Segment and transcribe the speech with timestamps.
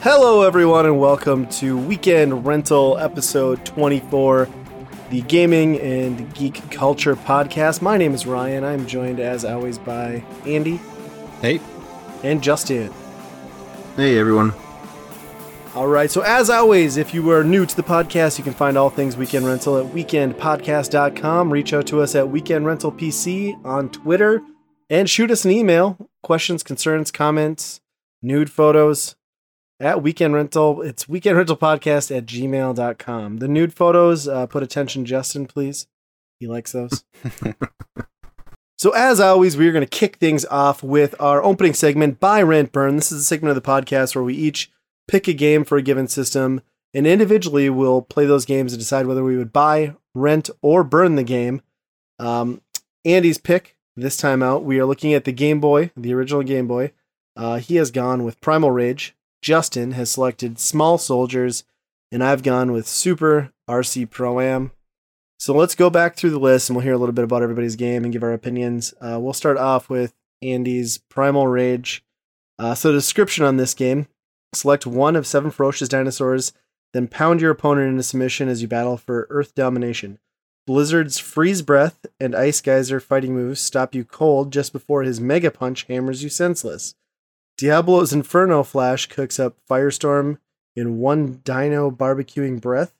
[0.00, 4.48] Hello, everyone, and welcome to Weekend Rental episode 24,
[5.10, 7.82] the gaming and geek culture podcast.
[7.82, 8.64] My name is Ryan.
[8.64, 10.80] I'm joined, as always, by Andy
[11.42, 11.60] Hey,
[12.22, 12.90] and Justin.
[13.96, 14.54] Hey everyone.
[15.74, 18.78] All right, so as always, if you are new to the podcast, you can find
[18.78, 21.52] all things Weekend Rental at weekendpodcast.com.
[21.52, 24.40] Reach out to us at Weekend Rental PC on Twitter
[24.88, 26.08] and shoot us an email.
[26.22, 27.80] Questions, concerns, comments,
[28.22, 29.16] nude photos
[29.80, 30.80] at Weekend Rental.
[30.80, 33.38] It's Weekend Rental Podcast at gmail.com.
[33.38, 35.88] The nude photos, uh, put attention, Justin, please.
[36.38, 37.04] He likes those.
[38.76, 42.70] So, as always, we're going to kick things off with our opening segment, Buy, Rent,
[42.70, 42.96] Burn.
[42.96, 44.70] This is a segment of the podcast where we each
[45.08, 46.62] pick a game for a given system
[46.94, 51.16] and individually we'll play those games and decide whether we would buy, rent, or burn
[51.16, 51.60] the game.
[52.20, 52.62] Um,
[53.04, 56.66] Andy's pick this time out, we are looking at the Game Boy, the original Game
[56.66, 56.92] Boy.
[57.36, 59.14] Uh, he has gone with Primal Rage.
[59.42, 61.64] Justin has selected Small Soldiers,
[62.10, 64.70] and I've gone with Super RC Pro Am.
[65.38, 67.76] So let's go back through the list and we'll hear a little bit about everybody's
[67.76, 68.94] game and give our opinions.
[69.00, 72.04] Uh, we'll start off with Andy's Primal Rage.
[72.58, 74.06] Uh, so, description on this game
[74.56, 76.52] select one of seven ferocious dinosaurs,
[76.92, 80.18] then pound your opponent into submission as you battle for Earth domination.
[80.66, 85.50] Blizzard's Freeze Breath and Ice Geyser fighting moves stop you cold just before his Mega
[85.50, 86.94] Punch hammers you senseless.
[87.58, 90.38] Diablo's Inferno Flash cooks up Firestorm
[90.74, 92.94] in one dino barbecuing breath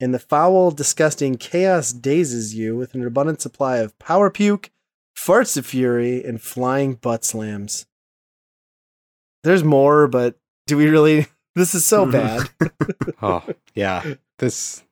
[0.00, 4.70] and the foul, disgusting chaos dazes you with an abundant supply of power puke,
[5.16, 7.86] farts of fury, and flying butt slams.
[9.42, 10.36] There's more, but
[10.66, 11.26] do we really?
[11.56, 12.10] This is so mm-hmm.
[12.60, 13.14] bad.
[13.22, 13.42] oh
[13.74, 14.82] yeah, this.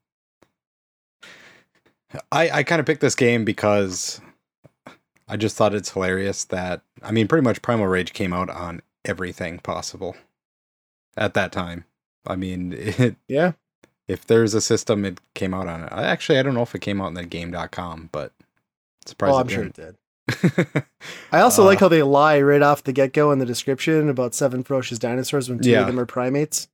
[2.32, 4.18] I I kind of picked this game because
[5.28, 8.80] I just thought it's hilarious that I mean, pretty much Primal Rage came out on
[9.04, 10.16] everything possible
[11.18, 11.84] at that time.
[12.26, 13.52] I mean, it, yeah.
[14.08, 15.88] If there's a system, it came out on it.
[15.92, 18.32] I, actually, I don't know if it came out in the game.com, but
[19.06, 19.96] surprised Oh, it I'm sure it did.
[21.32, 24.08] I also Uh, like how they lie right off the get go in the description
[24.08, 25.80] about seven ferocious dinosaurs when two Yeah.
[25.82, 26.68] of them are primates.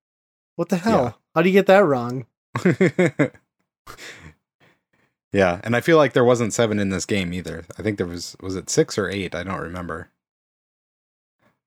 [0.56, 1.18] What the hell?
[1.34, 2.26] How do you get that wrong?
[5.32, 7.64] yeah, and I feel like there wasn't seven in this game either.
[7.78, 9.34] I think there was was it six or eight?
[9.34, 10.10] I don't remember.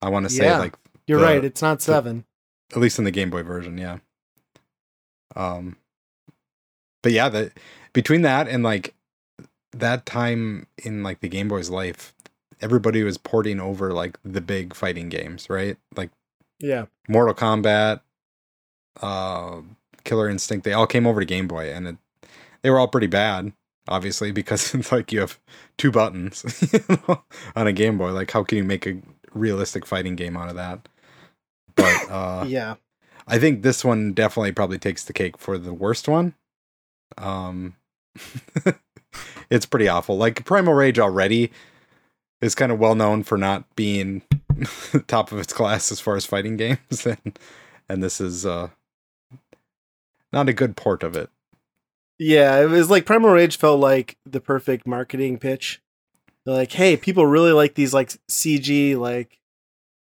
[0.02, 0.60] I want to say Yeah.
[0.60, 0.76] like
[1.08, 1.44] You're The- right.
[1.46, 2.26] It's not seven.
[2.72, 4.00] at least in the Game Boy version, yeah.
[5.36, 5.78] Um,
[7.02, 7.52] but yeah, the
[7.94, 8.94] between that and like
[9.74, 12.14] that time in like the Game Boy's life,
[12.62, 15.78] everybody was porting over like the big fighting games, right?
[15.96, 16.12] Like
[16.60, 16.86] Yeah.
[17.08, 18.02] Mortal Kombat,
[19.02, 19.62] uh,
[20.04, 21.98] Killer Instinct, they all came over to Game Boy, and it,
[22.62, 23.54] they were all pretty bad,
[23.88, 25.40] obviously, because it's like you have
[25.78, 27.24] two buttons you know,
[27.56, 28.12] on a Game Boy.
[28.12, 29.02] Like, how can you make a
[29.34, 30.88] realistic fighting game out of that?
[31.76, 32.76] But uh, yeah.
[33.28, 36.36] I think this one definitely probably takes the cake for the worst one.
[37.18, 37.76] Um,
[39.50, 40.18] it's pretty awful.
[40.18, 41.52] Like Primal Rage already
[42.42, 44.22] is kind of well known for not being
[45.08, 47.40] top of its class as far as fighting games, and
[47.90, 48.70] and this is uh
[50.32, 51.30] not a good port of it.
[52.20, 55.82] Yeah, it was like Primal Rage felt like the perfect marketing pitch.
[56.46, 59.40] They're like, hey, people really like these like CG like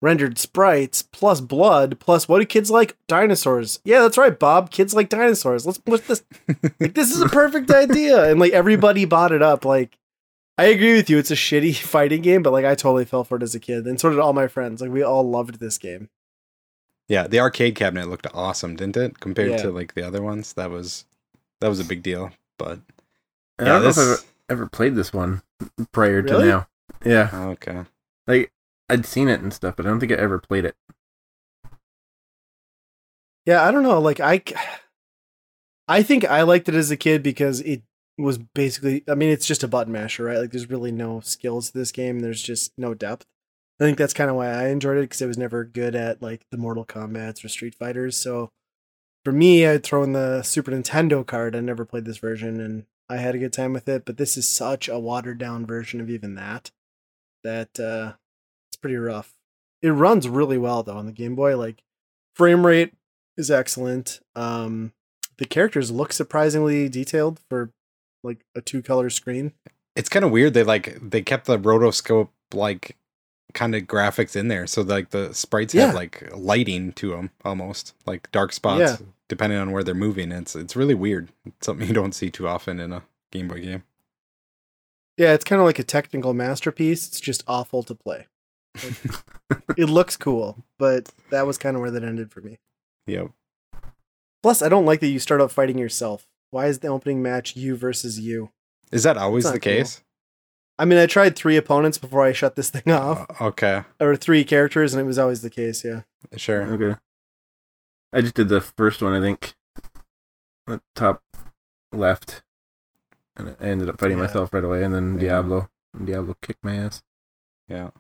[0.04, 2.98] rendered sprites plus blood plus what do kids like?
[3.08, 3.80] Dinosaurs.
[3.86, 4.70] Yeah, that's right, Bob.
[4.70, 5.66] Kids like dinosaurs.
[5.66, 6.24] Let's put this
[6.80, 8.30] like this is a perfect idea.
[8.30, 9.64] And like everybody bought it up.
[9.66, 9.98] Like
[10.58, 13.38] I agree with you, it's a shitty fighting game, but like I totally fell for
[13.38, 13.88] it as a kid.
[13.88, 14.82] And so did all my friends.
[14.82, 16.10] Like we all loved this game.
[17.08, 19.20] Yeah, the arcade cabinet looked awesome, didn't it?
[19.20, 19.58] Compared Yeah.
[19.64, 21.06] to like the other ones, that was
[21.62, 22.32] that was a big deal.
[22.60, 22.80] But
[23.60, 24.18] i don't know if i've ever,
[24.50, 25.42] ever played this one
[25.92, 26.68] prior to now.
[27.06, 27.84] Yeah, okay,
[28.28, 28.53] like
[28.94, 30.76] I'd seen it and stuff, but I don't think I ever played it.
[33.44, 34.00] Yeah, I don't know.
[34.00, 34.44] Like I,
[35.88, 37.82] I think I liked it as a kid because it
[38.20, 39.04] was basically.
[39.10, 40.38] I mean, it's just a button masher, right?
[40.38, 42.20] Like, there's really no skills to this game.
[42.20, 43.26] There's just no depth.
[43.80, 46.22] I think that's kind of why I enjoyed it because I was never good at
[46.22, 48.16] like the Mortal Kombat's or Street Fighters.
[48.16, 48.52] So
[49.26, 51.56] for me, I'd throw in the Super Nintendo card.
[51.56, 54.06] I never played this version, and I had a good time with it.
[54.06, 56.70] But this is such a watered down version of even that
[57.44, 58.14] that uh,
[58.84, 59.34] pretty rough.
[59.82, 61.58] It runs really well though on the Game Boy.
[61.58, 61.82] Like
[62.36, 62.94] frame rate
[63.38, 64.20] is excellent.
[64.36, 64.92] Um,
[65.38, 67.72] the characters look surprisingly detailed for
[68.24, 69.54] like a two color screen.
[69.96, 70.54] it's kind of weird.
[70.54, 72.98] They like they kept the rotoscope like
[73.54, 75.88] kind of graphics in there, so like the sprites Yeah.
[75.88, 79.06] have like lighting to them almost, like dark spots, Yeah.
[79.30, 80.32] depending on where they're moving.
[80.32, 81.30] It's it's really weird.
[81.46, 83.84] It's something you don't see too often in a Game Boy game.
[85.18, 87.08] Yeah, it's kind of like a technical masterpiece.
[87.08, 88.28] It's just awful to play.
[88.76, 89.14] Like,
[89.78, 92.60] it looks cool, but that was kind of where that ended for me.
[93.08, 93.32] Yep.
[94.42, 96.28] Plus, I don't like that you start out fighting yourself.
[96.52, 98.50] Why is the opening match you versus you?
[98.92, 99.74] Is that always the not cool.
[99.74, 100.04] case?
[100.80, 103.84] I mean, I tried three opponents before I shut this thing off, Uh, okay.
[104.00, 105.84] or three characters, and it was always the case.
[105.84, 106.02] Yeah.
[106.36, 106.64] Sure.
[106.64, 107.00] Okay.
[108.12, 109.54] I just did the first one, I think.
[110.68, 111.22] The top
[111.92, 112.42] left.
[113.36, 114.26] And I ended up fighting Yeah.
[114.26, 115.20] myself right away, and then Yeah.
[115.22, 115.70] Diablo.
[115.94, 117.04] And Diablo kicked my ass.
[117.68, 117.92] Yeah.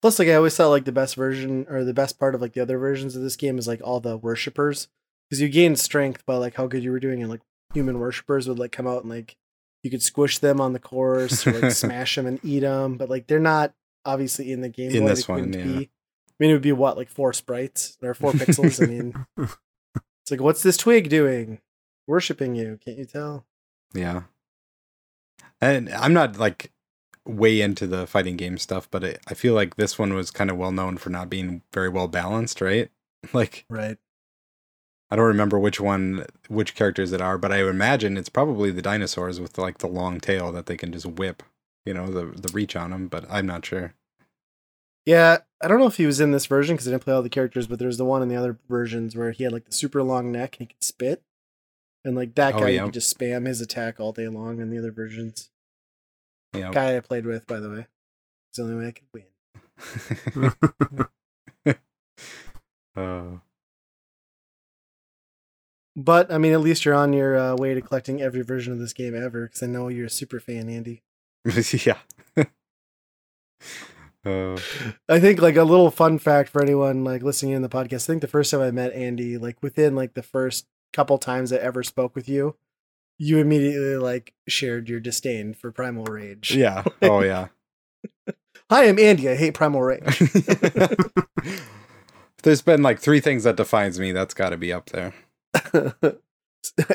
[0.00, 2.52] Plus, like I always thought, like the best version or the best part of like
[2.52, 4.88] the other versions of this game is like all the worshippers,
[5.28, 7.40] because you gain strength by like how good you were doing, and like
[7.74, 9.36] human worshippers would like come out and like
[9.82, 13.10] you could squish them on the course or like smash them and eat them, but
[13.10, 13.74] like they're not
[14.04, 14.90] obviously in the game.
[14.90, 15.64] In this one, yeah.
[15.64, 15.90] be.
[16.40, 18.82] I mean, it would be what like four sprites or four pixels.
[18.82, 21.60] I mean, it's like what's this twig doing?
[22.06, 22.78] Worshipping you?
[22.84, 23.44] Can't you tell?
[23.92, 24.22] Yeah.
[25.60, 26.72] And I'm not like
[27.28, 30.50] way into the fighting game stuff, but it, I feel like this one was kind
[30.50, 32.90] of well known for not being very well balanced, right?
[33.32, 33.98] Like Right.
[35.10, 38.82] I don't remember which one, which characters it are, but I imagine it's probably the
[38.82, 41.42] dinosaurs with like the long tail that they can just whip,
[41.86, 43.08] you know, the the reach on them.
[43.08, 43.94] But I'm not sure.
[45.06, 47.22] Yeah, I don't know if he was in this version because I didn't play all
[47.22, 49.72] the characters, but there's the one in the other versions where he had like the
[49.72, 51.22] super long neck and he could spit.
[52.04, 52.80] And like that Oh, guy, yeah.
[52.80, 55.50] you could just spam his attack all day long in the other versions.
[56.52, 56.70] Yeah.
[56.70, 57.86] Guy I played with, by the way.
[58.50, 59.24] It's the only way I could win.
[62.96, 63.38] uh,
[65.98, 68.78] But I mean, at least you're on your uh, way to collecting every version of
[68.78, 71.02] this game ever because I know you're a super fan, Andy.
[71.84, 71.98] yeah.
[74.24, 74.56] uh,
[75.08, 78.04] I think like a little fun fact for anyone like listening in the podcast.
[78.04, 81.52] I think the first time I met Andy, like within like the first couple times
[81.52, 82.54] I ever spoke with you,
[83.18, 86.54] you immediately like shared your disdain for Primal Rage.
[86.54, 86.84] yeah.
[87.02, 87.48] Oh yeah.
[88.70, 89.28] Hi, I'm Andy.
[89.28, 90.22] I hate Primal Rage.
[92.38, 94.12] If There's been like three things that defines me.
[94.12, 95.12] That's got to be up there.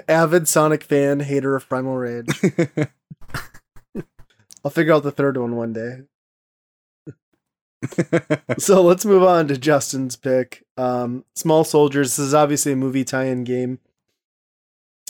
[0.08, 2.28] Avid Sonic fan, hater of Primal Rage.
[4.64, 6.04] I'll figure out the third one one day.
[8.58, 10.64] So let's move on to Justin's pick.
[10.78, 12.16] Um, Small Soldiers.
[12.16, 13.80] This is obviously a movie tie-in game.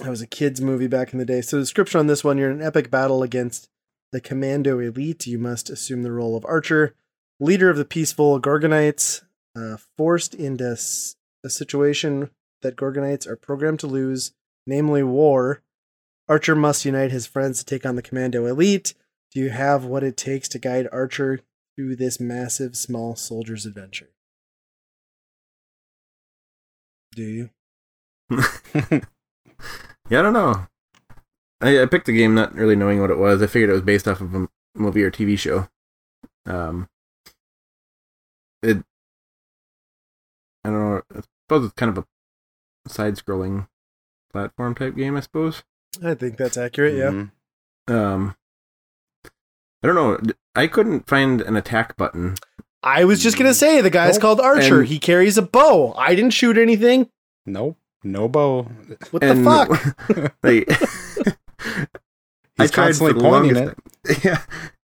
[0.01, 1.41] It was a kids' movie back in the day.
[1.41, 3.69] So, the description on this one: You're in an epic battle against
[4.11, 5.27] the Commando Elite.
[5.27, 6.95] You must assume the role of Archer,
[7.39, 9.21] leader of the peaceful Gorgonites,
[9.55, 10.77] uh, forced into
[11.43, 12.31] a situation
[12.61, 14.33] that Gorgonites are programmed to lose,
[14.65, 15.61] namely war.
[16.27, 18.93] Archer must unite his friends to take on the Commando Elite.
[19.31, 21.41] Do you have what it takes to guide Archer
[21.75, 24.09] through this massive small soldier's adventure?
[27.15, 27.49] Do you?
[30.09, 30.67] Yeah, I don't know.
[31.61, 33.41] I, I picked the game not really knowing what it was.
[33.41, 35.67] I figured it was based off of a movie or TV show.
[36.45, 36.89] Um,
[38.61, 38.83] it.
[40.65, 41.01] I don't know.
[41.15, 43.67] I suppose it's kind of a side-scrolling
[44.31, 45.15] platform type game.
[45.15, 45.63] I suppose.
[46.03, 47.11] I think that's accurate, yeah.
[47.11, 47.31] Mhm.
[47.87, 48.35] Um,
[49.83, 50.19] I don't know.
[50.55, 52.35] I couldn't find an attack button.
[52.81, 54.21] I was just gonna say the guy's Nope.
[54.21, 54.79] called Archer.
[54.79, 55.93] And- he carries a bow.
[55.97, 57.09] I didn't shoot anything.
[57.45, 57.77] Nope.
[58.03, 58.63] No bow.
[59.11, 60.33] What and the fuck?
[60.43, 60.67] like,
[62.57, 63.75] He's constantly for the pointing longest
[64.05, 64.19] time.
[64.23, 64.41] Yeah,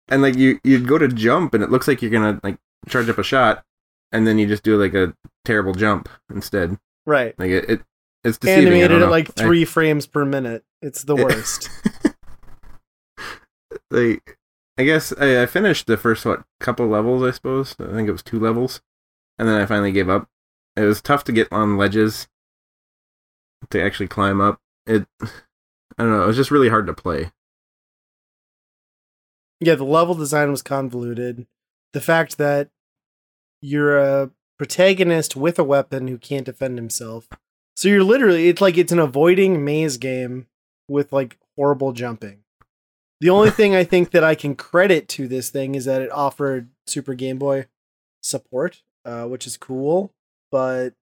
[0.09, 3.09] and like you, you'd go to jump, and it looks like you're gonna like charge
[3.09, 3.65] up a shot,
[4.13, 5.15] and then you just do like a
[5.45, 6.79] terrible jump instead.
[7.07, 7.37] Right.
[7.39, 7.81] Like it, it
[8.25, 8.59] it's deceiving.
[8.65, 9.11] I Animated don't at know.
[9.11, 10.65] like I- three frames per minute.
[10.81, 11.69] It's the worst.
[13.91, 14.39] like
[14.79, 17.23] I guess I, I finished the first what couple levels.
[17.23, 18.81] I suppose I think it was two levels,
[19.39, 20.29] and then I finally gave up.
[20.77, 22.29] It was tough to get on ledges
[23.71, 24.61] to actually climb up.
[24.87, 25.29] It I
[26.05, 26.25] don't know.
[26.25, 27.31] It was just really hard to play.
[29.61, 31.47] yeah, the level design was convoluted.
[31.93, 32.71] The fact that
[33.61, 37.29] you're a protagonist with a weapon who can't defend himself.
[37.77, 40.47] So you're literally it's like it's an avoiding maze game
[40.89, 42.41] with like horrible jumping.
[43.21, 46.13] The only thing I think that I can credit to this thing is that it
[46.13, 47.67] offered Super Game Boy
[48.23, 50.13] support, uh, which is cool,
[50.53, 50.95] but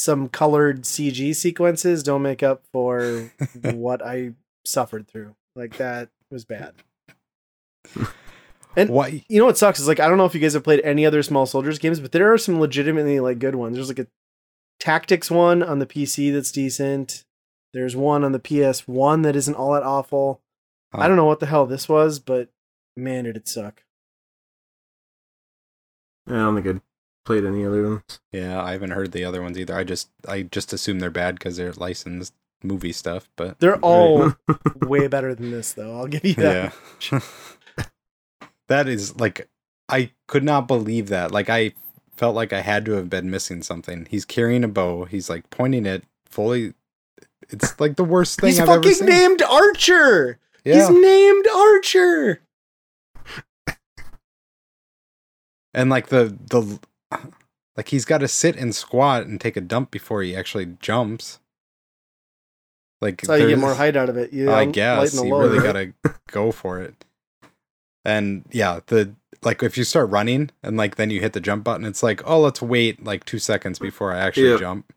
[0.00, 3.30] some colored CG sequences don't make up for
[3.74, 4.32] what I
[4.64, 5.34] suffered through.
[5.54, 6.74] Like that was bad.
[8.76, 9.24] And Why?
[9.28, 11.04] you know what sucks is like I don't know if you guys have played any
[11.04, 13.74] other Small Soldiers games, but there are some legitimately like good ones.
[13.74, 14.06] There's like a
[14.78, 17.24] tactics one on the PC that's decent.
[17.74, 20.40] There's one on the PS1 that isn't all that awful.
[20.92, 22.50] I don't know what the hell this was, but
[22.96, 23.82] man, did it suck.
[26.28, 26.80] I don't think I'd
[27.30, 28.20] played any other ones.
[28.32, 29.76] Yeah, I haven't heard the other ones either.
[29.76, 33.28] I just I just assume they're bad because they're licensed movie stuff.
[33.36, 34.34] But They're all
[34.82, 35.96] way better than this, though.
[35.96, 36.72] I'll give you that.
[37.12, 37.20] yeah,
[38.68, 39.48] that is like
[39.88, 41.30] I could not believe that.
[41.30, 41.74] Like I
[42.16, 44.06] felt like I had to have been missing something.
[44.10, 45.04] He's carrying a bow.
[45.04, 46.74] He's like pointing it fully.
[47.48, 49.06] It's like the worst thing He's I've ever fucking seen.
[49.08, 50.38] named Archer.
[50.64, 52.40] yeah, He's named Archer.
[55.72, 56.78] and like the the
[57.76, 61.38] like he's got to sit and squat and take a dump before he actually jumps.
[63.00, 64.32] Like That's how you get more height out of it.
[64.32, 65.92] You I um, guess lighten you load, really right?
[66.02, 67.04] gotta go for it.
[68.04, 71.64] And yeah, the like if you start running and like then you hit the jump
[71.64, 74.58] button, it's like, oh, let's wait like two seconds before I actually Yeah.
[74.58, 74.92] jump.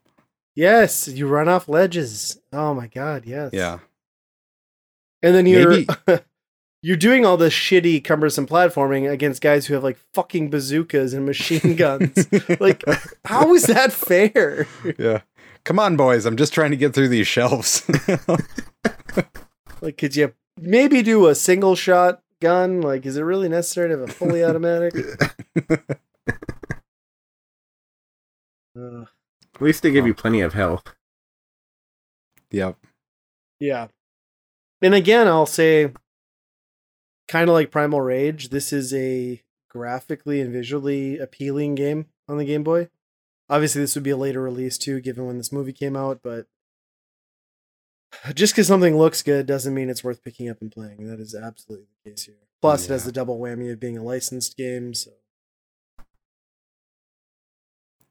[0.54, 2.38] Yes, you run off ledges.
[2.52, 3.50] Oh my god, yes.
[3.52, 3.78] Yeah,
[5.22, 5.86] And then you're Maybe-
[6.84, 11.24] you're doing all this shitty cumbersome platforming against guys who have like fucking bazookas and
[11.24, 12.28] machine guns.
[12.60, 12.84] like
[13.24, 14.66] how is that fair?
[14.98, 15.22] yeah.
[15.64, 16.26] Come on, boys!
[16.26, 17.90] I'm just trying to get through these shelves.
[19.80, 22.80] Like could you maybe do a single shot gun?
[22.80, 24.94] Like is it really necessary to have a fully automatic?
[28.78, 29.08] Ugh.
[29.54, 30.94] At least they give you oh, plenty of health.
[32.50, 32.78] yep.
[33.60, 33.88] Yeah.
[34.80, 35.92] And again, I'll say
[37.28, 42.44] kind of like Primal Rage, this is a graphically and visually appealing game on the
[42.44, 42.88] Game Boy.
[43.48, 46.46] Obviously, this would be a later release too, given when this movie came out, but
[48.34, 51.06] just because something looks good doesn't mean it's worth picking up and playing.
[51.08, 52.36] That is absolutely the case here.
[52.60, 55.10] Plus, it has the double whammy of being a licensed game, so.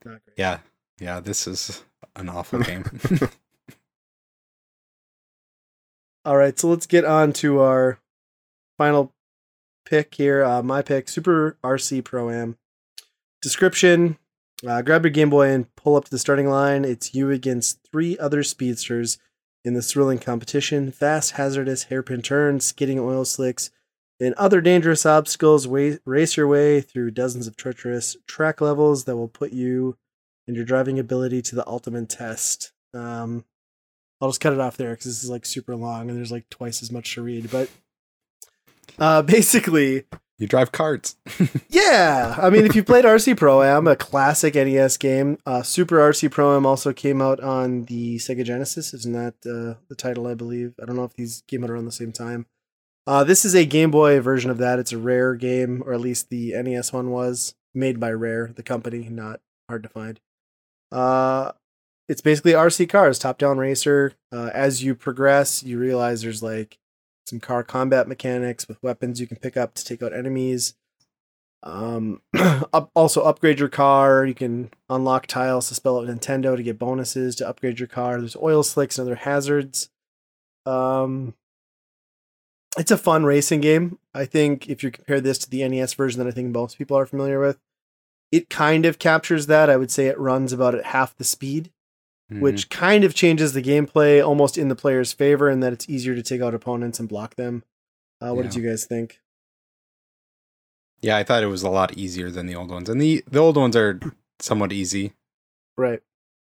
[0.04, 0.36] Not great.
[0.36, 0.58] Yeah.
[1.00, 1.20] Yeah.
[1.20, 1.82] This is
[2.14, 2.84] an awful game.
[6.26, 7.98] All right, so let's get on to our
[8.76, 9.12] final
[9.84, 10.44] pick here.
[10.44, 12.56] Uh, my pick, Super RC Pro Am.
[13.42, 14.18] Description:
[14.66, 16.84] uh, Grab your Game Boy and pull up to the starting line.
[16.84, 19.18] It's you against three other speedsters
[19.64, 20.92] in this thrilling competition.
[20.92, 23.70] Fast, hazardous hairpin turns, skidding oil slicks,
[24.20, 25.66] and other dangerous obstacles.
[25.66, 29.96] Wa- race your way through dozens of treacherous track levels that will put you
[30.46, 32.72] and your driving ability to the ultimate test.
[32.92, 33.44] Um,
[34.20, 36.48] I'll just cut it off there because this is like super long and there's like
[36.50, 37.50] twice as much to read.
[37.50, 37.68] But
[38.98, 40.04] uh, basically,
[40.38, 41.16] you drive carts.
[41.68, 42.36] yeah.
[42.40, 46.30] I mean, if you played RC Pro Am, a classic NES game, uh, Super RC
[46.30, 48.92] Pro Am also came out on the Sega Genesis.
[48.92, 50.26] Isn't that uh, the title?
[50.26, 50.74] I believe.
[50.82, 52.46] I don't know if these came out around the same time.
[53.06, 54.78] Uh, this is a Game Boy version of that.
[54.78, 58.62] It's a rare game, or at least the NES one was made by Rare, the
[58.62, 60.20] company, not hard to find.
[60.90, 61.52] Uh,
[62.08, 64.14] it's basically RC cars, top down racer.
[64.32, 66.78] Uh, as you progress, you realize there's like
[67.26, 70.74] some car combat mechanics with weapons you can pick up to take out enemies.
[71.62, 72.20] Um,
[72.72, 74.26] up, also upgrade your car.
[74.26, 78.18] You can unlock tiles to spell out Nintendo to get bonuses to upgrade your car.
[78.18, 79.88] There's oil slicks and other hazards.
[80.66, 81.34] Um,
[82.76, 83.98] it's a fun racing game.
[84.12, 86.98] I think if you compare this to the NES version that I think most people
[86.98, 87.58] are familiar with,
[88.30, 89.70] it kind of captures that.
[89.70, 91.70] I would say it runs about at half the speed
[92.32, 92.40] Mhm.
[92.40, 96.14] which kind of changes the gameplay almost in the player's favor in that it's easier
[96.14, 97.62] to take out opponents and block them.
[98.20, 99.20] Uh, what did you guys think?
[101.02, 103.38] yeah, I thought it was a lot easier than the old ones, and the the
[103.38, 104.00] old ones are
[104.40, 105.12] somewhat easy.
[105.76, 106.02] Right.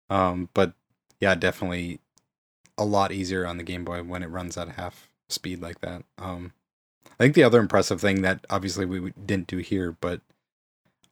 [0.09, 0.73] Um, but
[1.21, 2.01] yeah, definitely
[2.79, 6.05] a lot easier on the Game Boy when it runs at half speed like that.
[6.17, 6.53] Um,
[7.05, 10.21] I think the other impressive thing that obviously we didn't do here, but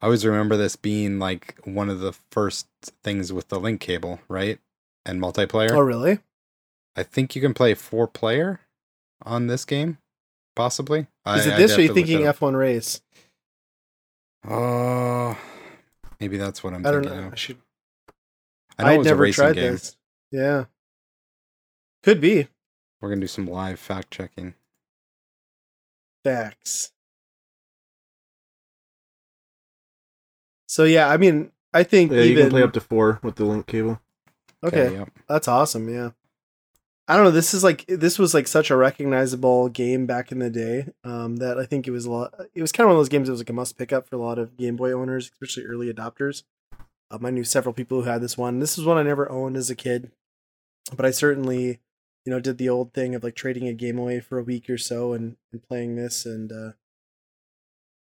[0.03, 2.67] I always remember this being like one of the first
[3.03, 4.59] things with the link cable, right?
[5.07, 5.71] And multiplayer.
[5.73, 6.19] Oh, really?
[6.97, 8.61] I think you can play four player
[9.23, 9.99] on this game,
[10.55, 11.01] possibly.
[11.01, 12.21] Is I- it this or are you thinking.
[12.21, 13.01] F1 Race?
[14.47, 15.39] Oh,
[16.21, 17.27] maybe that's what I'm I don't thinking know.
[17.29, 17.33] of.
[17.33, 17.57] I should.
[18.79, 19.73] I know I'd it was a never racing tried game.
[19.73, 19.97] this.
[20.31, 20.65] Yeah.
[22.03, 22.49] Could be.
[23.01, 24.55] We're gonna do some live fact checking.
[26.25, 26.93] Facts.
[30.75, 33.45] So yeah, I mean, I think Yeah, you can play up to four with the
[33.45, 34.01] link cable.
[34.65, 35.09] okay, yep.
[35.29, 35.89] that's awesome.
[35.89, 36.11] Yeah,
[37.07, 37.31] I don't know.
[37.31, 41.37] This is like this was like such a recognizable game back in the day um,
[41.37, 42.35] that I think it was a lot.
[42.57, 44.09] It was kind of one of those games that was like a must pick up
[44.09, 46.43] for a lot of Game Boy owners, especially early adopters.
[47.09, 48.59] Um, I knew several people who had this one.
[48.59, 50.11] This is one I never owned as a kid,
[50.97, 51.79] but I certainly,
[52.25, 54.69] you know, did the old thing of like trading a game away for a week
[54.69, 56.27] or so and, and playing this.
[56.27, 56.73] And uh,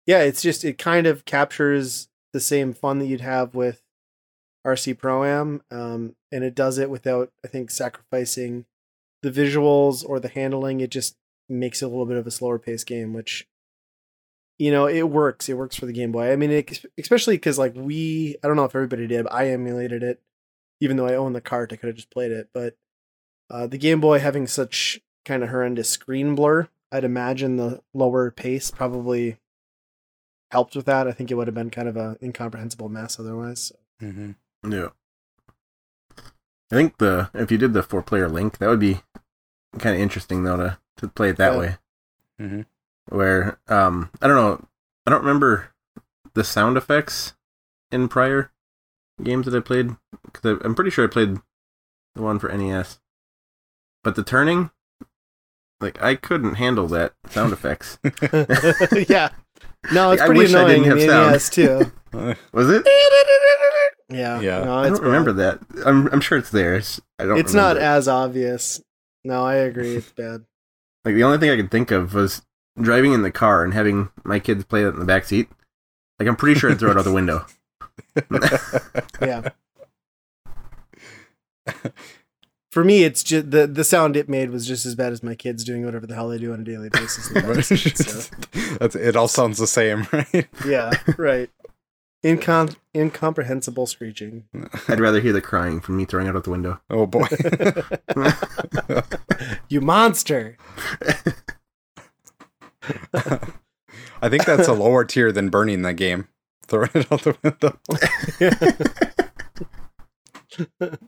[0.05, 3.81] yeah, it's just it kind of captures the same fun that you'd have with
[4.67, 8.67] RC Pro Am, um, and it does it without, I think, sacrificing
[9.23, 10.81] the visuals or the handling.
[10.81, 11.17] It just
[11.49, 13.49] makes it a little bit of a slower paced game, which
[14.59, 15.49] you know, it works.
[15.49, 16.31] It works for the Game Boy.
[16.31, 19.49] I mean, it, especially because like we, I don't know if everybody did, but I
[19.49, 20.21] emulated it,
[20.81, 21.73] even though I own the cart.
[21.73, 22.77] I could have just played it, but
[23.49, 28.31] uh, the Game Boy having such kind of horrendous screen blur, I'd imagine the lower
[28.31, 29.39] pace probably
[30.57, 31.07] helped with that.
[31.07, 33.61] I think it would have been kind of an incomprehensible mess otherwise.
[33.67, 33.77] So.
[34.07, 34.73] Mm-hmm.
[34.73, 34.89] Yeah.
[36.19, 39.03] I think the if you did the four player link, that would be
[39.79, 41.59] kind of interesting though to to play it that Yeah.
[41.59, 41.77] way.
[42.41, 42.61] Mm-hmm.
[43.15, 44.67] Where um I don't know,
[45.07, 45.75] I don't remember
[46.33, 47.35] the sound effects
[47.93, 48.51] in prior
[49.23, 49.95] games that I played
[50.25, 51.37] because I'm pretty sure I played
[52.15, 52.99] the one for NES,
[54.03, 54.71] but the turning,
[55.81, 57.99] like I couldn't handle that sound effects.
[59.09, 59.29] yeah.
[59.93, 61.33] No, it's I pretty wish I annoying didn't in have the sound.
[61.33, 62.37] NES too.
[62.53, 62.87] Was it?
[64.09, 64.41] Yeah.
[64.41, 64.65] Yeah.
[64.65, 65.61] No, I don't remember bad.
[65.71, 65.87] that.
[65.87, 66.77] I'm I'm sure it's there.
[66.77, 67.39] It's, I don't.
[67.39, 68.81] It's not as obvious.
[69.25, 69.97] No, I agree.
[69.97, 70.45] It's bad.
[71.05, 72.43] Like the only thing I could think of was
[72.83, 75.49] driving in the car and having my kids play that in the back seat.
[76.19, 77.47] Like I'm pretty sure I'd throw it out the window.
[79.21, 79.51] Yeah.
[82.77, 85.35] For me, it's just the the sound it made was just as bad as my
[85.35, 87.31] kids doing whatever the hell they do on a daily basis.
[87.31, 89.17] in the so, That's it.
[89.17, 90.47] All sounds the same, right?
[90.67, 91.49] yeah, right.
[92.23, 94.45] Incom- incomprehensible screeching.
[94.89, 96.83] I'd rather hear the crying from me throwing it out the window.
[96.91, 97.27] Oh boy.
[99.71, 100.59] You monster!
[104.21, 106.29] I think that's a lower tier than burning the game.
[106.67, 107.73] Throwing it out the
[110.79, 110.99] window.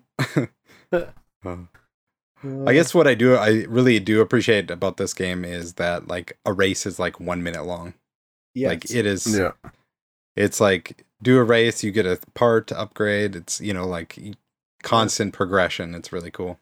[2.44, 6.38] I guess what I do, I really do appreciate about this game is that like
[6.46, 7.94] a race is like one minute long.
[8.54, 8.68] yes.
[8.68, 9.26] Like it is.
[9.26, 9.52] Yeah.
[10.36, 13.34] It's like do a race, you get a part to upgrade.
[13.34, 14.18] It's you know like
[14.82, 15.94] constant progression.
[15.94, 16.60] It's really cool.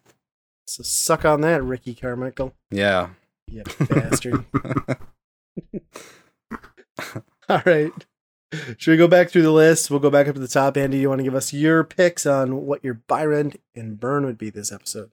[0.66, 2.54] So suck on that, Ricky Carmichael.
[2.71, 3.11] Yeah.
[3.47, 4.45] You bastard.
[7.49, 7.92] All right.
[8.78, 9.90] Should we go back through the list?
[9.90, 10.76] We'll go back up to the top.
[10.76, 14.25] Andy, you want to give us your picks on what your buy, rent, and burn
[14.25, 15.11] would be this episode?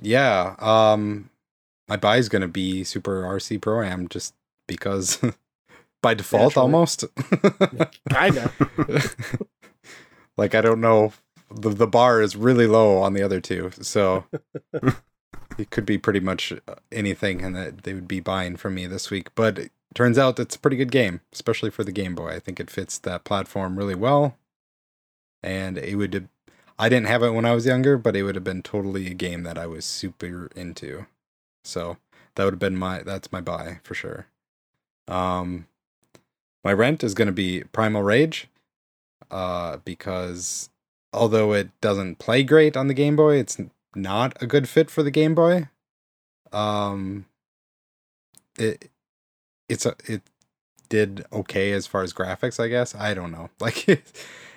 [0.00, 0.56] Yeah.
[0.58, 1.30] Um
[1.88, 4.34] my buy is gonna be Super RC Pro Am just
[4.66, 5.20] because
[6.02, 6.62] by default Naturally.
[6.62, 7.04] almost.
[8.10, 8.52] Kinda.
[10.36, 11.12] like I don't know
[11.54, 14.24] the the bar is really low on the other two, so
[15.58, 16.52] it could be pretty much
[16.90, 19.28] anything and that they would be buying from me this week.
[19.34, 22.30] But it turns out it's a pretty good game, especially for the Game Boy.
[22.30, 24.36] I think it fits that platform really well.
[25.42, 26.28] And it would
[26.78, 29.14] I didn't have it when I was younger, but it would have been totally a
[29.14, 31.06] game that I was super into.
[31.64, 31.96] So
[32.34, 34.26] that would have been my that's my buy for sure.
[35.08, 35.66] Um
[36.64, 38.48] my rent is gonna be Primal Rage.
[39.30, 40.68] Uh because
[41.12, 43.58] although it doesn't play great on the Game Boy, it's
[43.94, 45.68] not a good fit for the Game Boy.
[46.52, 47.26] Um
[48.58, 48.90] it
[49.68, 50.22] it's a it
[50.88, 52.94] did okay as far as graphics, I guess.
[52.94, 53.50] I don't know.
[53.60, 53.86] Like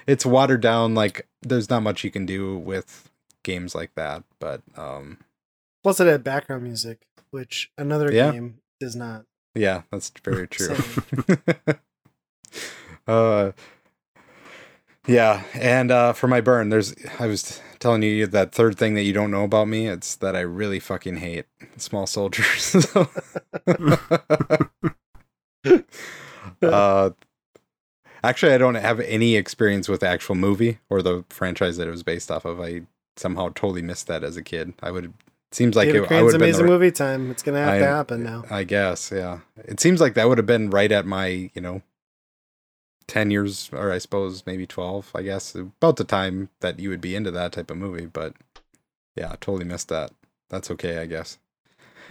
[0.09, 3.09] it's watered down like there's not much you can do with
[3.43, 5.17] games like that, but um
[5.83, 8.31] Plus, it had background music, which another Yeah.
[8.31, 9.25] game does not.
[9.55, 10.75] yeah, that's very true.
[13.07, 13.51] Uh
[15.07, 19.03] yeah, and uh for my burn, there's I was telling you that third thing that
[19.03, 21.45] you don't know about me, it's that I really fucking hate
[21.77, 22.75] small soldiers.
[26.61, 27.09] uh
[28.23, 31.91] actually I don't have any experience with the actual movie or the franchise that it
[31.91, 32.59] was based off of.
[32.59, 32.81] I
[33.17, 34.73] somehow totally missed that as a kid.
[34.81, 35.13] I would
[35.51, 37.31] seems like David it, I Crane's would have been amazing the, movie time.
[37.31, 38.43] It's gonna have I- to happen now.
[38.49, 39.39] I guess, yeah.
[39.57, 41.81] It seems like that would have been right at my, you know,
[43.07, 47.01] 10 years, or I suppose maybe 12, I guess, about the time that you would
[47.01, 48.05] be into that type of movie.
[48.05, 48.35] But
[49.15, 50.11] yeah, totally missed that.
[50.49, 51.39] That's okay, I guess.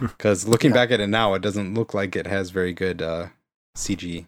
[0.01, 0.75] Because looking Yeah.
[0.75, 3.27] back at it now, it doesn't look like it has very good uh,
[3.77, 4.25] CG.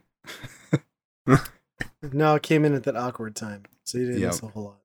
[2.01, 4.27] No, it came in at that awkward time, so you didn't Yep.
[4.31, 4.81] miss a whole lot.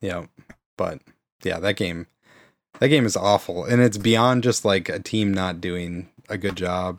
[0.00, 0.26] Yeah,
[0.76, 1.00] but
[1.42, 2.06] yeah, that game,
[2.80, 6.56] that game is awful, and it's beyond just like a team not doing a good
[6.56, 6.98] job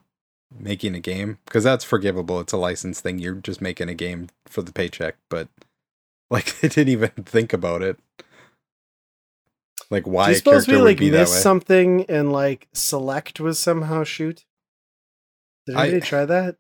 [0.58, 2.40] making a game because that's forgivable.
[2.40, 3.20] It's a license thing.
[3.20, 5.48] You're just making a game for the paycheck, but
[6.32, 8.00] like they didn't even think about it.
[9.92, 14.04] Like why Do you a suppose character like miss something and like select was somehow
[14.04, 14.44] shoot?
[15.68, 16.56] Did I- anybody try that?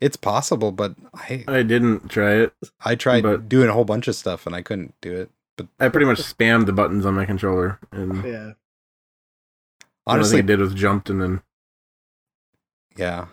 [0.00, 2.52] It's possible, but I I didn't try it.
[2.84, 5.30] I tried but- doing a whole bunch of stuff and I couldn't do it.
[5.56, 8.22] But I pretty much spammed the buttons on my controller, and Yeah.
[8.22, 8.54] the
[10.06, 11.42] only honestly, thing I did was jumped and then
[12.96, 13.26] yeah.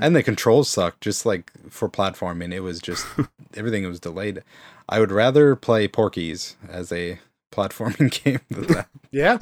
[0.00, 2.52] And the controls suck, just like for platforming.
[2.54, 3.06] It was just
[3.56, 4.42] everything was delayed.
[4.88, 7.18] I would rather play Porky's as a
[7.52, 8.88] platforming game than that.
[9.10, 9.38] yeah.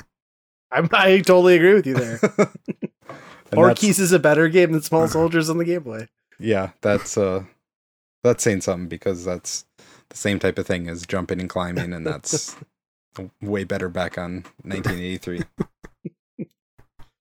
[0.72, 2.20] I'm, I totally agree with you there.
[3.50, 6.08] And Porky's is a better game than Small Soldiers on the Game Boy.
[6.38, 7.44] Yeah, that's uh
[8.22, 9.64] that's saying something because that's
[10.11, 12.56] the same type of thing as jumping and climbing and that's
[13.42, 15.42] way better back on 1983.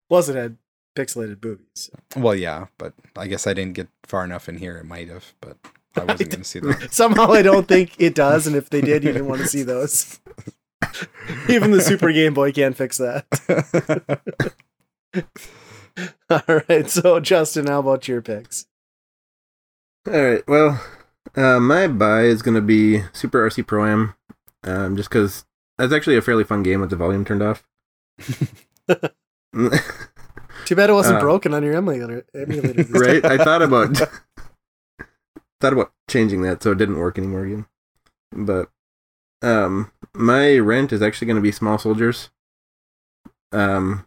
[0.09, 0.57] Plus, it had
[0.97, 1.89] pixelated boobies.
[2.15, 4.77] well, yeah, but I guess I didn't get far enough in here.
[4.77, 5.57] It might have, but
[5.95, 6.93] I wasn't going to see that.
[6.93, 9.63] Somehow, I don't think it does, and if they did, you didn't want to see
[9.63, 10.19] those.
[11.49, 13.25] Even the Super Game Boy can't fix that.
[16.29, 18.65] All right, so Justin, how about your picks?
[20.07, 20.47] All right.
[20.47, 20.81] Well,
[21.35, 24.13] uh, my buy is going to be Super RC Pro Am,
[24.63, 25.45] um, just because
[25.77, 27.65] that's actually a fairly fun game with the volume turned off.
[30.65, 32.25] Too bad it wasn't Uh, broken on your emulator.
[32.35, 33.23] emulator right?
[33.23, 33.95] I thought about
[35.61, 37.65] thought about changing that so it didn't work anymore again.
[38.31, 38.69] But
[39.41, 42.29] um, my rent is actually going to be Small Soldiers.
[43.53, 44.05] Um,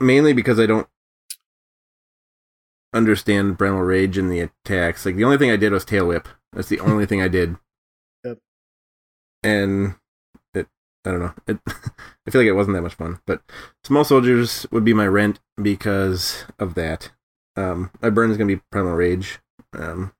[0.00, 0.86] mainly because I don't
[2.96, 5.04] understand Primal Rage and the attacks.
[5.04, 6.28] Like the only thing I did was Tail Whip.
[6.52, 7.56] That's the only thing I did.
[8.24, 8.38] Yep.
[9.44, 9.94] And
[10.54, 10.66] it,
[11.04, 11.34] I don't know.
[11.46, 11.58] It,
[12.26, 13.20] I feel like it wasn't that much fun.
[13.24, 13.42] But
[13.84, 17.12] Small Soldiers would be my rent because of that.
[17.54, 19.38] Um, my burn is gonna be Primal Rage.
[19.72, 20.12] Um,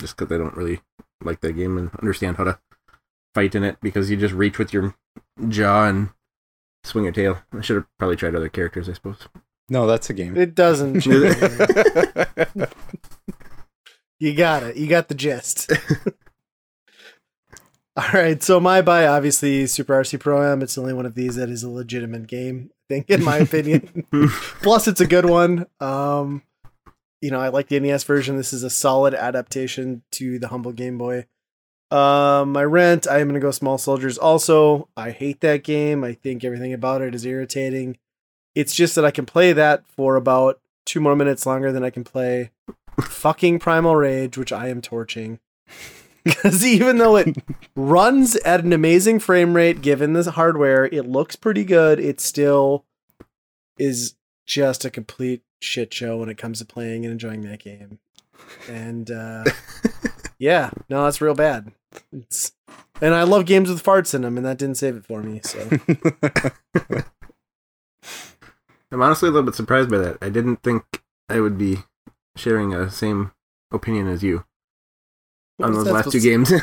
[0.00, 0.80] just because I don't really
[1.22, 2.58] like that game and understand how to
[3.34, 4.94] fight in it because you just reach with your
[5.48, 6.10] jaw and
[6.84, 7.38] swing your tail.
[7.52, 9.28] I should have probably tried other characters, I suppose.
[9.70, 10.36] No, that's a game.
[10.36, 11.06] It doesn't.
[14.18, 14.76] you got it.
[14.76, 15.72] You got the gist.
[17.96, 20.62] All right, so my buy obviously Super RC Pro Am.
[20.62, 22.70] It's the only one of these that is a legitimate game.
[22.72, 24.06] I think, in my opinion.
[24.62, 25.66] Plus, it's a good one.
[25.80, 26.42] Um,
[27.20, 28.36] you know, I like the NES version.
[28.36, 31.26] This is a solid adaptation to the humble Game Boy.
[31.90, 34.18] Um, my rent, I am gonna go Small Soldiers.
[34.18, 36.02] Also, I hate that game.
[36.02, 37.98] I think everything about it is irritating.
[38.54, 41.90] It's just that I can play that for about two more minutes longer than I
[41.90, 42.50] can play
[43.00, 45.38] fucking Primal Rage, which I am torching.
[46.22, 47.34] Because even though it
[47.74, 51.98] runs at an amazing frame rate, given the hardware, it looks pretty good.
[51.98, 52.84] It still
[53.78, 58.00] is just a complete shit show when it comes to playing and enjoying that game.
[58.68, 59.44] And uh,
[60.38, 61.72] yeah, no, that's real bad.
[62.12, 62.52] It's,
[63.00, 65.40] and I love games with farts in them, and that didn't save it for me.
[65.42, 65.80] So
[68.92, 70.18] I'm honestly a little bit surprised by that.
[70.20, 70.84] I didn't think
[71.28, 71.78] I would be
[72.36, 73.32] sharing a same
[73.70, 74.44] opinion as you
[75.62, 76.52] on those last two games.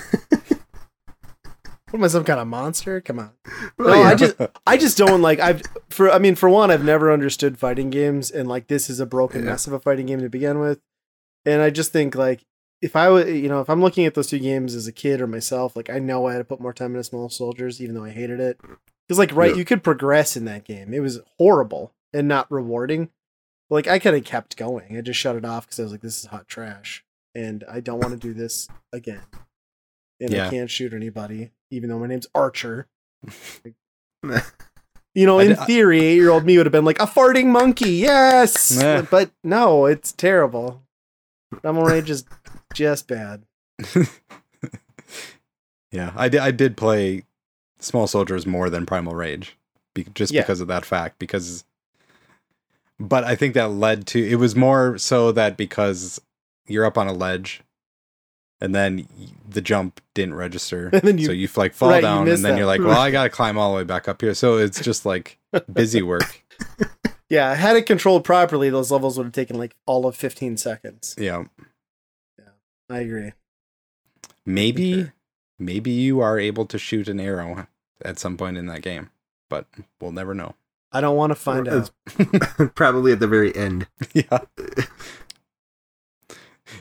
[1.90, 3.00] What am I, some kind of monster?
[3.00, 3.32] Come on.
[3.78, 4.08] Well, no, yeah.
[4.10, 4.36] I just
[4.68, 8.30] I just don't like I've for I mean for one I've never understood fighting games
[8.30, 9.52] and like this is a broken Yeah.
[9.52, 10.82] mess of a fighting game to begin with.
[11.46, 12.44] And I just think like
[12.82, 15.22] if I would you know if I'm looking at those two games as a kid
[15.22, 17.96] or myself like I know I had to put more time into Small Soldiers even
[17.96, 18.60] though I hated it.
[19.08, 19.58] Cuz like right Yeah.
[19.58, 20.94] you could progress in that game.
[20.94, 23.10] It was horrible and not rewarding.
[23.70, 24.98] Like I could have kept going.
[24.98, 27.04] I just shut it off cuz I was like this is hot trash
[27.36, 29.24] and I don't want to do this again.
[30.20, 32.88] And I can't shoot anybody even though my name's Archer.
[35.15, 37.48] You know, in uh theory, eight year old me would have been like, a farting
[37.48, 38.78] monkey, yes!
[39.10, 40.84] But no, it's terrible.
[41.50, 42.24] Primal Rage is
[42.76, 43.43] just bad.
[45.91, 46.41] yeah, I did.
[46.41, 47.24] I did play
[47.80, 49.58] Small Soldiers more than Primal Rage,
[49.96, 50.41] be, just Yeah.
[50.41, 51.17] because of that fact.
[51.17, 51.63] Because,
[52.99, 56.19] but I think that led to it was more so that because
[56.67, 57.62] you're up on a ledge,
[58.60, 59.07] and then
[59.47, 62.53] the jump didn't register, And then you- so you like fall right, down, and then
[62.53, 62.57] that.
[62.57, 64.33] you're like, well, I gotta climb all the way back up here.
[64.33, 65.38] So it's just like
[65.71, 66.43] busy work.
[67.29, 71.13] Yeah, had it controlled properly, those levels would have taken like all of 15 seconds.
[71.17, 71.43] Yeah,
[72.39, 72.45] Yeah.
[72.89, 73.33] I agree.
[74.45, 75.12] maybe, Okay.
[75.60, 77.67] maybe you are able to shoot an arrow
[78.03, 79.10] at some point in that game,
[79.49, 79.65] but
[79.99, 80.55] we'll never know.
[80.91, 81.91] I don't want to find out.
[82.76, 83.88] Probably at the very end.
[84.13, 84.39] Yeah.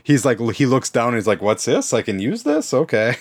[0.03, 1.93] He's like, he looks down and he's like, what's this?
[1.93, 2.73] I can use this?
[2.75, 3.17] Okay.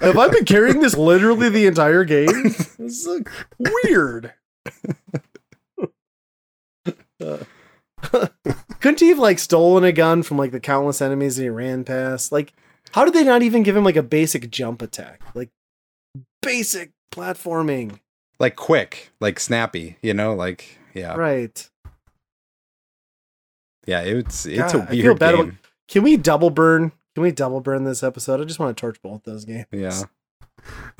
[0.00, 2.42] Have I been carrying this literally the entire game?
[2.42, 3.28] This is like,
[3.58, 4.32] weird.
[7.20, 7.38] Uh,
[8.80, 11.84] couldn't he have like stolen a gun from like the countless enemies that he ran
[11.84, 12.32] past?
[12.32, 12.52] Like,
[12.92, 15.22] how did they not even give him like a basic jump attack?
[15.34, 15.50] Like,
[16.42, 18.00] basic platforming,
[18.42, 21.14] like quick, like snappy, you know, like, yeah.
[21.14, 21.70] right?
[23.86, 25.58] Yeah, it's, it's God, a I feel weird bad about- game.
[25.88, 26.92] Can we double burn?
[27.14, 28.40] Can we double burn this episode?
[28.40, 29.66] I just want to torch both those games.
[29.70, 30.02] Yeah.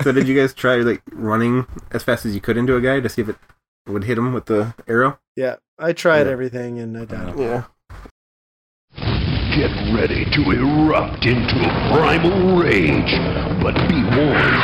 [0.03, 2.99] So did you guys try like running as fast as you could into a guy
[2.99, 3.35] to see if it
[3.87, 5.17] would hit him with the arrow?
[5.35, 6.33] Yeah, I tried Yeah.
[6.33, 7.39] everything and I died.
[7.39, 7.63] Yeah.
[9.55, 13.11] Get ready to erupt into a primal rage.
[13.63, 14.63] But be warned,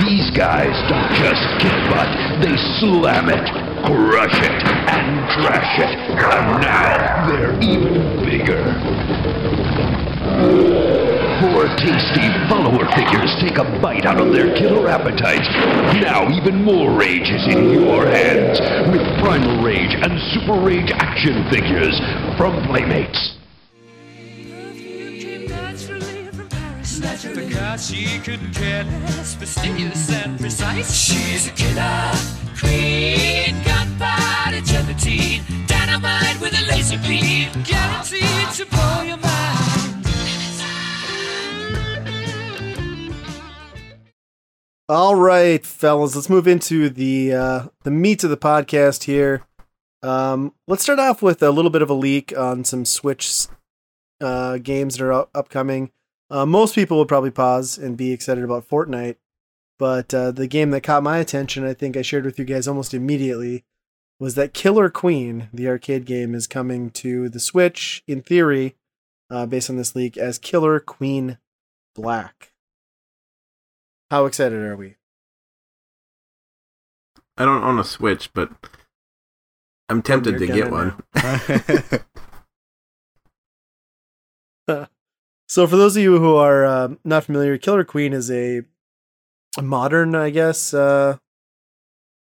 [0.00, 2.10] these guys don't just kick butt,
[2.40, 3.46] they slam it.
[3.84, 4.58] crush it,
[4.88, 5.92] and trash it.
[6.20, 8.60] And now they're even bigger.
[11.40, 15.48] Four tasty follower figures take a bite out of their killer appetites.
[16.00, 18.60] Now even more rage is in your hands
[18.92, 21.98] with Primal Rage and Super Rage action figures
[22.36, 23.39] from Playmates.
[27.00, 30.94] The she couldn't care less, fastidious and precise.
[30.94, 32.12] She's a killer
[32.58, 40.06] queen, gunpowder gelatine, dynamite with a laser beam, guaranteed to blow your mind.
[44.90, 49.46] All right, fellas, let's move into the uh, the meat of the podcast here.
[50.02, 53.46] Um, let's start off with a little bit of a leak on some Switch
[54.20, 55.92] uh, games that are up- upcoming.
[56.30, 59.16] Uh, most people would probably pause and be excited about Fortnite,
[59.78, 62.68] but uh, the game that caught my attention, I think I shared with you guys
[62.68, 63.64] almost immediately,
[64.20, 68.76] was that Killer Queen, the arcade game, is coming to the Switch in theory,
[69.28, 71.38] uh, based on this leak, as Killer Queen
[71.96, 72.52] Black.
[74.10, 74.96] How excited are we?
[77.36, 78.52] I don't own a Switch, but
[79.88, 81.02] I'm tempted You're to get one.
[85.50, 88.62] So, for those of you who are uh, not familiar, Killer Queen is a,
[89.58, 91.16] a modern, I guess, uh,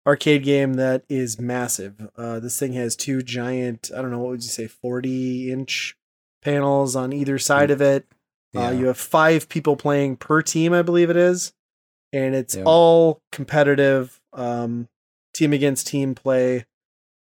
[0.08, 2.10] arcade game that is massive.
[2.18, 5.96] Uh, this thing has two giant, I don't know, what would you say, 40 inch
[6.42, 8.08] panels on either side of it.
[8.56, 8.72] Uh, Yeah.
[8.72, 11.54] you have five people playing per team, I believe it is.
[12.12, 12.63] And it's Yeah.
[12.65, 14.89] all competitive, um,
[15.36, 16.65] team against team play.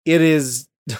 [0.06, 0.68] It is.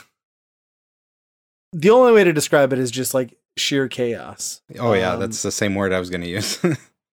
[1.74, 4.62] the only way to describe it is just like sheer chaos.
[4.80, 6.60] oh yeah, Um, that's the same word I was gonna use.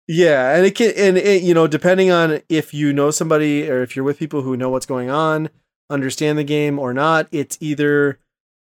[0.08, 3.82] Yeah, and it can, and it, you know, depending on if you know somebody or
[3.82, 5.50] if you're with people who know what's going on,
[5.90, 8.20] understand the game or not, it's either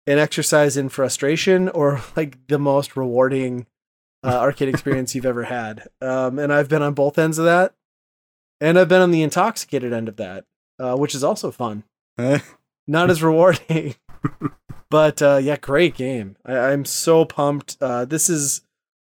[0.05, 3.65] an exercise in frustration or like the most rewarding
[4.23, 5.87] uh, arcade experience you've ever had.
[6.01, 7.73] Um, and I've been on both ends of that,
[8.61, 10.45] and I've been on the intoxicated end of that,
[10.77, 11.83] uh, which is also fun.
[12.85, 13.95] Not as rewarding,
[14.93, 16.35] but uh, yeah, great game.
[16.45, 17.77] I, I'm so pumped.
[17.81, 18.61] Uh, this is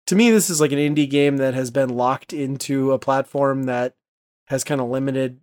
[0.07, 3.63] to me, this is like an indie game that has been locked into a platform
[3.63, 3.93] that
[4.45, 5.41] has kind of limited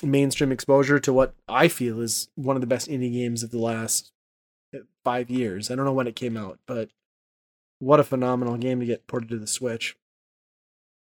[0.00, 3.58] mainstream exposure to what I feel is one of the best indie games of the
[3.58, 4.12] last
[4.72, 5.68] uh, five years.
[5.68, 6.90] I don't know when it came out, but
[7.80, 9.96] what a phenomenal game to get ported to the Switch.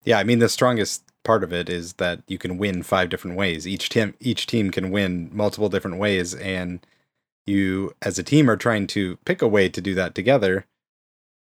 [0.05, 3.37] Yeah, I mean the strongest part of it is that you can win five different
[3.37, 3.69] ways.
[3.69, 6.81] Each team each team can win multiple different ways and
[7.46, 10.66] you as a team are trying to pick a way to do that together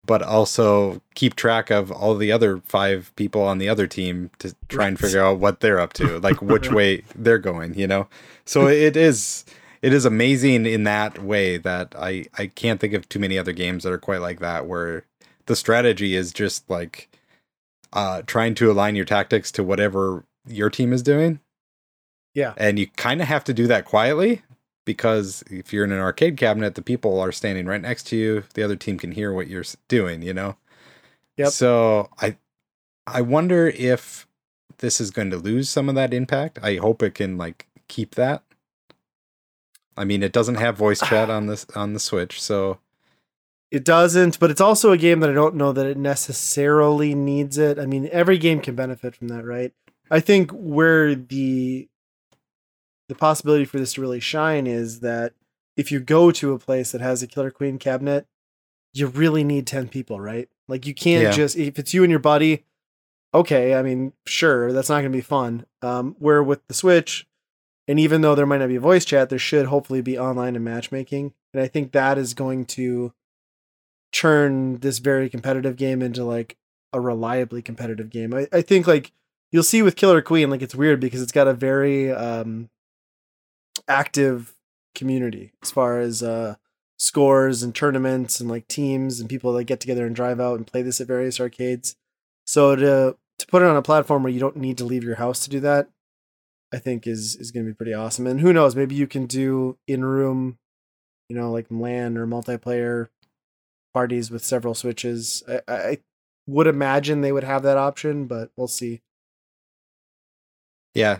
[0.08, 4.54] but also keep track of all the other five people on the other team to
[4.68, 8.08] try and figure out what they're up to, like which way they're going, you know.
[8.46, 9.44] So it is
[9.82, 13.52] it is amazing in that way that I I can't think of too many other
[13.52, 15.04] games that are quite like that where
[15.44, 17.10] the strategy is just like
[17.92, 21.40] uh trying to align your tactics to whatever your team is doing.
[22.34, 22.54] Yeah.
[22.56, 24.42] And you kind of have to do that quietly
[24.88, 28.44] because if you're in an arcade cabinet, the people are standing right next to you.
[28.54, 30.56] The other team can hear what you're doing, you know?
[31.36, 31.48] Yep.
[31.48, 32.38] So I
[33.06, 34.26] I wonder if
[34.78, 36.58] this is going to lose some of that impact.
[36.62, 38.42] I hope it can like keep that.
[39.94, 42.78] I mean, it doesn't have voice chat on this on the Switch, so
[43.70, 47.58] It doesn't, but it's also a game that I don't know that it necessarily needs
[47.58, 47.78] it.
[47.78, 49.74] I mean, every game can benefit from that, right?
[50.10, 51.88] I think where the
[53.08, 55.32] the possibility for this to really shine is that
[55.76, 58.26] if you go to a place that has a Killer Queen cabinet,
[58.92, 60.48] you really need 10 people, right?
[60.68, 61.30] Like you can't Yeah.
[61.30, 62.64] just if it's you and your buddy,
[63.34, 65.66] okay, I mean, sure, that's not going to be fun.
[65.82, 67.26] Um where with the Switch
[67.86, 70.64] and even though there might not be voice chat, there should hopefully be online and
[70.64, 71.32] matchmaking.
[71.54, 73.12] And I think that is going to
[74.12, 76.56] turn this very competitive game into like
[76.92, 78.34] a reliably competitive game.
[78.34, 79.12] I, I think like
[79.52, 82.68] you'll see with Killer Queen, like it's weird because it's got a very um
[83.88, 84.54] active
[84.94, 86.56] community as far as uh
[86.98, 90.66] scores and tournaments and like teams and people that get together and drive out and
[90.66, 91.96] play this at various arcades.
[92.46, 95.14] So to to put it on a platform where you don't need to leave your
[95.16, 95.88] house to do that,
[96.74, 98.26] I think is is going to be pretty awesome.
[98.26, 100.58] And who knows, maybe you can do in room,
[101.28, 103.08] you know, like LAN or multiplayer
[103.94, 105.42] parties with several switches.
[105.48, 105.98] I, I I
[106.46, 109.02] would imagine they would have that option, but we'll see.
[110.94, 111.18] yeah.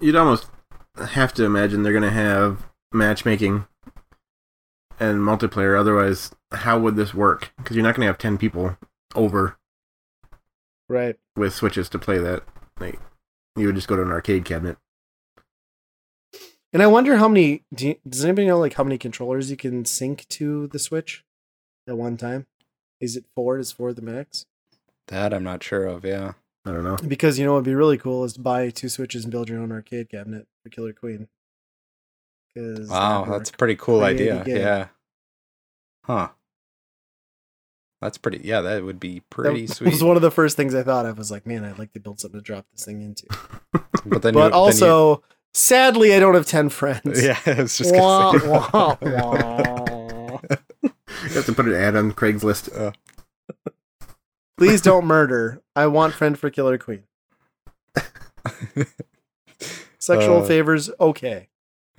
[0.00, 0.46] You'd almost
[0.96, 3.66] have to imagine they're going to have matchmaking
[5.00, 5.78] and multiplayer.
[5.78, 7.52] Otherwise, how would this work?
[7.56, 8.76] Because you're not going to have 10 people
[9.14, 9.56] over
[10.88, 11.16] Right.
[11.36, 12.42] with switches to play that.
[12.78, 13.00] Like,
[13.56, 14.76] you would just go to an arcade cabinet.
[16.72, 17.64] And I wonder how many.
[17.74, 21.22] Do you, does anybody know like how many controllers you can sync to the Switch
[21.86, 22.46] at one time?
[22.98, 23.58] Is it four?
[23.58, 24.46] Is four the max?
[25.08, 26.02] That I'm not sure of.
[26.04, 26.32] Yeah.
[26.64, 26.96] I don't know.
[27.06, 29.60] Because you know what'd be really cool is to buy two Switches and build your
[29.60, 31.28] own arcade cabinet for Killer Queen.
[32.54, 34.44] Wow, that's a pretty cool idea.
[34.46, 34.86] Yeah.
[36.04, 36.28] Huh.
[38.00, 38.40] That's pretty.
[38.44, 41.06] Yeah, that would be pretty That pretty was one of the first things I thought
[41.06, 41.16] of.
[41.18, 43.26] Was like, man, I'd like to build something to drop this thing into.
[44.04, 45.22] But then, you- but then also,
[45.54, 47.22] sadly, I don't have ten friends.
[47.24, 48.48] yeah, I was just Wah, gonna say.
[48.48, 50.38] wah, wah.
[50.82, 52.76] You have to put an ad on Craigslist.
[52.78, 52.92] Uh,
[54.62, 55.60] Please don't murder.
[55.74, 57.02] I want friend for Killer Queen.
[59.98, 61.48] Sexual Uh, favors, okay.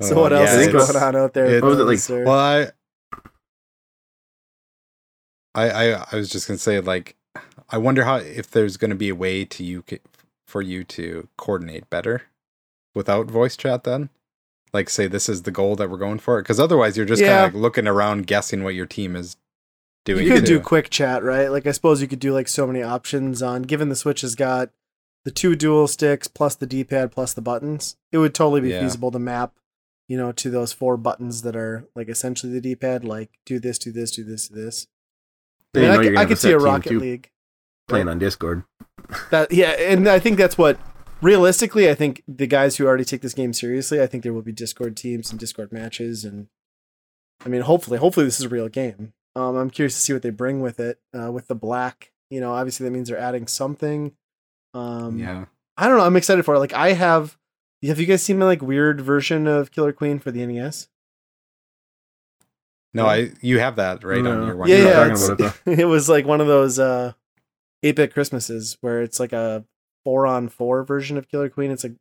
[0.00, 1.46] So what else yeah, is going on out there?
[1.46, 1.98] it- What was it like?
[2.00, 2.24] sir?
[2.24, 2.66] Well, I,
[5.54, 7.14] I, I, I was just gonna say, like,
[7.70, 9.84] I wonder how if there's gonna be a way to you
[10.48, 12.22] for you to coordinate better
[12.96, 13.84] without voice chat.
[13.84, 14.10] Then,
[14.72, 17.44] like, say this is the goal that we're going for, because otherwise you're just Yeah.
[17.44, 19.36] kind of looking around guessing what your team is
[20.04, 20.26] doing.
[20.26, 21.48] you could do quick chat, right?
[21.48, 24.34] Like I suppose you could do like so many options on given the Switch has
[24.34, 24.70] got
[25.24, 27.96] the two dual sticks plus the D-pad plus the buttons.
[28.12, 28.80] It would totally be Yeah.
[28.82, 29.54] feasible to map,
[30.08, 33.78] you know, to those four buttons that are like essentially the D-pad, like do this,
[33.78, 34.86] do this, do this, do this.
[35.74, 37.30] I, mean, you I know could, I could see a Rocket League.
[37.88, 38.62] playing on Discord.
[39.30, 40.78] That yeah, and I think that's what
[41.20, 44.42] realistically I think the guys who already take this game seriously, I think there will
[44.42, 46.48] be Discord teams and Discord matches and
[47.44, 49.12] I mean hopefully hopefully this is a real game.
[49.34, 52.12] Um I'm curious to see what they bring with it uh with the black.
[52.30, 54.12] You know, obviously that means they're adding something.
[54.74, 55.46] Um Yeah.
[55.76, 56.58] I don't know, I'm excited for it.
[56.58, 57.36] Like I have
[57.86, 60.88] have you guys seen my like weird version of Killer Queen for the NES?
[62.94, 63.32] No, I.
[63.42, 64.40] You have that right No.
[64.40, 64.68] on your one.
[64.70, 64.76] yeah,
[65.06, 65.32] yeah.
[65.32, 67.12] about It, was like one of those uh
[67.84, 69.64] 8-bit Christmases where it's like a
[70.06, 71.72] 4 on 4 version of Killer Queen.
[71.72, 71.96] It's like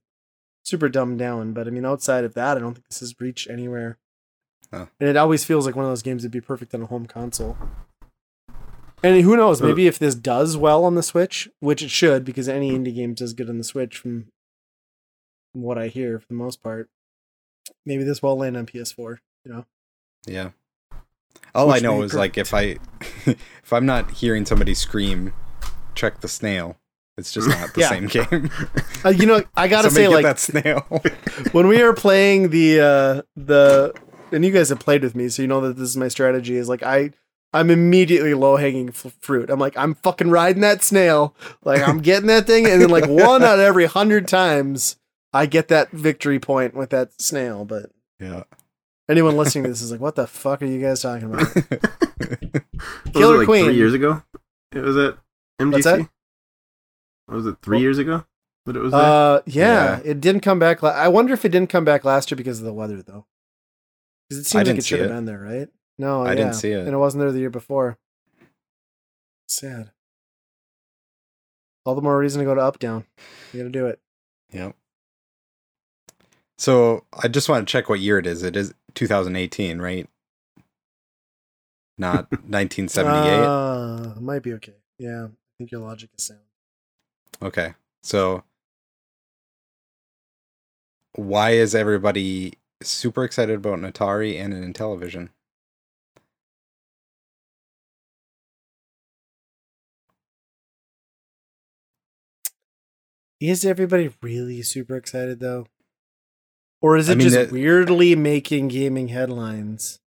[0.63, 3.49] super dumbed down, but I mean outside of that, I don't think this has reached
[3.49, 3.97] anywhere.
[4.71, 4.89] Oh.
[4.99, 7.07] And it always feels like one of those games that'd be perfect on a home
[7.07, 7.57] console.
[9.01, 12.47] And who knows, maybe if this does well on the Switch, which it should because
[12.47, 14.27] any indie game does good on the Switch from
[15.53, 16.89] what I hear for the most part.
[17.87, 19.65] Maybe this will land on PS4, you know.
[20.27, 20.51] Yeah.
[21.55, 22.77] All Which I know is like if I
[23.25, 25.33] if I'm not hearing somebody scream,
[25.95, 26.77] check the snail.
[27.17, 27.89] It's just not the Yeah.
[27.89, 28.49] same game.
[29.05, 30.81] Uh, you know, I got to Somebody say like that snail.
[31.53, 33.93] when we are playing the uh the
[34.31, 36.55] and you guys have played with me so you know that this is my strategy
[36.57, 37.11] is like i
[37.53, 41.99] i'm immediately low hanging f- fruit i'm like i'm fucking riding that snail like i'm
[41.99, 44.97] getting that thing and then like one out of every hundred times
[45.31, 48.43] i get that victory point with that snail but yeah.
[49.07, 51.63] anyone listening to this is like what the fuck are you guys talking about Was
[53.13, 53.65] Killer it like Queen.
[53.65, 54.23] three years ago?
[54.73, 55.17] It was at
[55.61, 55.71] MGC.
[55.71, 56.09] What's that?
[57.27, 58.25] Was it three Well- years ago
[58.65, 59.01] that it was there?
[59.01, 60.11] uh yeah, Yeah.
[60.11, 62.59] it didn't come back la- i wonder if it didn't come back last year because
[62.59, 63.25] of the weather though
[64.29, 66.35] because it seems like it should have been there right no I yeah.
[66.35, 66.79] didn't see it.
[66.85, 67.97] and it wasn't there the year before
[69.47, 69.91] sad
[71.85, 73.05] all the more reason to go to up down
[73.53, 73.99] you gotta do it
[74.51, 74.75] Yep.
[76.57, 78.41] So I just want to check what year it is.
[78.41, 80.07] It is 2018, right?
[81.97, 83.43] Not 1978.
[83.43, 86.39] uh, might be okay yeah i think your logic is sound
[87.41, 87.73] okay.
[88.03, 88.43] So
[91.13, 95.29] why is everybody super excited about an Atari and an Intellivision?
[103.39, 105.67] is everybody really super excited though
[106.81, 109.99] or is I it mean, just that- weirdly making gaming headlines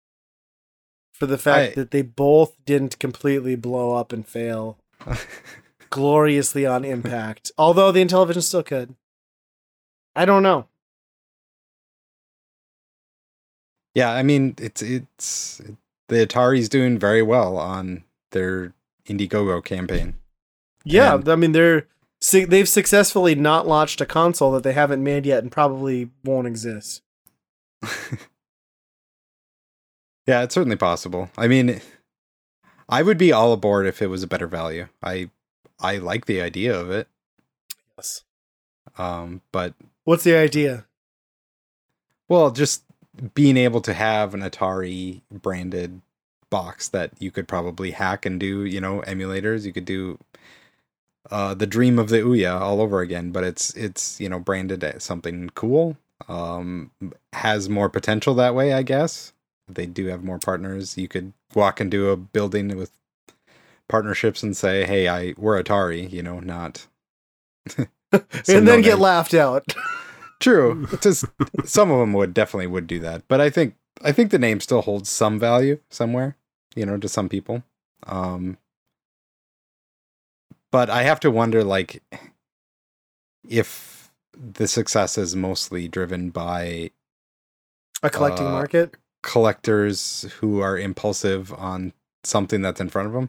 [1.12, 4.78] for the fact I- that they both didn't completely blow up and fail
[5.90, 7.50] gloriously on impact.
[7.58, 8.94] Although the Intellivision still could.
[10.14, 10.66] I don't know.
[13.94, 15.60] Yeah, I mean it's it's
[16.08, 18.74] the Atari's doing very well on their
[19.06, 20.14] Indiegogo campaign.
[20.84, 21.86] Yeah, And- I mean they're
[22.32, 27.02] they've successfully not launched a console that they haven't made yet and probably won't exist.
[30.26, 31.30] yeah, it's certainly possible.
[31.36, 31.80] I mean,
[32.88, 34.88] I would be all aboard if it was a better value.
[35.02, 35.30] I
[35.80, 37.08] I like the idea of it.
[37.96, 38.24] Yes.
[38.98, 39.74] Um, but
[40.04, 40.86] What's the idea?
[42.28, 42.82] well, just
[43.34, 46.00] being able to have an Atari branded
[46.50, 49.64] box that you could probably hack and do, you know, emulators.
[49.64, 50.18] You could do
[51.30, 54.84] uh, the dream of the Ouya all over again, but it's it's you know branded
[54.84, 55.96] as something cool.
[56.28, 56.90] Um,
[57.32, 59.32] has more potential that way, I guess.
[59.68, 60.96] They do have more partners.
[60.96, 62.92] You could walk into a building with
[63.88, 66.86] partnerships and say, "Hey, I we're Atari," you know, not
[67.76, 67.88] and
[68.46, 69.74] then no get laughed out.
[70.40, 70.86] True.
[71.00, 71.24] Just
[71.64, 74.60] some of them would definitely would do that, but I think I think the name
[74.60, 76.36] still holds some value somewhere,
[76.74, 77.62] you know, to some people.
[78.06, 78.58] Um,
[80.70, 82.02] but I have to wonder, like,
[83.48, 86.90] if the success is mostly driven by
[88.02, 88.94] A collecting Uh, market.
[89.22, 91.92] collectors who are impulsive on
[92.26, 93.28] something that's in front of them.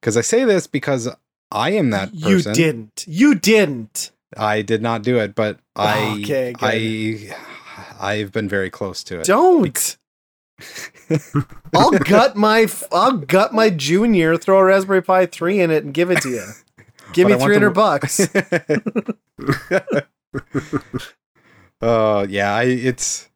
[0.00, 1.08] Because I say this because
[1.50, 2.50] I am that person.
[2.50, 3.04] You didn't.
[3.06, 4.10] You didn't.
[4.36, 6.54] I did not do it, but ah, I Okay.
[6.60, 7.34] I
[8.00, 9.26] I've been very close to it.
[9.26, 9.96] Don't.
[11.74, 15.92] I'll gut my I'll gut my junior, throw a Raspberry Pi three in it, and
[15.94, 16.44] give it to you.
[17.12, 19.06] Give But me three hundred the-
[19.80, 20.02] bucks.
[21.82, 23.28] Oh yeah, I, it's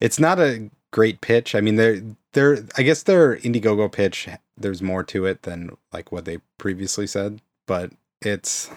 [0.00, 1.54] it's not a great pitch.
[1.54, 4.28] I mean, they're they're I guess their Indiegogo pitch.
[4.56, 8.70] There's more to it than like what they previously said, but it's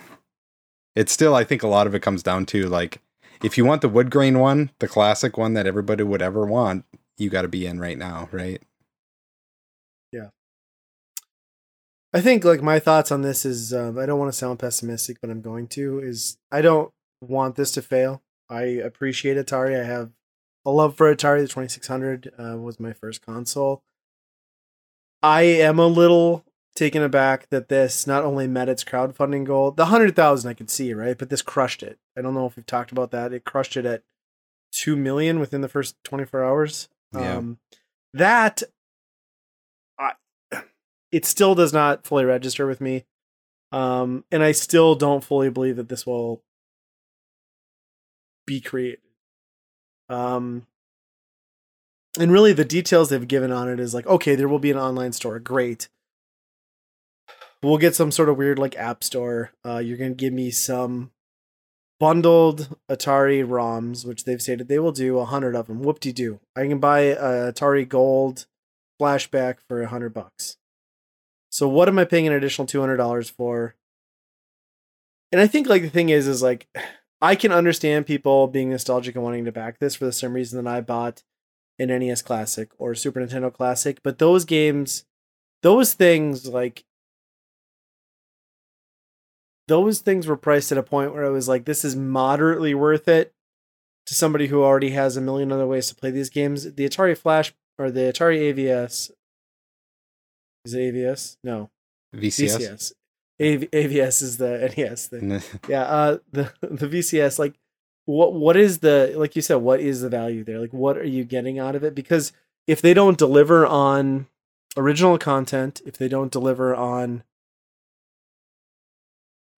[0.95, 1.36] it's still.
[1.36, 2.99] I think a lot of it comes down to like
[3.43, 6.86] if you want the wood grain one, the classic one that everybody would ever want,
[7.18, 8.61] you got to be in right now, right?
[10.11, 10.30] Yeah.
[12.14, 15.18] I think like my thoughts on this is um, I don't want to sound pessimistic,
[15.20, 15.99] but I'm going to.
[15.99, 16.91] Is I don't
[17.22, 18.22] want this to fail.
[18.49, 19.80] I appreciate Atari.
[19.80, 20.11] I have
[20.66, 21.41] a love for Atari.
[21.41, 23.84] The 2600 uh, was my first console.
[25.22, 26.43] I am a little
[26.76, 30.70] taken aback that this not only met its crowdfunding goal, the hundred thousand I could
[30.70, 31.99] see right, but this crushed it.
[32.18, 33.32] I don't know if we've talked about that.
[33.32, 34.03] It crushed it at
[34.72, 36.89] two million within the first 24 hours.
[37.14, 37.38] Yeah.
[37.38, 37.59] Um,
[38.14, 38.64] that
[39.97, 40.14] I,
[41.11, 43.05] it still does not fully register with me.
[43.72, 46.43] Um, and I still don't fully believe that this will
[48.45, 48.99] be created.
[50.14, 50.68] Um,
[52.20, 54.78] and really, the details they've given on it is like, okay, there will be an
[54.78, 55.39] online store.
[55.39, 55.89] Great.
[57.64, 59.51] We'll get some sort of weird like app store.
[59.66, 61.11] Uh, you're gonna give me some
[61.99, 65.82] bundled Atari ROMs, which they've stated they will do a hundred of them.
[65.82, 66.39] Whoop de doo!
[66.55, 68.45] I can buy a Atari Gold
[69.01, 70.57] flashback for a hundred bucks.
[71.49, 73.76] So what am I paying an additional two hundred dollars for?
[75.32, 76.68] And I think like the thing is, is like
[77.24, 80.61] I can understand people being nostalgic and wanting to back this for the same reason
[80.61, 81.24] that I bought
[81.80, 84.03] an NES Classic or Super Nintendo Classic.
[84.03, 85.05] But those games,
[85.61, 86.84] those things like
[89.69, 93.07] those things were priced at a point where I was like, this is moderately worth
[93.07, 93.34] it
[94.05, 96.74] to somebody who already has a million other ways to play these games.
[96.74, 99.11] The Atari Flash or the Atari AVS
[100.65, 101.38] is it AVS?
[101.41, 101.69] No,
[102.13, 102.57] VCS.
[102.57, 102.93] VCS.
[103.42, 105.42] AV- AVS is the NES thing.
[105.68, 107.56] Yeah, uh, the the VCS like
[108.06, 110.60] what what is the like you said what is the value there?
[110.60, 111.96] Like what are you getting out of it?
[111.96, 112.32] Because
[112.68, 114.28] if they don't deliver on
[114.78, 117.24] original content, if they don't deliver on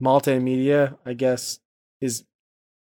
[0.02, 1.60] multimedia, I guess
[2.02, 2.24] is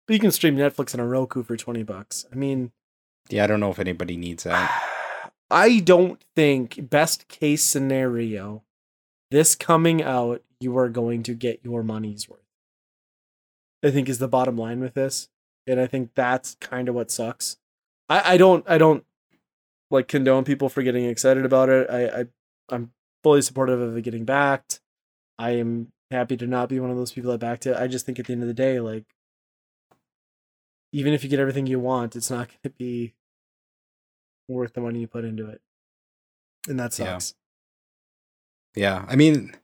[0.08, 2.26] you can stream Netflix on a Roku for 20 bucks.
[2.30, 2.72] I mean,
[3.30, 4.70] Yeah, I don't know if anybody needs that.
[5.50, 8.62] I don't think best case scenario
[9.32, 12.38] this coming out you are going to get your money's worth.
[13.84, 15.28] I think is the bottom line with this.
[15.66, 17.56] And I think that's kind of what sucks.
[18.08, 19.04] I, I don't I don't
[19.90, 21.90] like condone people for getting excited about it.
[21.90, 22.24] I, I
[22.68, 24.80] I'm fully supportive of it getting backed.
[25.38, 27.76] I am happy to not be one of those people that backed it.
[27.76, 29.04] I just think at the end of the day, like
[30.92, 33.14] even if you get everything you want, it's not gonna be
[34.48, 35.60] worth the money you put into it.
[36.68, 37.34] And that sucks.
[38.74, 39.54] Yeah, I mean,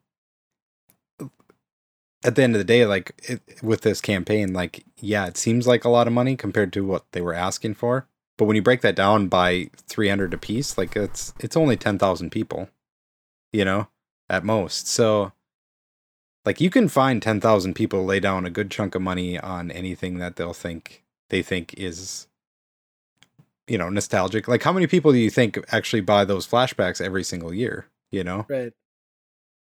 [2.23, 5.67] at the end of the day, like it, with this campaign, like yeah, it seems
[5.67, 8.07] like a lot of money compared to what they were asking for.
[8.37, 11.97] But when you break that down by three hundred apiece, like it's it's only ten
[11.97, 12.69] thousand people,
[13.53, 13.87] you know,
[14.29, 14.87] at most.
[14.87, 15.31] So,
[16.45, 19.71] like you can find ten thousand people lay down a good chunk of money on
[19.71, 22.27] anything that they'll think they think is,
[23.67, 24.47] you know, nostalgic.
[24.47, 27.87] Like how many people do you think actually buy those flashbacks every single year?
[28.11, 28.73] You know, Right.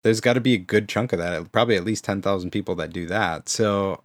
[0.03, 2.93] There's got to be a good chunk of that probably at least 10,000 people that
[2.93, 3.49] do that.
[3.49, 4.03] So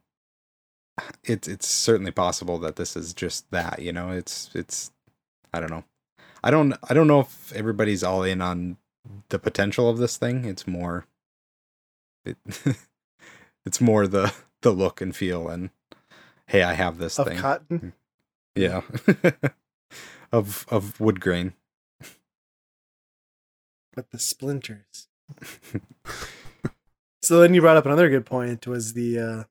[1.25, 4.93] it's it's certainly possible that this is just that you know it's it's
[5.53, 5.83] i don't know.
[6.45, 8.77] I don't i don't know if everybody's all in on
[9.31, 10.45] the potential of this thing.
[10.45, 11.07] It's more
[12.25, 12.37] it,
[13.67, 14.33] it's more the
[14.63, 15.71] the look and feel and
[16.47, 17.39] hey i have this Of thing.
[17.39, 17.93] cotton.
[18.57, 19.33] Mm.
[19.35, 19.51] yeah.
[20.33, 21.53] Of of wood grain.
[23.95, 25.07] But the splinters.
[27.23, 29.45] so then you brought up another good point was the uh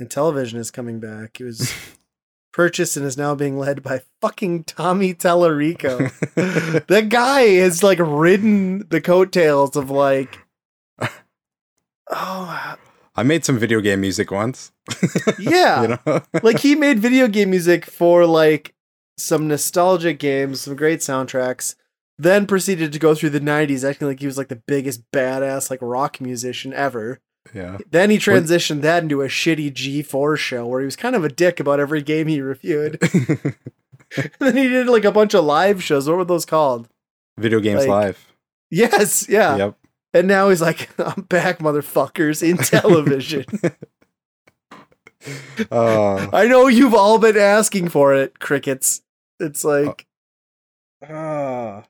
[0.00, 1.40] Intellivision is coming back.
[1.40, 1.72] It was
[2.52, 6.12] purchased and is now being led by fucking Tommy Tallarico.
[6.86, 10.38] the guy has like ridden the coattails of like
[12.10, 12.76] oh
[13.18, 14.72] I made some video game music once.
[15.38, 15.82] Yeah.
[15.82, 16.22] you know?
[16.42, 18.74] like he made video game music for like
[19.16, 21.76] some nostalgic games, some great soundtracks.
[22.18, 25.70] Then proceeded to go through the '90s, acting like he was like the biggest badass
[25.70, 27.20] like rock musician ever.
[27.52, 27.78] yeah.
[27.90, 31.28] Then he transitioned that into a shitty G4 show where he was kind of a
[31.28, 32.98] dick about every game he reviewed.
[34.38, 36.08] then he did like a bunch of live shows.
[36.08, 36.88] What were those called?
[37.38, 38.32] Video games Like- live.
[38.70, 39.56] Yes, yeah.
[39.56, 39.78] Yep.
[40.14, 43.74] And now he's like, I'm back, motherfuckers, Intellivision.
[45.70, 49.02] Uh, I know you've all been asking for it, crickets.
[49.40, 50.06] It's like,
[51.08, 51.84] ah,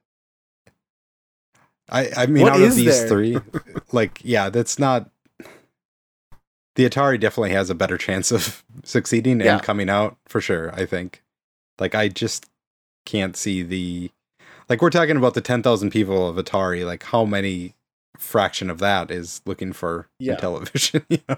[1.89, 3.09] I I mean, What out of these there?
[3.09, 3.39] three,
[3.93, 5.11] like, yeah, that's not.
[6.74, 9.55] The Atari definitely has a better chance of succeeding Yeah.
[9.55, 10.72] and coming out for sure.
[10.74, 11.22] I think.
[11.78, 12.47] Like, I just
[13.05, 14.11] can't see the.
[14.68, 16.84] Like, we're talking about the ten thousand people of Atari.
[16.84, 17.74] Like, how many
[18.18, 20.37] fraction of that is looking for Yeah.
[20.37, 21.05] Intellivision?
[21.09, 21.37] you know?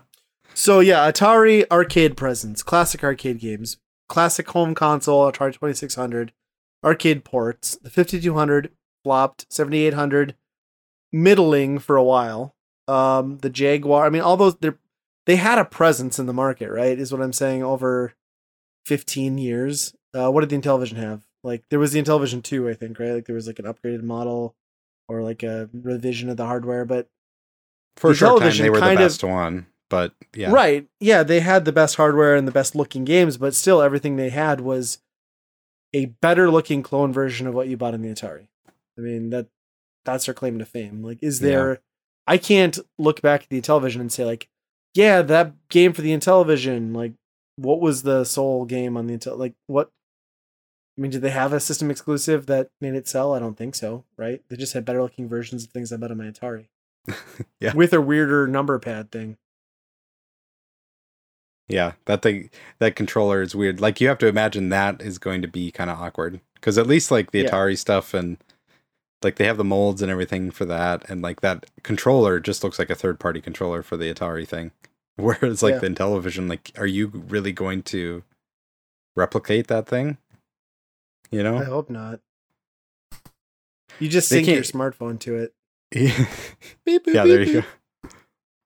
[0.55, 3.77] So yeah, Atari arcade presence, classic arcade games,
[4.09, 6.33] classic home console, Atari 2600,
[6.83, 7.77] arcade ports.
[7.83, 8.71] The 5200
[9.09, 10.35] flopped, 7800
[11.13, 12.55] middling for a while.
[12.87, 14.73] Um, the Jaguar, I mean, all those they
[15.25, 16.99] they had a presence in the market, right?
[16.99, 17.63] Is what I'm saying.
[17.63, 18.13] Over
[18.85, 19.95] 15 years.
[20.15, 21.23] Uh, what did the Intellivision have?
[21.43, 23.13] Like there was the Intellivision 2, I think, right?
[23.13, 24.55] Like there was like an upgraded model
[25.09, 27.09] or like a revision of the hardware, but
[27.97, 30.87] For short time, they were the kind of- best one, but yeah, Right.
[31.01, 34.29] Yeah, they had the best hardware and the best looking games, but still everything they
[34.31, 34.99] had was
[35.95, 38.49] a better looking clone version of what you bought in the Atari.
[38.99, 39.47] I mean, that
[40.05, 41.03] that's their claim to fame.
[41.03, 41.49] Like is Yeah.
[41.49, 41.79] there
[42.27, 44.49] I can't look back at the Intellivision and say like,
[44.95, 47.13] yeah, that game for the Intellivision, like
[47.57, 49.91] what was the sole game on the Intel like what
[50.97, 53.33] I mean, did they have a system exclusive that made it sell?
[53.33, 54.43] I don't think so, right?
[54.49, 56.67] They just had better looking versions of things I bought on my Atari.
[57.61, 57.75] Yeah.
[57.75, 59.37] With a weirder number pad thing.
[61.69, 63.81] Yeah, that thing, that controller is weird.
[63.81, 66.87] Like you have to imagine that is going to be kind of awkward because at
[66.87, 67.51] least like the Yeah.
[67.51, 68.39] Atari stuff and
[69.23, 72.79] like they have the molds and everything for that, and like that controller just looks
[72.79, 74.71] like a third party controller for the Atari thing.
[75.17, 75.79] Whereas like Yeah.
[75.81, 78.23] the Intellivision, like, are you really going to
[79.17, 80.19] replicate that thing?
[81.31, 81.59] You know?
[81.59, 82.21] I hope not.
[83.99, 85.55] You just They sync your smartphone to it.
[85.95, 86.27] yeah,
[86.85, 88.09] Beep, boop, there beep, you go.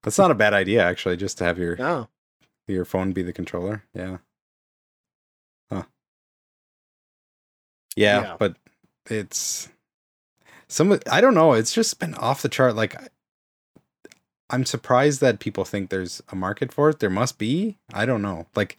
[0.03, 1.76] That's not a bad idea actually, just to have your.
[1.76, 2.09] No.
[2.68, 3.84] your phone be the controller.
[3.94, 4.18] Yeah.
[5.72, 5.84] Huh.
[7.96, 8.36] Yeah, Yeah.
[8.38, 8.57] but
[9.09, 9.68] it's
[10.73, 12.97] some I don't know, it's just been off the chart like
[14.51, 16.99] I'm surprised that people think there's a market for it.
[16.99, 17.79] There must be.
[17.93, 18.47] I don't know.
[18.55, 18.77] Like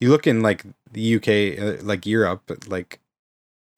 [0.00, 3.00] you look in like the UK uh, like Europe like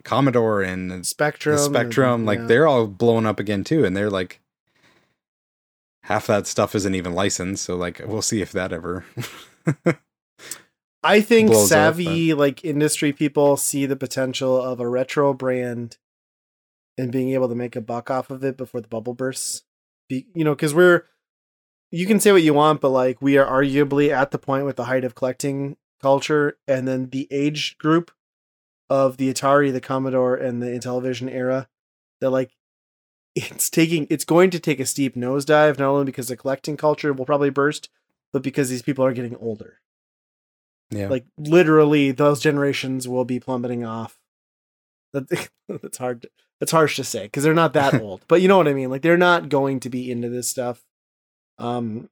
[0.04, 1.56] Commodore and Spectrum.
[1.56, 2.46] the and- Spectrum like yeah.
[2.46, 4.40] they're all blown up again too and they're like
[6.04, 9.04] half that stuff isn't even licensed so like we'll see if that ever
[11.02, 15.98] I think blows up, savvy like industry people see the potential of a retro brand
[17.00, 19.62] and being able to make a buck off of it before the bubble bursts.
[20.08, 21.04] Be, you know, because we're
[21.90, 24.76] you can say what you want, but like we are arguably at the point with
[24.76, 28.10] the height of collecting culture, and then the age group
[28.88, 31.68] of the Atari, the Commodore, and the Intellivision era
[32.20, 32.52] that like
[33.34, 37.12] it's taking it's going to take a steep nosedive, not only because the collecting culture
[37.12, 37.88] will probably burst,
[38.32, 39.80] but because these people are getting older
[40.90, 44.18] yeah like literally those generations will be plummeting off
[45.12, 48.48] that that's hard to, that's harsh to say because they're not that old but you
[48.48, 50.84] know what i mean like they're not going to be into this stuff.
[51.58, 52.08] Um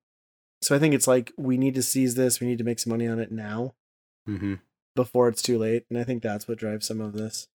[0.61, 2.91] so i think it's like we need to seize this we need to make some
[2.91, 3.75] money on it now
[4.27, 4.55] hmm
[4.97, 7.49] before it's too late and i think that's what drives some of this.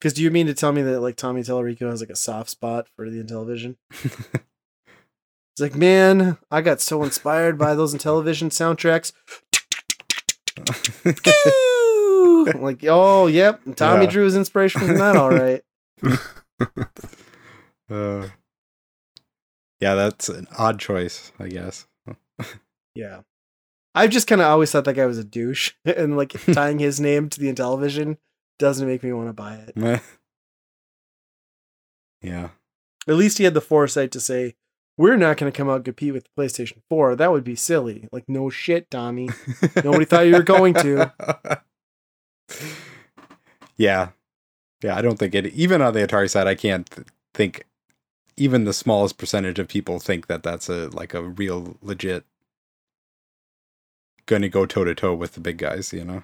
[0.00, 2.50] Because do you mean to tell me that like tommy tallarico has like a soft
[2.50, 3.76] spot for the Intellivision?
[4.00, 9.12] it's like man i got so inspired by those Intellivision soundtracks
[12.24, 12.44] Ooh!
[12.56, 13.60] like, oh, yep.
[13.76, 14.10] Tommy Yeah.
[14.10, 15.16] drew his inspiration from that.
[15.16, 15.62] All right.
[17.90, 18.28] uh,
[19.80, 21.86] yeah that's an odd choice i guess
[22.94, 23.20] Yeah.
[23.94, 27.00] I've just kind of always thought that guy was a douche, and like tying his
[27.00, 28.16] name to the Intellivision
[28.58, 30.00] doesn't make me want to buy it.
[32.22, 32.50] Yeah
[33.08, 34.54] At least he had the foresight to say,
[34.96, 37.16] "We're not going to come out and compete with the PlayStation 4.
[37.16, 39.28] That would be silly." Like, no shit, Tommy.
[39.84, 41.12] Nobody thought you were going to.
[43.76, 44.10] Yeah
[44.82, 47.64] yeah i don't think it even on the atari side i can't th- think
[48.36, 52.24] even the smallest percentage of people think that that's a like a real legit
[54.26, 56.22] gonna go toe to toe with the big guys you know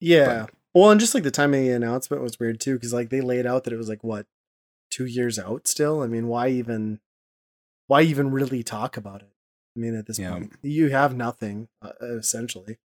[0.00, 0.46] Yeah.
[0.74, 3.20] Well, and just like the timing of the announcement was weird too, because like they
[3.20, 4.26] laid out that it was like what
[4.90, 6.00] two years out still.
[6.02, 7.00] I mean, why even?
[7.88, 9.30] why even really talk about it?
[9.76, 10.30] I mean, at this Yeah.
[10.30, 12.78] point, you have nothing uh, essentially.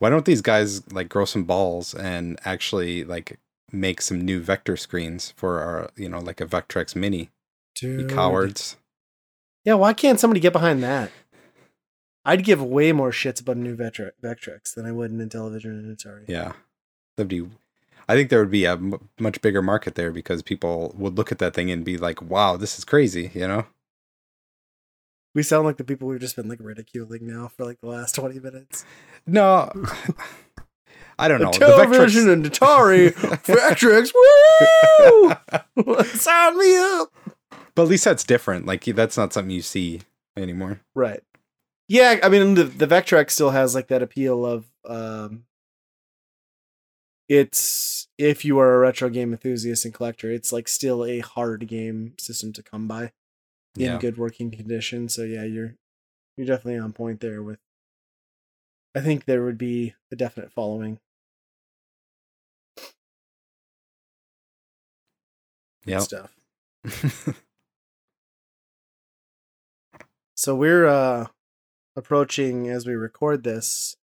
[0.00, 3.38] Why don't these guys like grow some balls and actually like
[3.70, 7.30] make some new vector screens for our, you know, like a Vectrex Mini?
[7.80, 8.10] You Dude.
[8.10, 8.76] cowards.
[9.64, 11.10] Yeah, why can't somebody get behind that?
[12.24, 15.78] I'd give way more shits about a new Vectre- Vectrex than I would an Intellivision
[15.78, 16.24] and Atari.
[16.26, 16.52] Yeah.
[17.16, 17.48] That'd be.
[18.08, 21.30] I think there would be a m- much bigger market there because people would look
[21.30, 23.66] at that thing and be like, "Wow, this is crazy," you know?
[25.34, 28.14] We sound like the people we've just been like ridiculing now for like the last
[28.14, 28.84] twenty minutes.
[29.26, 29.70] No,
[31.18, 31.50] I don't know.
[31.52, 33.12] The Intellivision Vectrex- and Atari
[33.44, 34.12] Vectrex,
[35.86, 36.04] woo!
[36.18, 37.12] Sign me up.
[37.74, 38.66] but at least that's different.
[38.66, 40.00] Like that's not something you see
[40.36, 40.80] anymore.
[40.94, 41.22] Right.
[41.88, 45.44] Yeah, I mean the the Vectrex still has like that appeal of um
[47.28, 51.68] it's if you are a retro game enthusiast and collector, it's like still a hard
[51.68, 53.12] game system to come by
[53.76, 53.98] in Yeah.
[53.98, 55.08] good working condition.
[55.08, 55.76] So yeah, you're
[56.36, 57.58] you're definitely on point there with
[58.94, 60.98] I think there would be a definite following.
[65.84, 65.98] Yeah.
[66.00, 66.34] stuff.
[70.34, 71.26] So we're uh
[71.94, 73.96] approaching as we record this.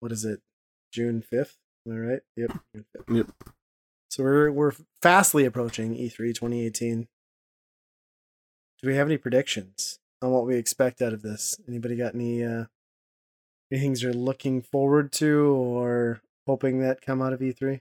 [0.00, 0.40] What is it?
[0.92, 1.56] June fifth.
[1.86, 2.20] Am I right?
[2.36, 2.58] Yep.
[3.08, 3.26] Yep.
[4.10, 7.08] So we're we're fastly approaching E E3 2018.
[8.84, 11.58] Do we have any predictions on what we expect out of this?
[11.66, 12.64] Anybody got any uh
[13.72, 17.80] any things you're looking forward to or hoping that come out of E E3?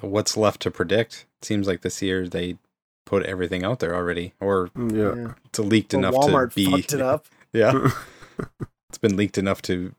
[0.00, 1.26] What's left to predict?
[1.42, 2.56] Seems like this year they
[3.04, 5.32] put everything out there already, or Yeah.
[5.46, 6.70] it's leaked Well, enough Walmart to be.
[6.70, 7.26] fucked it up.
[7.52, 7.88] Yeah,
[8.90, 9.92] it's been leaked enough to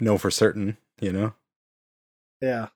[0.00, 0.78] know for certain.
[1.02, 1.34] You know.
[2.40, 2.68] Yeah.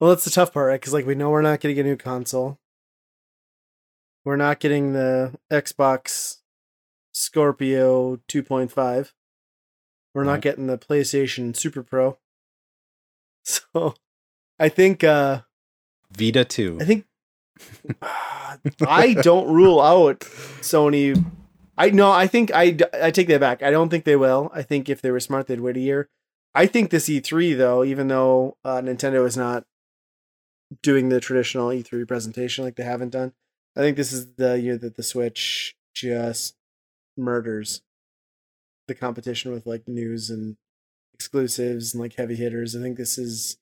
[0.00, 0.80] Well, that's the tough part, right?
[0.80, 2.58] Because like we know we're not getting a new console.
[4.26, 6.38] We're not getting the Xbox
[7.12, 9.12] Scorpio 2.5.
[10.12, 12.18] We're not getting the PlayStation Super Pro.
[13.48, 13.94] So,
[14.58, 15.42] I think uh
[16.10, 16.78] Vita two.
[16.80, 17.04] I think
[18.84, 20.18] I don't rule out
[20.62, 21.24] Sony.
[21.78, 23.62] I no, I think I I take that back.
[23.62, 24.50] I don't think they will.
[24.52, 26.08] I think if they were smart, they'd wait a year.
[26.56, 29.62] I think this E3 though, even though uh, Nintendo is not
[30.82, 33.32] doing the traditional E3 presentation like they haven't done,
[33.76, 36.56] I think this is the year that the Switch just
[37.16, 37.82] murders
[38.88, 40.56] the competition with like news and
[41.14, 42.74] exclusives and like heavy hitters.
[42.74, 43.58] I think this is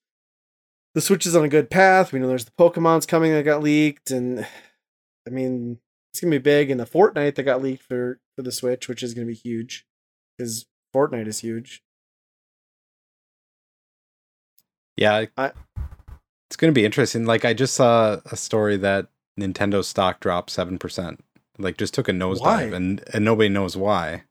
[0.94, 2.12] the Switch is on a good path.
[2.12, 4.46] We know there's the Pokemon's coming that got leaked, and
[5.26, 5.78] I mean
[6.12, 6.70] it's gonna be big.
[6.70, 9.84] And the Fortnite that got leaked for for the Switch, which is gonna be huge,
[10.38, 11.82] because Fortnite is huge.
[14.96, 15.52] Yeah, I-
[16.48, 17.24] it's going to be interesting.
[17.24, 19.08] Like I just saw a story that
[19.38, 21.24] Nintendo stock dropped seven percent.
[21.58, 24.24] Like just took a nosedive, and and nobody knows why.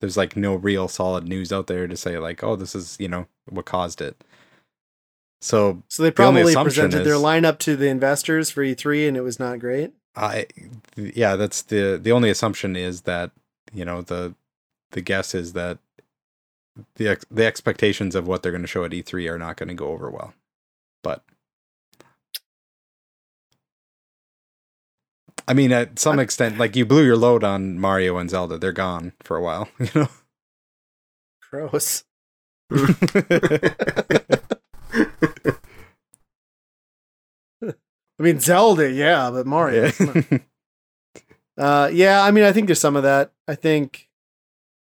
[0.00, 3.08] There's like no real solid news out there to say like, oh, this is you
[3.08, 4.22] know what caused it.
[5.40, 9.22] So So they probably assumption presented their lineup to the investors for E3, and it
[9.22, 9.92] was not great.
[10.14, 10.46] I,
[10.96, 13.30] yeah, that's the the only assumption is that
[13.72, 14.34] you know the
[14.92, 15.78] the guess is that
[16.96, 19.68] the ex- the expectations of what they're going to show at E3 are not going
[19.68, 20.34] to go over well,
[21.02, 21.22] but
[25.48, 28.72] I mean, at some extent, like you blew your load on Mario and Zelda, they're
[28.72, 30.08] gone for a while, you know.
[31.50, 32.04] Gross.
[38.18, 39.92] I mean Zelda, yeah, but Mario.
[40.00, 40.40] on.
[41.58, 43.32] Uh, yeah, I mean, I think there's some of that.
[43.48, 44.10] I think,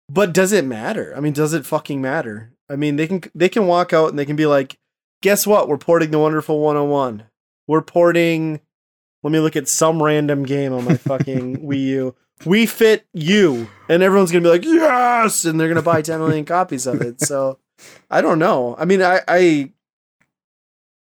[0.09, 1.13] but does it matter?
[1.15, 2.51] I mean, does it fucking matter?
[2.67, 4.79] I mean, they can they can walk out and they can be like,
[5.21, 5.67] guess what?
[5.67, 7.25] We're porting the Wonderful 101.
[7.67, 8.61] We're porting.
[9.23, 12.15] Let me look at some random game on my fucking Wii U.
[12.45, 16.45] We fit you, and everyone's gonna be like, yes, and they're gonna buy 10 million
[16.45, 17.21] copies of it.
[17.21, 17.59] So,
[18.11, 18.75] I don't know.
[18.77, 19.71] I mean, I I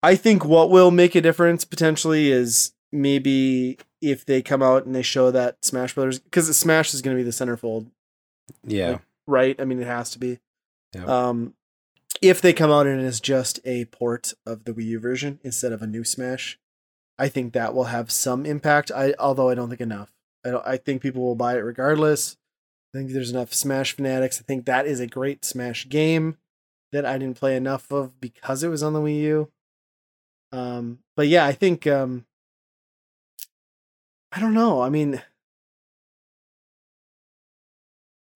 [0.03, 4.95] I think what will make a difference potentially is maybe if they come out and
[4.95, 7.91] they show that Smash Brothers because Smash is going to be the centerfold,
[8.65, 9.61] yeah, right?
[9.61, 10.39] I mean, it has to be.
[10.95, 11.05] Yeah.
[11.05, 11.55] Um,
[12.23, 15.39] if they come out and it is just a port of the Wii U version
[15.43, 16.59] instead of a new Smash,
[17.19, 18.91] I think that will have some impact.
[18.95, 20.12] I although I don't think enough.
[20.45, 20.66] I don't.
[20.66, 22.37] I think people will buy it regardless.
[22.95, 24.41] I think there's enough Smash fanatics.
[24.41, 26.39] I think that is a great Smash game
[26.93, 29.51] that I didn't play enough of because it was on the Wii U.
[30.53, 32.25] Um, but yeah, I think um,
[34.33, 34.81] I don't know.
[34.81, 35.23] I mean,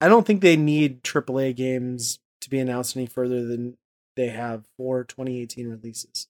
[0.01, 3.79] I don't think they need AAA games to be announced any further than
[4.17, 6.27] they have for 2018 releases.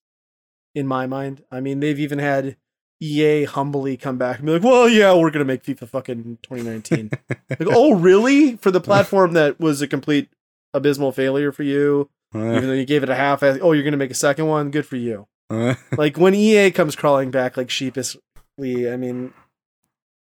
[0.74, 2.56] In my mind, I mean, they've even had
[3.00, 7.10] EA humbly come back and be like, "Well, yeah, we're gonna make FIFA fucking 2019."
[7.50, 8.56] like, oh, really?
[8.56, 10.28] For the platform that was a complete
[10.72, 13.42] abysmal failure for you, even though you gave it a half.
[13.42, 14.70] Oh, you're gonna make a second one?
[14.70, 15.26] Good for you.
[15.98, 18.20] Like when EA comes crawling back like sheepishly,
[18.58, 19.34] I mean,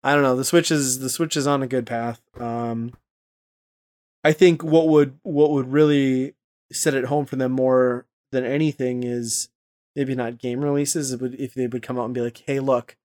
[0.05, 0.37] I don't know.
[0.37, 2.21] The Switch is the Switch is on a good path.
[2.39, 2.93] Um,
[4.23, 6.35] I think what would what would really
[6.71, 9.49] set it home for them more than anything is
[9.97, 12.97] maybe not game releases, but if they would come out and be like, "Hey, look,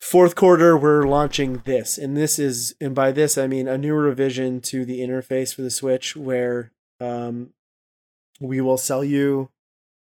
[0.00, 3.94] fourth quarter we're launching this," and this is, and by this I mean a new
[3.94, 7.50] revision to the interface for the Switch where um,
[8.40, 9.50] we will sell you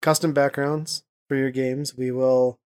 [0.02, 1.96] custom backgrounds for your games.
[1.96, 2.58] We will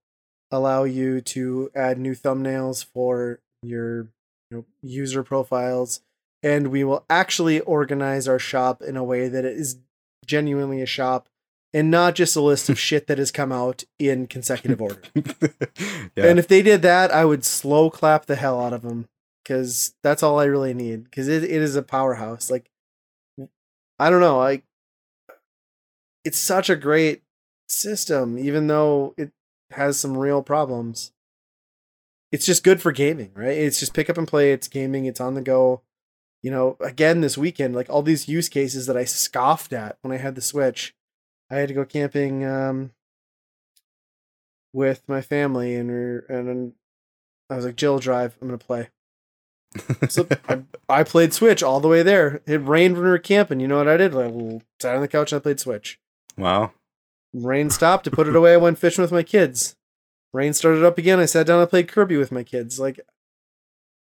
[0.50, 4.08] allow you to add new thumbnails for your
[4.50, 6.00] you know, user profiles,
[6.42, 9.78] and we will actually organize our shop in a way that it is
[10.26, 11.28] genuinely a shop
[11.74, 15.02] and not just a list of shit that has come out in consecutive order.
[15.14, 16.26] yeah.
[16.26, 19.08] And if they did that, I would slow clap the hell out of them
[19.42, 21.04] because that's all I really need.
[21.04, 22.50] Because it, it is a powerhouse.
[22.50, 22.70] Like,
[23.98, 24.64] I don't know, like
[26.24, 27.22] it's such a great
[27.68, 29.32] system, even though it
[29.72, 31.12] has some real problems.
[32.30, 33.56] It's just good for gaming, right?
[33.56, 34.52] It's just pick up and play.
[34.52, 35.04] It's gaming.
[35.04, 35.82] It's on the go.
[36.42, 40.12] You know, again this weekend, like all these use cases that I scoffed at when
[40.12, 40.94] I had the Switch.
[41.52, 42.92] I had to go camping um,
[44.72, 46.72] with my family, and we're, and
[47.50, 48.36] I was like, "Jill, drive.
[48.40, 48.88] I'm gonna play."
[50.08, 52.40] So I, I played Switch all the way there.
[52.46, 53.60] It rained when we were camping.
[53.60, 54.16] You know what I did?
[54.16, 56.00] I sat on the couch and I played Switch.
[56.38, 56.72] wow.
[57.34, 58.08] Rain stopped.
[58.08, 58.54] I put it away.
[58.54, 59.76] I went fishing with my kids.
[60.32, 61.20] Rain started up again.
[61.20, 61.60] I sat down.
[61.60, 62.80] I played Kirby with my kids.
[62.80, 63.00] Like,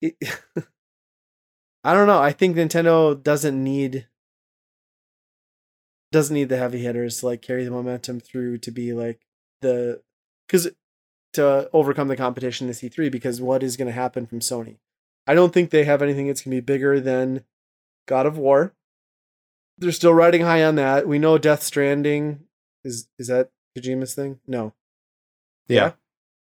[0.03, 0.15] it,
[1.85, 2.21] I don't know.
[2.21, 4.07] I think Nintendo doesn't need
[6.13, 9.21] doesn't need the heavy hitters to like carry the momentum through to be like
[9.61, 10.03] the
[10.47, 10.69] because
[11.33, 14.79] to overcome the competition in the E3 because what is going to happen from Sony?
[15.27, 17.45] I don't think they have anything that's going to be bigger than
[18.07, 18.75] God of War.
[19.79, 21.07] They're still riding high on that.
[21.07, 22.41] We know Death Stranding
[22.85, 24.41] is is that Kojima's thing?
[24.47, 24.75] No.
[25.69, 25.93] Yeah.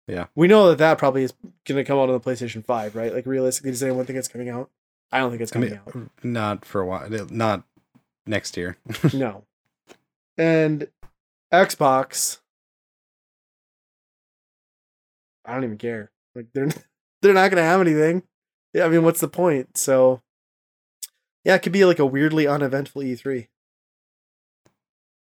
[0.08, 0.26] Yeah.
[0.34, 1.32] We know that that probably is
[1.64, 3.14] going to come out on the PlayStation 5, right?
[3.14, 4.68] Like realistically, does anyone think it's coming out?
[5.12, 6.10] I don't think it's I coming mean, out.
[6.24, 7.08] not for a while.
[7.30, 7.62] Not
[8.26, 8.78] next year.
[9.14, 9.44] no.
[10.38, 10.88] And
[11.52, 12.38] Xbox,
[15.44, 16.10] I don't even care.
[16.34, 16.68] Like they're
[17.22, 18.22] they're not gonna have anything.
[18.74, 19.76] Yeah, I mean, what's the point?
[19.76, 20.22] So,
[21.44, 23.48] yeah, it could be like a weirdly uneventful E E3.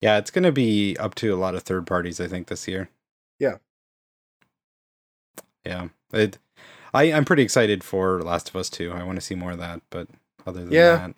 [0.00, 2.66] Yeah, it's going to be up to a lot of third parties, I think, this
[2.66, 2.88] year.
[3.38, 3.56] Yeah.
[5.66, 5.88] Yeah.
[6.12, 6.38] It,
[6.94, 8.92] I, I'm pretty excited for Last of Us 2.
[8.92, 10.08] I want to see more of that, but
[10.46, 10.96] other than Yeah.
[11.08, 11.16] that.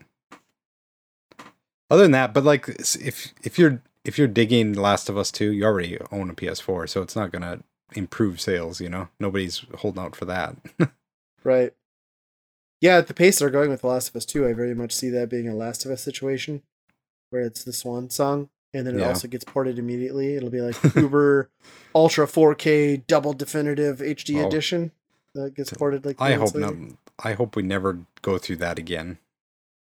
[1.93, 5.53] Other than that, but like if if you're if you're digging Last of Us 2,
[5.53, 7.61] you already own a PS4, so it's not gonna
[7.95, 9.09] improve sales, you know?
[9.21, 10.57] Nobody's holding out for that.
[11.45, 11.75] Right.
[12.81, 15.11] Yeah, at the pace they're going with Last of Us 2, I very much see
[15.11, 16.63] that being a Last of Us situation
[17.31, 19.09] where it's the swan song and then it Yeah.
[19.09, 20.35] also gets ported immediately.
[20.37, 21.51] It'll be like Uber
[21.95, 24.47] Ultra 4K double definitive HD Oh.
[24.47, 24.93] edition
[25.35, 26.75] that gets ported like I hope not.
[27.23, 29.19] I hope we never go through that again.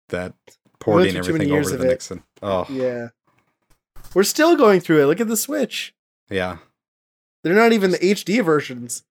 [0.10, 0.34] That
[0.80, 1.90] porting through too many everything years over to of the it.
[1.92, 2.24] next one.
[2.42, 3.08] Oh, Yeah.
[4.14, 5.06] We're still going through it.
[5.08, 5.94] Look at the Switch.
[6.30, 6.58] yeah.
[7.44, 9.04] They're not even the HD versions.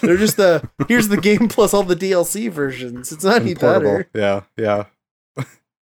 [0.00, 3.12] They're just the here's the game plus all the DLC versions.
[3.12, 4.08] It's not any better.
[4.14, 4.84] Yeah, yeah.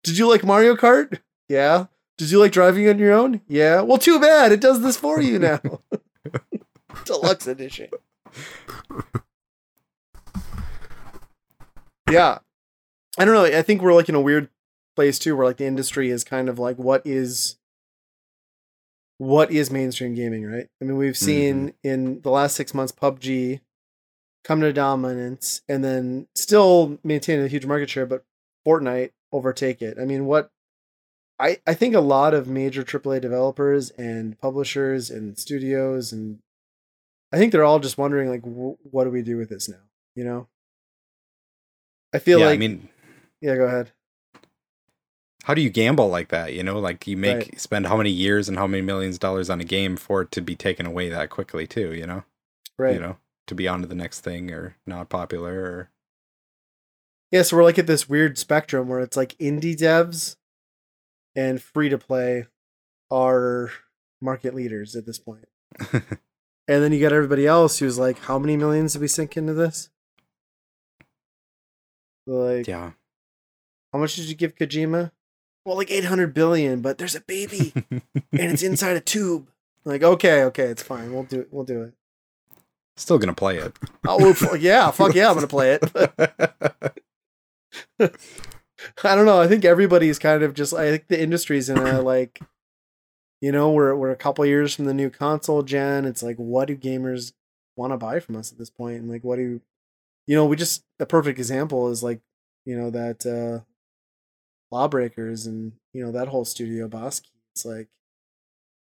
[0.04, 1.20] Did you like Mario Kart?
[1.48, 1.86] Yeah.
[2.18, 3.42] Did you like driving on your own?
[3.48, 3.82] Yeah.
[3.82, 4.52] Well, too bad.
[4.52, 5.60] It does this for you now.
[7.06, 7.90] Deluxe edition.
[12.10, 12.40] Yeah.
[13.18, 13.46] I don't know.
[13.46, 14.50] I think we're like in a weird
[14.96, 17.58] place too where like the industry is kind of like what is
[19.18, 20.68] what is mainstream gaming, right?
[20.82, 21.88] I mean, we've seen mm-hmm.
[21.88, 23.62] in the last 6 months PUBG
[24.44, 28.24] come to dominance and then still maintain a huge market share but
[28.68, 29.98] Fortnite overtake it.
[30.00, 30.52] I mean, what
[31.40, 36.40] I I think a lot of major AAA developers and publishers and studios and
[37.32, 39.82] I think they're all just wondering like, wh- what do we do with this now?
[40.16, 40.48] You know,
[42.14, 42.88] I feel yeah, like I mean,
[43.42, 43.56] yeah.
[43.56, 43.92] Go ahead.
[45.46, 46.54] How do you gamble like that?
[46.54, 47.60] You know, like you make Right.
[47.62, 50.32] spend how many years and how many millions of dollars on a game for it
[50.32, 52.24] to be taken away that quickly too, you know?
[52.80, 52.96] Right.
[52.96, 53.18] You know,
[53.48, 55.90] to be on to the next thing or not popular or
[57.32, 60.36] Yeah, so we're like at this weird spectrum where it's like indie devs
[61.36, 62.48] and free to play
[63.12, 63.72] are
[64.22, 65.48] market leaders at this point.
[66.68, 69.54] And then you got everybody else who's like, how many millions did we sink into
[69.54, 69.92] this?
[72.26, 72.94] Like, yeah.
[73.94, 75.12] how much did you give Kojima?
[75.66, 78.02] Well, like 800 billion, but there's a baby and
[78.32, 79.50] it's inside a tube.
[79.84, 81.12] Like, okay, okay, it's fine.
[81.12, 81.48] We'll do it.
[81.52, 81.94] We'll do it.
[82.98, 83.78] Still gonna play it.
[84.08, 85.84] Oh yeah, fuck yeah, I'm gonna play it.
[89.04, 89.42] I don't know.
[89.42, 90.74] I think everybody's kind of just.
[90.74, 92.40] I think the industry's in a like,
[93.42, 96.06] you know, we're we're a couple years from the new console gen.
[96.06, 97.34] It's like, what do gamers
[97.76, 99.02] want to buy from us at this point?
[99.02, 99.60] And like, what do
[100.28, 100.46] you know?
[100.46, 102.22] We just a perfect example is like,
[102.64, 103.66] you know, that uh
[104.76, 107.22] Lawbreakers and you know that whole studio boss.
[107.22, 107.30] Key.
[107.54, 107.88] It's like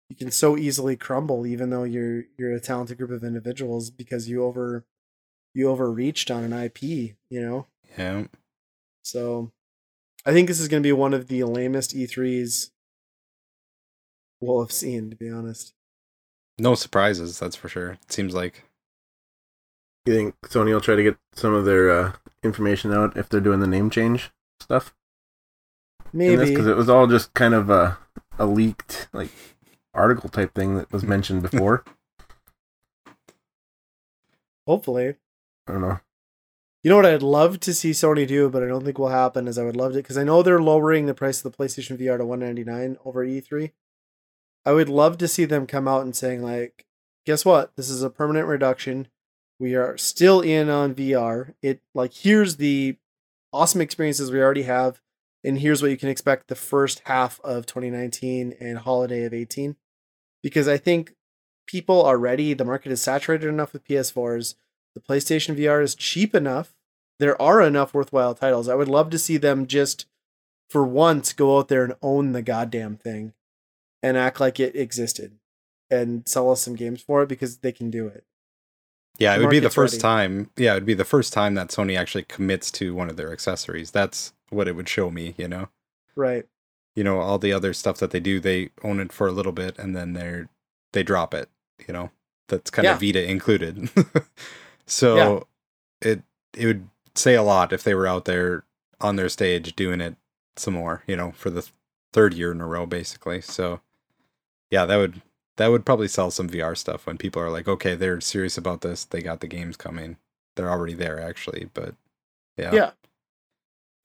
[0.09, 4.27] you can so easily crumble, even though you're you're a talented group of individuals because
[4.27, 4.83] you over
[5.53, 6.83] you overreached on an IP.
[6.83, 7.67] You know,
[7.97, 8.25] yeah.
[9.01, 9.53] so
[10.25, 12.71] I think this is going to be one of the lamest E3s
[14.41, 15.73] we'll have seen, to be honest.
[16.59, 17.91] No surprises, that's for sure.
[17.91, 18.63] It seems like.
[20.05, 22.13] You think Sony will try to get some of their uh,
[22.43, 24.31] information out if they're doing the name change
[24.61, 24.93] stuff?
[26.17, 26.49] Maybe.
[26.49, 27.97] because it was all just kind of a
[28.39, 29.29] a leaked like
[29.93, 31.83] article type thing that was mentioned before.
[34.67, 35.15] Hopefully.
[35.67, 35.99] I don't know.
[36.83, 39.47] You know what I'd love to see Sony do, but I don't think will happen
[39.47, 41.97] is I would love to because I know they're lowering the price of the PlayStation
[41.97, 43.71] VR to 199 over E3.
[44.65, 46.85] I would love to see them come out and saying like,
[47.25, 47.75] guess what?
[47.75, 49.07] This is a permanent reduction.
[49.59, 51.53] We are still in on VR.
[51.61, 52.97] It like here's the
[53.53, 55.01] awesome experiences we already have
[55.47, 59.77] and here's what you can expect the first half of 2019 and holiday of 18
[60.43, 61.15] because I think
[61.65, 62.53] people are ready.
[62.53, 64.55] The market is saturated enough with PS4s.
[64.93, 66.75] The PlayStation VR is cheap enough.
[67.19, 68.67] There are enough worthwhile titles.
[68.67, 70.05] I would love to see them just
[70.69, 73.33] for once go out there and own the goddamn thing
[74.03, 75.39] and act like it existed
[75.89, 78.25] and sell us some games for it because they can do it.
[79.17, 80.01] Yeah, it would be the first ready.
[80.01, 80.49] time.
[80.57, 83.31] Yeah, it would be the first time that Sony actually commits to one of their
[83.31, 83.89] accessories.
[83.89, 85.69] That's what it would show me, you know.
[86.15, 86.45] Right.
[86.95, 89.51] You know, all the other stuff that they do, they own it for a little
[89.51, 90.49] bit and then they're
[90.93, 91.49] they drop it,
[91.87, 92.11] you know.
[92.47, 92.93] That's kind Yeah.
[92.93, 93.89] of Vita included.
[94.85, 95.47] so
[96.01, 96.21] it
[96.53, 98.63] it would say a lot if they were out there
[99.01, 100.15] on their stage doing it
[100.55, 101.73] some more, you know, for the th-
[102.13, 103.41] third year in a row basically.
[103.41, 103.81] So
[104.71, 105.21] yeah, that would
[105.57, 108.81] that would probably sell some VR stuff when people are like, okay, they're serious about
[108.81, 109.05] this.
[109.05, 110.17] They got the games coming.
[110.55, 111.95] They're already there actually, but
[112.57, 112.73] yeah.
[112.73, 112.91] Yeah.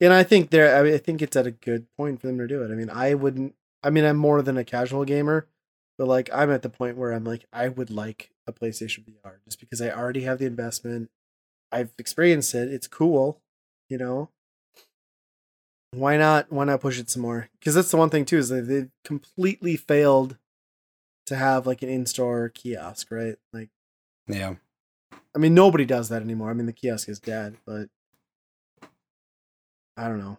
[0.03, 2.37] And I think they're I, mean, I think it's at a good point for them
[2.37, 2.71] to do it.
[2.71, 5.47] I mean, I wouldn't I mean, I'm more than a casual gamer,
[5.97, 9.35] but like I'm at the point where I'm like I would like a PlayStation VR
[9.45, 11.09] just because I already have the investment.
[11.71, 12.67] I've experienced it.
[12.71, 13.39] It's cool,
[13.89, 14.29] you know.
[15.91, 17.47] Why not why not push it some more?
[17.63, 20.37] Cuz that's the one thing too is they've completely failed
[21.27, 23.37] to have like an in-store kiosk, right?
[23.53, 23.69] Like
[24.27, 24.55] Yeah.
[25.33, 26.49] I mean, nobody does that anymore.
[26.49, 27.87] I mean, the kiosk is dead, but
[29.97, 30.37] I don't know.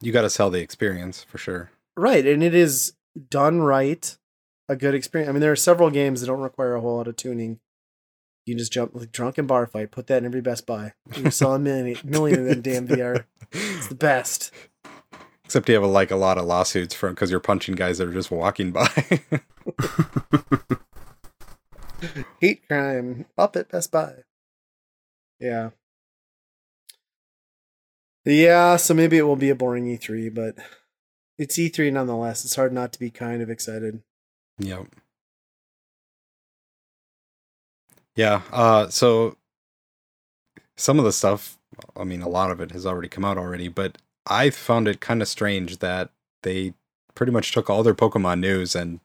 [0.00, 1.70] You got to sell the experience for sure.
[1.96, 2.94] Right, and it is
[3.30, 4.16] done right,
[4.68, 5.28] a good experience.
[5.28, 7.60] I mean, there are several games that don't require a whole lot of tuning.
[8.44, 10.92] You can just jump like drunken bar fight, put that in every Best Buy.
[11.16, 13.24] You sell a million, million of them damn VR.
[13.50, 14.52] It's the best.
[15.44, 18.08] Except you have a, like a lot of lawsuits from because you're punching guys that
[18.08, 18.88] are just walking by.
[22.40, 24.12] Hate crime up at Best Buy.
[25.40, 25.70] Yeah.
[28.26, 30.56] Yeah, so maybe it will be a boring E3, but
[31.38, 32.44] it's E3 nonetheless.
[32.44, 34.02] It's hard not to be kind of excited.
[34.58, 34.86] Yep.
[38.16, 38.42] Yeah.
[38.50, 39.36] Uh, so
[40.76, 41.56] some of the stuff,
[41.96, 45.00] I mean, a lot of it has already come out already, but I found it
[45.00, 46.10] kind of strange that
[46.42, 46.74] they
[47.14, 48.98] pretty much took all their Pokemon news and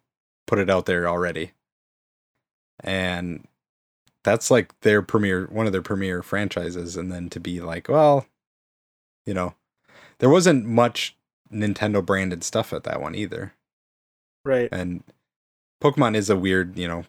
[0.48, 1.52] put it out there already.
[2.84, 3.48] And
[4.24, 6.98] that's like their premier, one of their premier franchises.
[6.98, 8.26] And then to be like, well,
[9.26, 9.56] you know,
[10.20, 11.16] there wasn't much
[11.52, 13.54] Nintendo branded stuff at that one either
[14.46, 14.70] Right.
[14.72, 15.04] and
[15.84, 17.06] Pokemon is a weird, you know,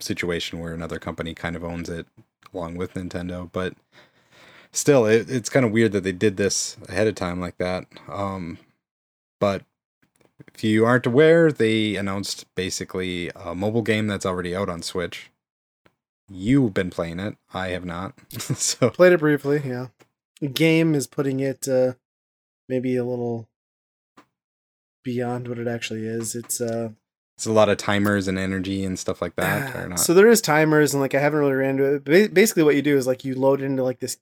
[0.00, 2.06] situation where another company kind of owns it
[2.52, 3.74] along with Nintendo, but
[4.72, 7.86] still, it, it's kind of weird that they did this ahead of time like that.
[8.08, 8.58] Um,
[9.40, 9.62] but
[10.54, 15.30] if you aren't aware, they announced basically a mobile game that's already out on Switch.
[16.28, 17.36] You've been playing it.
[17.52, 18.14] I have not.
[18.38, 19.88] so Played it briefly, yeah.
[20.52, 21.94] Game is putting it uh
[22.68, 23.48] maybe a little
[25.04, 26.34] beyond what it actually is.
[26.34, 26.90] It's uh
[27.36, 29.74] it's a lot of timers and energy and stuff like that.
[29.74, 29.98] Or not?
[30.00, 32.04] so there is timers and like I haven't really ran into it.
[32.04, 34.18] Ba- Basically what you do is like you load into like this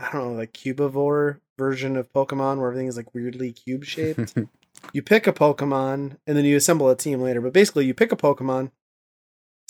[0.00, 4.34] I don't know, like cubivore version of Pokemon where everything is like weirdly cube shaped.
[4.92, 7.40] you pick a Pokemon and then you assemble a team later.
[7.40, 8.70] But basically, you pick a Pokemon.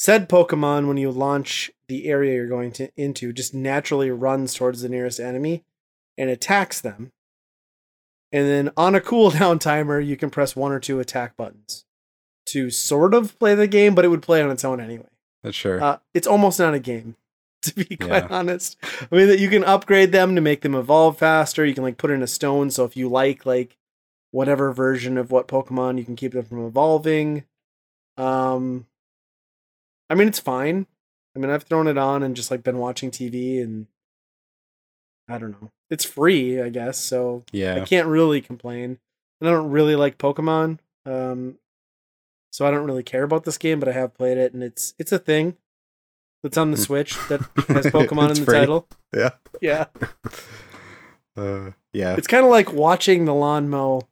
[0.01, 4.80] Said Pokemon, when you launch the area you're going to into, just naturally runs towards
[4.80, 5.64] the nearest enemy
[6.16, 7.11] and attacks them.
[8.30, 11.84] And then on a cooldown timer, you can press one or two attack buttons
[12.46, 15.09] to sort of play the game, but it would play on its own anyway.
[15.42, 15.82] That's sure.
[15.82, 17.16] Uh, it's almost not a game,
[17.62, 18.28] to be quite Yeah.
[18.30, 18.76] honest.
[19.11, 21.64] I mean, that you can upgrade them to make them evolve faster.
[21.66, 23.76] You can like put in a stone, so if you like like
[24.30, 27.44] whatever version of what Pokemon, you can keep them from evolving.
[28.16, 28.86] Um,
[30.11, 30.86] I mean, it's fine.
[31.36, 33.86] I mean, I've thrown it on and just like been watching TV, and
[35.28, 35.70] I don't know.
[35.90, 38.98] It's free, I guess, so yeah, I can't really complain.
[39.40, 40.78] And I don't really like Pokemon.
[41.06, 41.59] Um
[42.50, 44.94] so I don't really care about this game, but I have played it and it's
[44.98, 45.56] it's a thing
[46.42, 48.59] that's on the Switch that has Pokemon in the free.
[48.59, 48.88] title.
[49.14, 49.30] Yeah.
[49.61, 49.86] Yeah.
[51.36, 52.16] Uh, yeah.
[52.16, 54.09] It's kind of like watching the lawn mow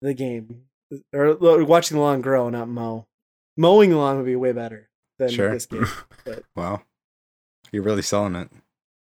[0.00, 0.66] the game.
[1.12, 3.08] Or watching the lawn grow, not mow.
[3.56, 4.88] Mowing the lawn would be way better
[5.18, 5.52] than Sure.
[5.52, 5.86] this game.
[6.56, 6.82] Wow.
[7.72, 8.48] You're really selling it.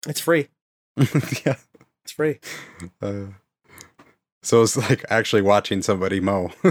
[0.07, 0.49] It's free.
[0.97, 1.55] yeah.
[2.03, 2.39] It's free.
[3.01, 3.25] Uh,
[4.41, 6.51] so it's like actually watching somebody mow.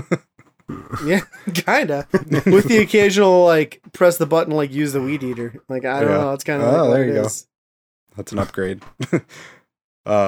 [1.05, 1.23] Yeah,
[1.53, 2.07] kinda.
[2.47, 5.61] With the occasional like press the button, like use the weed eater.
[5.69, 6.17] Like I don't Yeah.
[6.19, 6.33] know.
[6.33, 7.23] It's kind of Oh, like there you go.
[7.27, 7.47] is.
[8.17, 8.83] That's an upgrade.
[9.13, 9.19] uh,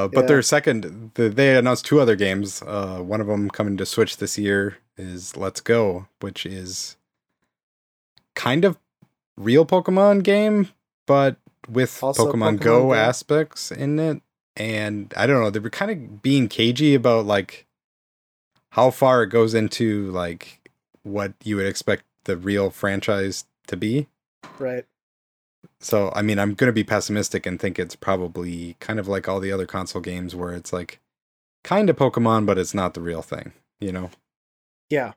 [0.08, 0.22] but Yeah.
[0.22, 2.60] their second, the, they announced two other games.
[2.60, 6.96] Uh, one of them coming to Switch this year is Let's Go, which is
[8.34, 8.76] kind of
[9.36, 10.68] real Pokemon game,
[11.06, 11.36] but
[11.68, 12.94] with Also Pokemon, Pokemon Go, Go.
[12.94, 14.22] aspects in it.
[14.56, 17.66] And I don't know, they were kind of being cagey about like
[18.70, 20.70] how far it goes into like
[21.02, 24.06] what you would expect the real franchise to be.
[24.58, 24.84] Right.
[25.80, 29.28] So, I mean, I'm going to be pessimistic and think it's probably kind of like
[29.28, 31.00] all the other console games where it's like
[31.62, 34.10] kind of Pokemon, but it's not the real thing, you know?
[34.88, 35.12] Yeah.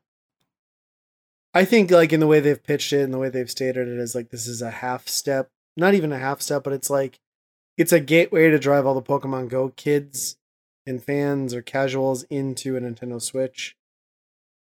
[1.57, 3.97] I think like in the way they've pitched it and the way they've stated it
[3.97, 7.19] is like this is a half step, not even a half step, but it's like
[7.79, 10.37] it's a gateway to drive all the Pokemon Go kids
[10.85, 13.75] and fans or casuals into a Nintendo Switch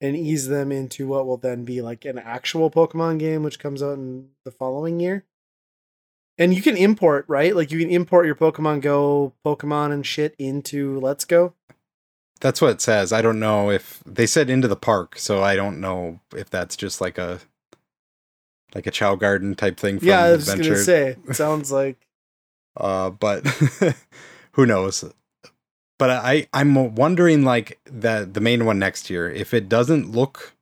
[0.01, 3.83] and ease them into what will then be like an actual Pokemon game which comes
[3.83, 5.27] out in the following year.
[6.39, 7.55] And you can import, right?
[7.55, 11.53] Like you can import your Pokemon Go Pokemon and shit into Let's Go.
[12.41, 13.13] That's what it says.
[13.13, 16.77] I don't know if they said into the park, so I don't know if that's
[16.77, 17.41] just like a
[18.75, 20.73] like a Chao Garden type thing from yeah, I was Adventure.
[20.73, 21.17] gonna say.
[21.29, 21.97] It sounds like
[22.77, 23.47] uh, but
[24.53, 25.05] who knows?
[25.99, 30.55] But I I'm wondering like that the main one next year if it doesn't look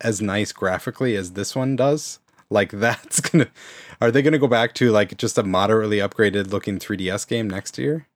[0.00, 2.18] as nice graphically as this one does,
[2.50, 3.48] like that's gonna
[4.00, 7.78] are they gonna go back to like just a moderately upgraded looking 3DS game next
[7.78, 8.08] year,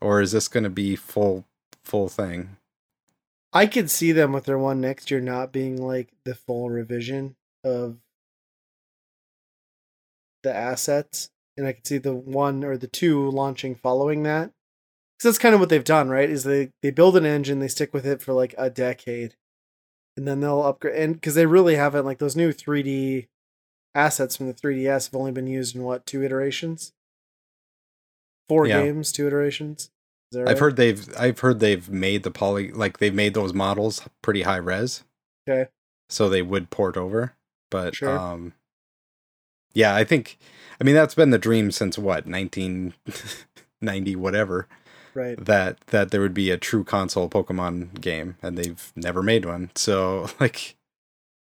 [0.00, 1.44] or is this gonna be full
[1.84, 2.56] full thing?
[3.52, 7.36] I could see them with their one next year not being like the full revision
[7.64, 7.98] of
[10.42, 14.52] the assets, and I could see the one or the two launching following that.
[15.16, 16.30] Because that's kind of what they've done, right?
[16.30, 19.34] Is they they build an engine, they stick with it for like a decade,
[20.16, 21.00] and then they'll upgrade.
[21.00, 23.28] And because they really haven't like those new 3D
[23.94, 26.92] assets from the 3DS have only been used in what two iterations,
[28.48, 28.82] four Yeah.
[28.82, 29.90] games, two iterations.
[30.46, 34.42] I've heard they've I've heard they've made the poly like they've made those models pretty
[34.42, 35.04] high res.
[35.48, 35.70] Okay.
[36.10, 37.34] So they would port over.
[37.70, 38.18] But Sure.
[38.18, 38.52] um
[39.74, 40.38] yeah, I think
[40.80, 44.68] I mean that's been the dream since what, 1990 whatever,
[45.14, 45.42] right.
[45.44, 49.70] that that there would be a true console Pokemon game and they've never made one.
[49.74, 50.76] So like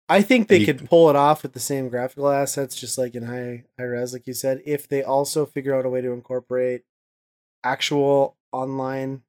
[0.09, 3.15] I think they you- could pull it off with the same graphical assets, just like
[3.15, 6.11] in high high res, like you said, if they also figure out a way to
[6.13, 6.83] incorporate
[7.71, 9.21] actual online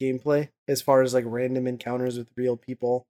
[0.00, 3.06] gameplay as far as like random encounters with real people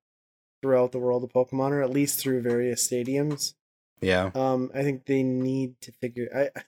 [0.63, 3.55] throughout the world of Pokemon, or at least through various stadiums.
[4.01, 4.31] yeah.
[4.35, 6.29] Um, I think they need to figure.
[6.55, 6.61] I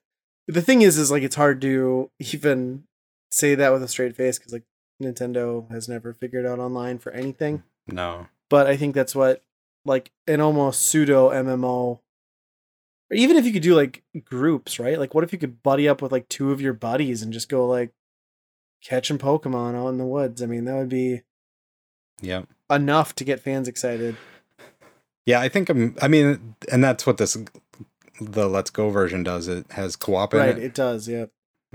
[0.49, 2.85] the thing is, is like it's hard to even
[3.31, 4.65] say that with a straight face because like
[5.03, 8.29] Nintendo has never figured out online for anything No.
[8.49, 9.43] but I think that's what
[9.85, 11.99] like an almost pseudo MMO.
[13.15, 14.99] Or even if you could do like groups, right?
[14.99, 17.49] Like, what if you could buddy up with like two of your buddies and just
[17.49, 17.93] go like
[18.83, 20.43] catching Pokemon out in the woods?
[20.43, 21.23] I mean, that would be
[22.21, 22.43] Yeah.
[22.69, 24.17] enough to get fans excited.
[25.27, 27.37] Yeah, I think I'm I mean and that's what this
[28.21, 29.49] the Let's Go version does.
[29.49, 30.59] It has co-op in right?
[30.59, 30.63] it.
[30.65, 31.27] It does, yeah.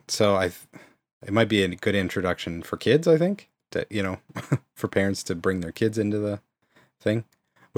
[0.08, 0.52] so I,
[1.26, 3.08] it might be a good introduction for kids.
[3.08, 4.20] I think to you know,
[4.76, 6.42] for parents to bring their kids into the
[7.02, 7.24] thing,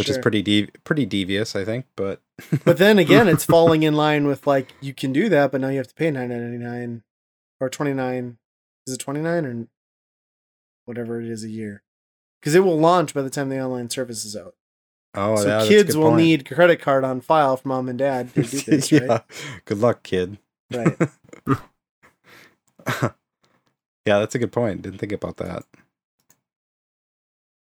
[0.02, 1.56] which is pretty dev- pretty devious.
[1.56, 2.22] I think, but
[2.66, 5.70] But then again, it's falling in line with like you can do that, but now
[5.70, 7.04] you have to pay nine ninety nine
[7.60, 8.38] or twenty nine.
[8.88, 9.68] Is it twenty nine or
[10.86, 11.84] whatever it is a year?
[12.40, 14.56] Because it will launch by the time the online service is out.
[15.14, 16.18] oh, so yeah, kids will point.
[16.18, 19.04] need credit card on file from mom and dad to do this, right?
[19.04, 19.20] yeah,
[19.66, 20.38] good luck, kid.
[20.74, 20.98] Right.
[24.06, 24.82] yeah, that's a good point.
[24.82, 25.64] Didn't think about that.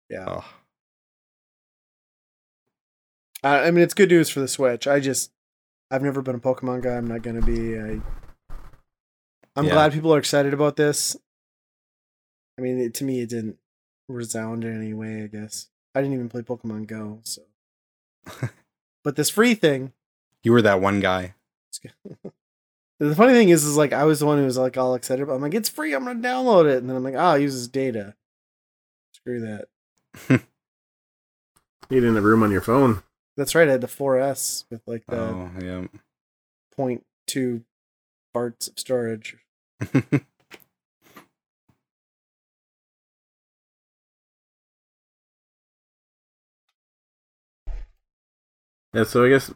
[0.10, 0.26] Yeah.
[0.28, 0.46] Oh.
[3.44, 4.88] I I mean, it's good news for the Switch.
[4.88, 5.32] I just,
[5.92, 6.96] I've never been a Pokemon guy.
[6.96, 7.78] I'm not gonna be.
[7.78, 8.00] I,
[9.56, 9.72] I'm Yeah.
[9.74, 11.16] glad people are excited about this.
[12.58, 13.58] I mean, it, to me, it didn't
[14.08, 15.24] resound in any way.
[15.24, 17.42] I guess I didn't even play Pokemon Go, so.
[19.04, 19.92] but this free thing,
[20.44, 21.36] You were that one guy.
[23.00, 25.24] the funny thing is, is like I was the one who was like all excited
[25.24, 25.34] about.
[25.34, 25.36] it.
[25.38, 25.94] I'm like, it's free.
[25.94, 28.16] I'm gonna download it, and then I'm like, oh, it uses data.
[29.14, 29.68] Screw that.
[31.90, 33.04] You didn't have room on your phone.
[33.36, 33.68] That's right.
[33.68, 35.88] I had the 4S with like the Oh, yeah.
[36.78, 37.64] 0.2
[38.34, 39.38] parts of storage.
[48.94, 49.52] Yeah, so I guess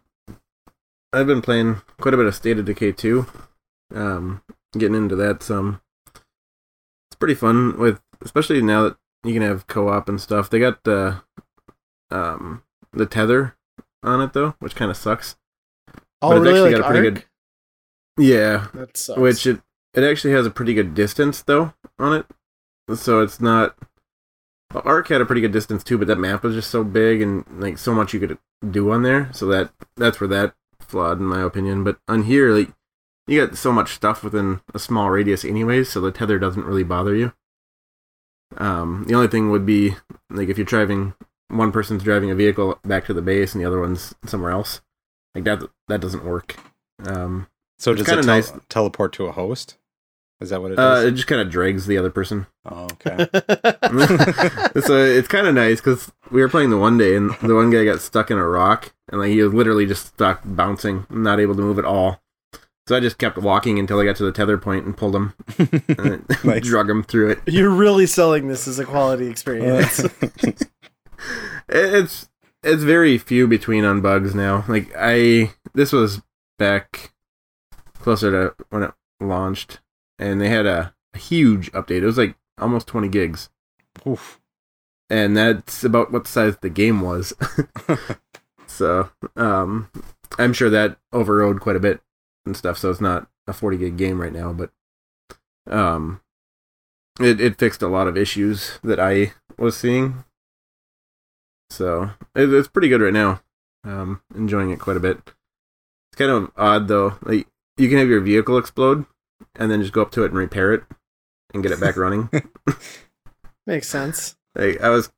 [1.13, 3.25] I've been playing quite a bit of State of Decay 2.
[3.93, 4.41] Um,
[4.77, 5.79] getting into that some.
[6.15, 10.49] It's pretty fun with, especially now that you can have co-op and stuff.
[10.49, 11.21] They got the,
[12.09, 12.63] um,
[12.93, 13.55] the tether
[14.07, 15.35] on it though, which kind of sucks.
[16.21, 16.59] Oh, But it's really?
[16.59, 17.25] actually Like got a pretty good-
[18.17, 19.19] Yeah, That sucks.
[19.19, 19.61] which it
[19.93, 22.25] it actually has a pretty good distance though on it,
[22.95, 23.75] so it's not.
[24.73, 27.21] Well, Ark had a pretty good distance too, but that map was just so big
[27.21, 28.37] and like so much you could
[28.69, 31.83] do on there, so that that's where that flawed in my opinion.
[31.83, 32.69] But on here, like
[33.27, 36.83] you got so much stuff within a small radius anyways, so the tether doesn't really
[36.83, 37.33] bother you.
[38.57, 39.95] Um, the only thing would be
[40.29, 41.13] like if you're driving,
[41.49, 44.81] one person's driving a vehicle back to the base and the other one's somewhere else,
[45.35, 46.55] like that that doesn't work.
[47.05, 47.47] Um,
[47.79, 48.53] So It's does it kinda tel- nice.
[48.69, 49.77] teleport to a host?
[50.39, 50.79] Is that what it is?
[50.79, 52.45] uh, it just kind of drags the other person.
[52.65, 53.27] oh, okay.
[54.81, 57.69] so it's kind of nice because we were playing the one day and the one
[57.71, 61.39] guy got stuck in a rock and like he was literally just stuck bouncing, not
[61.39, 62.21] able to move at all.
[62.87, 65.33] So I just kept walking until I got to the tether point and pulled him,
[65.97, 66.63] and Nice.
[66.63, 67.39] drug him through it.
[67.45, 70.05] You're really selling this as a quality experience.
[71.69, 72.29] It- It's
[72.63, 74.65] it's very few between on bugs now.
[74.67, 76.21] Like I this was
[76.57, 77.13] back
[77.99, 79.79] closer to when it launched,
[80.19, 82.01] and they had a, a huge update.
[82.01, 83.49] It was like almost twenty gigs.
[84.07, 84.39] Oof.
[85.09, 87.33] and that's about what size the game was.
[88.67, 89.89] so, um,
[90.37, 92.01] I'm sure that overrode quite a bit
[92.45, 92.77] and stuff.
[92.77, 94.71] So it's not a 40 gig game right now, but
[95.69, 96.21] um,
[97.19, 100.23] it it fixed a lot of issues that I was seeing.
[101.69, 103.41] So it, it's pretty good right now.
[103.83, 105.17] Um, enjoying it quite a bit.
[105.25, 107.15] It's kind of odd though.
[107.21, 107.47] Like
[107.77, 109.05] you can have your vehicle explode
[109.55, 110.83] and then just go up to it and repair it
[111.53, 112.29] and get it back running.
[113.65, 114.35] Makes sense.
[114.55, 115.11] Like, I was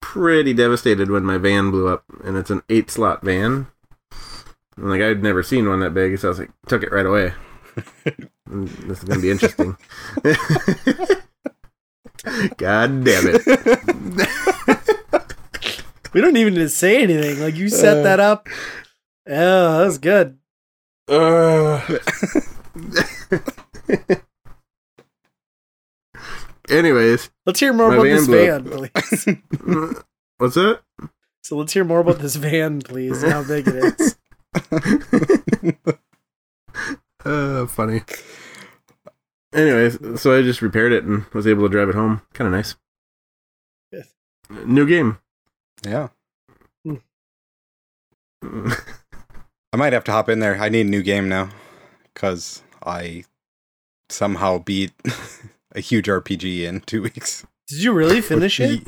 [0.00, 3.68] pretty devastated when my van blew up, and it's an eight slot van.
[4.76, 7.06] And, like I'd never seen one that big, so I was like, took it right
[7.06, 7.32] away.
[8.46, 9.76] This is gonna be interesting.
[12.56, 14.75] God damn it!
[16.16, 17.40] We don't even need to say anything.
[17.40, 18.02] Like you set Uh.
[18.04, 18.48] that up.
[19.26, 20.38] Yeah, that was good.
[26.70, 29.26] Anyways, Let's hear more about van this blew van, please.
[30.38, 30.80] what's that?
[31.44, 34.16] so let's hear more about this van, please, and how big it is.
[37.24, 38.02] Uh, funny.
[39.52, 42.22] Anyways, so I just repaired it and was able to drive it home.
[42.34, 42.76] Kind of nice.
[43.90, 44.12] Yes.
[44.64, 45.18] New game.
[45.84, 46.08] Yeah.
[46.84, 46.96] Hmm.
[49.72, 50.56] I might have to hop in there.
[50.60, 51.50] I need a new game now
[52.14, 53.24] because I
[54.08, 54.92] somehow beat
[55.74, 57.44] a huge RPG in two weeks.
[57.68, 58.86] Did you really finish it?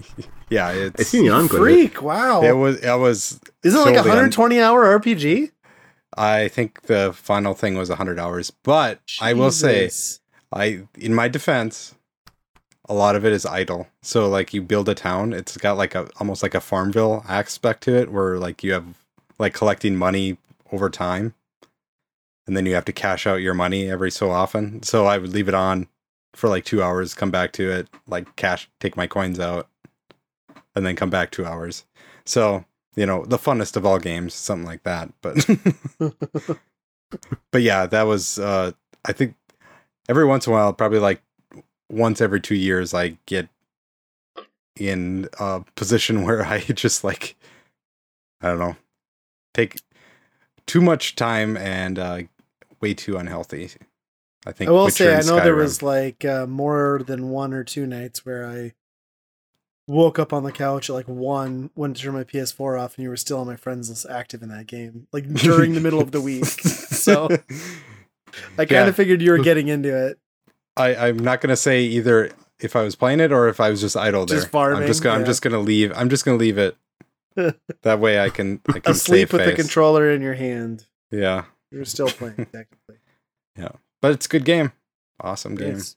[0.50, 1.92] Yeah, I it's seen you on quite a bit.
[1.92, 2.02] Freak!
[2.02, 2.42] Wow.
[2.42, 3.40] it was it was.
[3.64, 5.50] Isn't it like a solely on- 120 hour RPG?
[6.16, 9.90] I think the final thing was 100 hours, but I will say
[10.52, 11.94] I in my defense
[12.88, 13.86] a lot of it is idle.
[14.02, 17.82] So like you build a town, it's got like a almost like a Farmville aspect
[17.84, 18.84] to it where like you have
[19.38, 20.38] like collecting money
[20.72, 21.34] over time
[22.46, 24.82] and then you have to cash out your money every so often.
[24.82, 25.86] So I would leave it on
[26.34, 29.68] for like 2 hours, come back to it, like cash take my coins out
[30.74, 31.84] and then come back 2 hours.
[32.24, 32.64] So,
[32.96, 35.12] you know, the funnest of all games, something like that.
[35.20, 35.46] But
[37.50, 38.72] but yeah, that was uh
[39.04, 39.34] I think
[40.08, 41.22] every once in a while, probably like
[41.90, 43.48] once every two years, I get
[44.76, 47.36] in a position where I just like,
[48.40, 48.76] I don't know,
[49.54, 49.80] take
[50.66, 52.22] too much time and uh,
[52.80, 53.70] way too unhealthy.
[54.46, 54.68] I think.
[54.68, 57.86] I will Witcher say, I know there was like uh, more than one or two
[57.86, 58.72] nights where I
[59.88, 63.02] woke up on the couch at like one, went to turn my PS4 off, and
[63.02, 66.00] you were still on my friends list active in that game, like during the middle
[66.00, 66.44] of the week.
[66.98, 67.28] So
[68.58, 68.86] I kind Yeah.
[68.88, 70.18] of figured you were getting into it.
[70.78, 72.30] I, I'm not gonna say either
[72.60, 74.36] if I was playing it or if I was just idle there.
[74.36, 75.92] Just I'm farming, just gonna, I'm just gonna leave.
[75.94, 76.76] I'm just gonna leave it
[77.82, 80.84] That way I can I can Asleep with the controller in your hand.
[81.10, 82.96] Yeah, You're still playing technically.
[83.56, 84.72] Yeah, but it's a good game.
[85.20, 85.76] Awesome game.
[85.76, 85.96] It's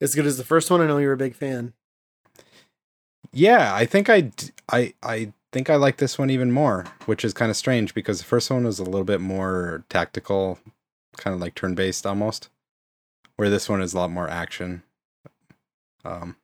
[0.00, 0.80] as good as the first one.
[0.80, 1.72] I know you're a big fan.
[3.32, 4.30] Yeah, I think I
[4.70, 8.18] I I think I like this one even more, which is kind of strange because
[8.18, 10.58] the first one was a little bit more tactical,
[11.16, 12.48] kind of like turn based almost,
[13.38, 14.82] where this one is a lot more action.
[16.04, 16.36] Um,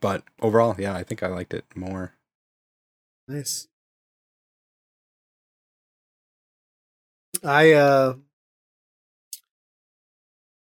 [0.00, 2.14] but overall, yeah, I think I liked it more.
[3.26, 3.66] Nice.
[7.44, 8.14] I uh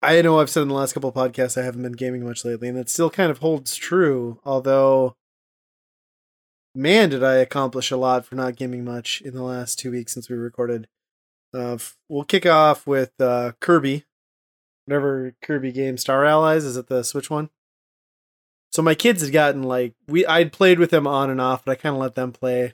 [0.02, 2.68] I know I've said in the last couple podcasts I haven't been gaming much lately,
[2.68, 5.16] and it still kind of holds true, although
[6.74, 10.12] man did I accomplish a lot for not gaming much in the last two weeks
[10.12, 10.86] since we recorded.
[11.54, 11.78] Uh
[12.10, 14.04] we'll kick off with uh Kirby.
[14.88, 17.50] Whatever Kirby game Star Allies, is it the Switch one?
[18.72, 21.72] So my kids had gotten like we I'd played with them on and off, but
[21.72, 22.72] I kind of let them play.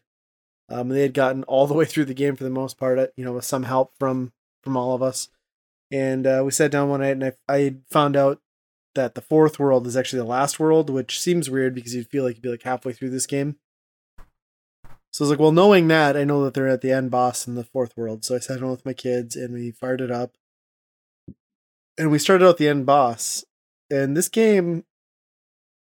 [0.69, 3.09] Um, they had gotten all the way through the game for the most part, uh,
[3.17, 4.33] you know, with some help from
[4.63, 5.29] from all of us.
[5.91, 8.41] And uh, we sat down one night, and I I found out
[8.95, 12.23] that the fourth world is actually the last world, which seems weird because you'd feel
[12.23, 13.57] like you'd be like halfway through this game.
[15.11, 17.47] So I was like, well, knowing that, I know that they're at the end boss
[17.47, 18.25] in the fourth world.
[18.25, 20.37] So I sat down with my kids and we fired it up,
[21.99, 23.45] and we started out the end boss.
[23.91, 24.85] And this game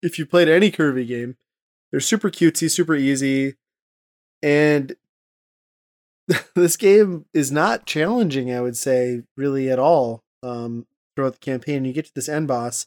[0.03, 1.37] if you played any Kirby game,
[1.91, 3.57] they're super cutesy, super easy,
[4.43, 4.97] and
[6.55, 8.53] this game is not challenging.
[8.53, 11.85] I would say really at all um, throughout the campaign.
[11.85, 12.87] You get to this end boss,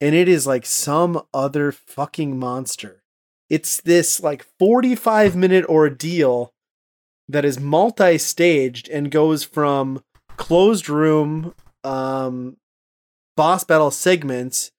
[0.00, 3.02] and it is like some other fucking monster.
[3.50, 6.52] It's this like forty-five minute ordeal
[7.28, 10.04] that is multi-staged and goes from
[10.36, 11.54] closed room
[11.84, 12.56] um,
[13.36, 14.70] boss battle segments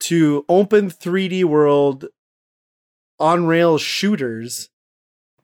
[0.00, 2.06] to open 3D world
[3.18, 4.68] on rail shooters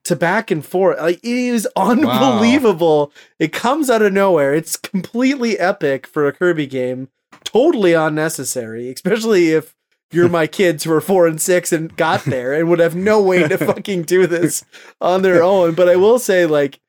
[0.05, 1.01] to back and forth.
[1.01, 3.13] Like it is unbelievable.
[3.39, 4.55] It comes out of nowhere.
[4.55, 7.09] It's completely epic for a Kirby game.
[7.45, 9.75] Totally unnecessary, especially if
[10.11, 13.23] you're my kids who are four and six and got there and would have no
[13.23, 14.65] way to fucking do this
[15.01, 15.75] on their own.
[15.75, 16.81] But I will say, like,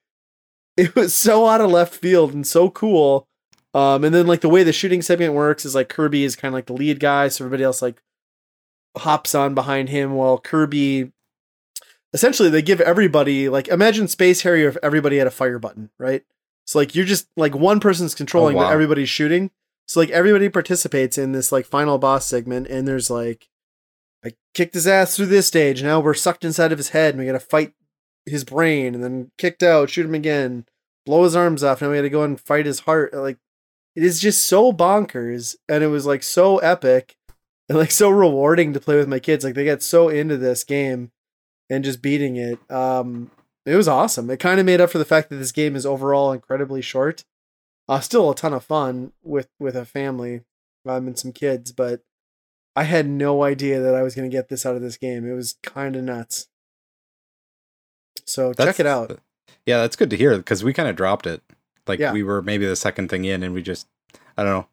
[0.76, 3.28] it was so out of left field and so cool.
[3.74, 6.54] Um, and then like the way the shooting segment works is like Kirby is kind
[6.54, 8.02] of like the lead guy, so everybody else like
[8.96, 11.12] hops on behind him while Kirby
[12.14, 16.24] essentially they give everybody like imagine Space Harrier if everybody had a fire button, right?
[16.66, 18.72] So like you're just like one person's controlling, but wow.
[18.72, 19.52] everybody's shooting.
[19.88, 23.50] So like everybody participates in this like final boss segment, and there's like
[24.26, 25.84] I kicked his ass through this stage.
[25.84, 27.74] Now we're sucked inside of his head, and we gotta fight
[28.26, 30.66] his brain, and then kicked out, shoot him again,
[31.06, 31.82] blow his arms off.
[31.82, 33.14] Now we gotta go and fight his heart.
[33.14, 33.38] Like
[33.96, 37.16] it is just so bonkers, and it was like so epic
[37.70, 39.44] and like so rewarding to play with my kids.
[39.44, 41.12] Like they got so into this game
[41.70, 42.60] and just beating it.
[42.72, 43.32] Um,
[43.66, 44.30] it was awesome.
[44.30, 47.24] It kind of made up for the fact that this game is overall incredibly short.
[47.88, 50.42] Uh, still a ton of fun with with a family
[50.86, 52.02] um, and some kids, but
[52.76, 55.30] I had no idea that I was going to get this out of this game.
[55.30, 56.48] It was kind of nuts.
[58.26, 59.20] So check it out.
[59.66, 61.42] Yeah, that's good to hear because we kind of dropped it.
[61.88, 62.14] Like Yeah.
[62.14, 63.88] we were maybe the second thing in, and we just,
[64.38, 64.68] I don't know.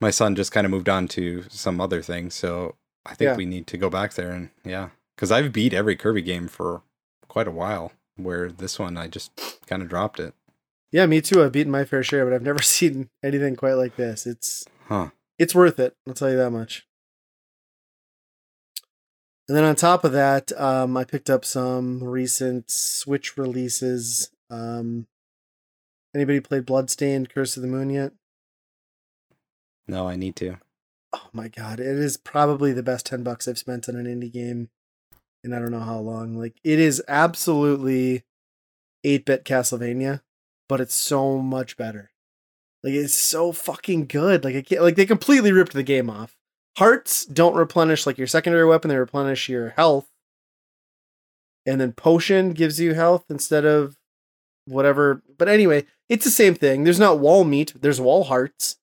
[0.00, 3.36] My son just kind of moved on to some other thing, so I think Yeah.
[3.36, 6.82] we need to go back there and yeah, because I've beat every Kirby game for
[7.28, 7.92] quite a while.
[8.16, 9.30] Where this one, I just
[9.66, 10.34] kind of dropped it.
[10.92, 11.42] Yeah, me too.
[11.42, 14.26] I've beaten my fair share, but I've never seen anything quite like this.
[14.26, 15.10] It's Huh?
[15.38, 15.94] it's worth it.
[16.06, 16.86] I'll tell you that much.
[19.48, 24.30] And then on top of that, um, I picked up some recent Switch releases.
[24.50, 25.06] Um,
[26.14, 28.12] anybody played Bloodstained: Curse of the Moon yet?
[29.86, 30.56] No, I need to.
[31.12, 34.32] Oh my god, it is probably the best ten bucks I've spent on an indie
[34.32, 34.68] game,
[35.42, 36.36] and I don't know how long.
[36.36, 38.24] Like it is absolutely
[39.02, 40.20] eight bit Castlevania,
[40.68, 42.10] but it's so much better.
[42.82, 44.44] Like it's so fucking good.
[44.44, 46.36] Like I can't, like they completely ripped the game off.
[46.78, 50.08] Hearts don't replenish like your secondary weapon; they replenish your health,
[51.66, 53.96] and then potion gives you health instead of
[54.70, 55.22] whatever.
[55.38, 56.84] But anyway, it's the same thing.
[56.84, 57.74] There's not wall meat.
[57.80, 58.76] There's wall hearts.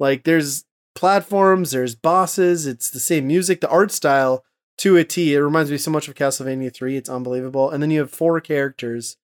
[0.00, 4.44] Like there's platforms, there's bosses, it's the same music, the art style
[4.78, 5.34] to a T.
[5.34, 6.96] It reminds me so much of Castlevania 3.
[6.96, 7.70] It's unbelievable.
[7.70, 9.16] And then you have four characters.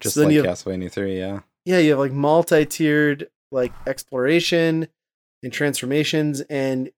[0.00, 1.40] Just So like have- Castlevania Three, yeah.
[1.64, 4.88] Yeah, you have like multi-tiered like exploration
[5.42, 6.90] and transformations and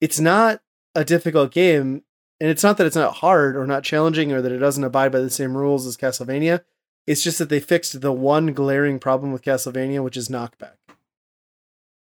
[0.00, 0.60] it's not
[0.94, 2.02] a difficult game
[2.40, 5.10] and it's not that it's not hard or not challenging or that it doesn't abide
[5.12, 6.60] by the same rules as Castlevania.
[7.08, 10.74] It's just that they fixed the one glaring problem with Castlevania, which is knockback.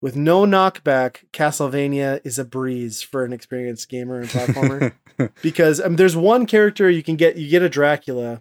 [0.00, 4.94] with no knockback, Castlevania is a breeze for an experienced gamer and platformer.
[5.42, 8.40] because um, there's one character you can get you get a Dracula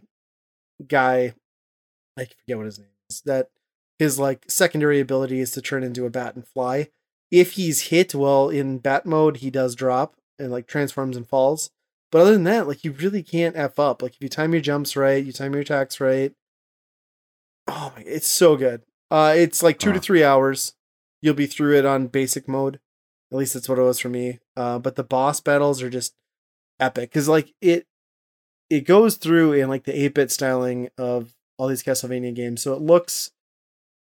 [0.88, 1.34] guy
[2.18, 3.50] I forget what his name is that
[4.00, 6.90] his like secondary ability is to turn into a bat and fly
[7.30, 11.70] if he's hit well in bat mode he does drop and like transforms and falls
[12.12, 14.62] but other than that like you really can't f up like if you time your
[14.62, 16.34] jumps right you time your attacks right
[17.68, 18.82] oh my it's so good.
[19.12, 20.74] Uh it's like two to three hours.
[21.22, 22.80] You'll be through it on basic mode.
[23.32, 24.40] At least that's what it was for me.
[24.56, 26.14] Uh but the boss battles are just
[26.80, 27.88] epic because like it
[28.70, 32.62] it goes through in like the 8-bit styling of all these castlevania games.
[32.62, 33.32] So it looks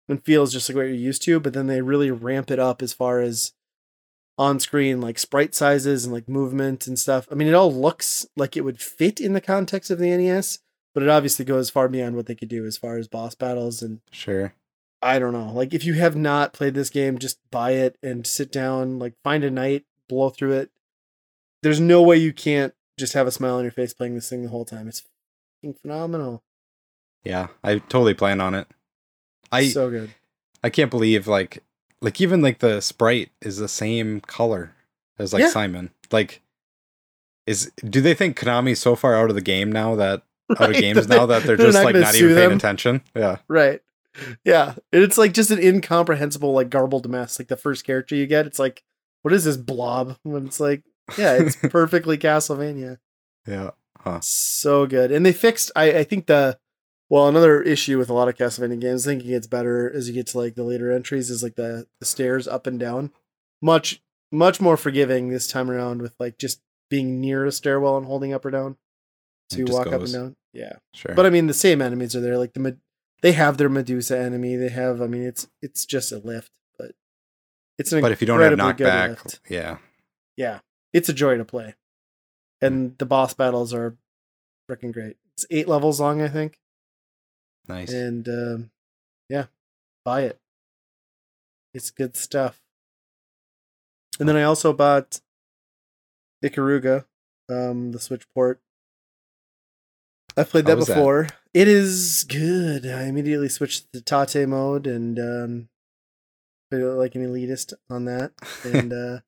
[0.08, 2.82] and feels just like what you're used to but then they really ramp it up
[2.82, 3.52] as far as
[4.36, 7.26] on screen like sprite sizes and like movement and stuff.
[7.30, 10.58] I mean it all looks like it would fit in the context of the nes
[10.94, 13.82] but it obviously goes far beyond what they could do as far as boss battles
[13.82, 14.54] and Sure.
[15.02, 15.52] I don't know.
[15.52, 19.12] Like if you have not played this game, just buy it and sit down, like
[19.22, 20.70] find a night, blow through it.
[21.62, 24.42] There's no way you can't just have a smile on your face playing this thing
[24.44, 24.88] the whole time.
[24.88, 25.02] It's
[25.82, 26.42] phenomenal.
[27.22, 28.66] Yeah, I totally plan on it.
[29.52, 30.10] I so good.
[30.62, 31.62] I can't believe like
[32.00, 34.72] like even like the sprite is the same color
[35.18, 35.50] as like Yeah.
[35.50, 35.90] Simon.
[36.10, 36.40] Like
[37.46, 40.68] is do they think Konami's so far out of the game now that out of
[40.70, 42.58] Right, games now that they're they're just like not even paying them.
[42.58, 43.02] attention?
[43.14, 43.38] Yeah.
[43.48, 43.80] Right.
[44.44, 44.74] Yeah.
[44.92, 47.38] It's like just an incomprehensible, like garbled mess.
[47.38, 48.82] Like the first character you get, it's like,
[49.22, 50.16] what is this blob?
[50.22, 50.82] When it's like,
[51.18, 52.98] yeah, it's perfectly Castlevania.
[53.46, 53.70] Yeah.
[54.20, 55.10] so good.
[55.12, 56.58] And they fixed I, I think the
[57.10, 60.08] well, another issue with a lot of Castlevania games, I think it gets better as
[60.08, 63.10] you get to like the later entries, is like the, the stairs up and down.
[63.60, 64.02] Much
[64.32, 66.60] much more forgiving this time around with like just
[66.90, 68.76] being near a stairwell and holding up or down
[69.50, 70.36] to walk up and down.
[70.52, 70.76] Yeah.
[70.94, 71.14] Sure.
[71.14, 72.38] But I mean the same enemies are there.
[72.38, 72.80] Like the Med-
[73.22, 74.56] they have their Medusa enemy.
[74.56, 76.92] They have I mean it's it's just a lift, but
[77.78, 79.40] it's an but if you don't have knockback, lift.
[79.48, 79.78] yeah.
[80.36, 80.60] Yeah,
[80.92, 81.74] it's a joy to play,
[82.60, 83.96] and the boss battles are
[84.68, 85.16] freaking great.
[85.36, 86.58] It's eight levels long, I think,
[87.68, 87.92] Nice.
[87.92, 88.70] and um,
[89.28, 89.46] yeah,
[90.04, 90.40] buy it.
[91.72, 92.60] It's good stuff.
[94.18, 95.20] And then I also bought
[96.44, 97.04] Ikaruga,
[97.48, 98.60] um, the Switch port.
[100.36, 100.94] I've played How that was that?
[100.94, 101.28] before.
[101.52, 102.86] It is good.
[102.86, 105.68] I immediately switched to Tate mode and um,
[106.70, 108.32] played like an elitist on that.
[108.64, 109.20] And uh,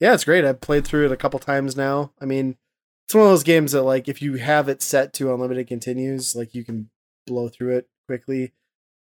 [0.00, 0.44] yeah, it's great.
[0.44, 2.12] I've played through it a couple times now.
[2.20, 2.56] I mean,
[3.06, 6.36] it's one of those games that like if you have it set to unlimited continues,
[6.36, 6.90] like you can
[7.26, 8.52] blow through it quickly.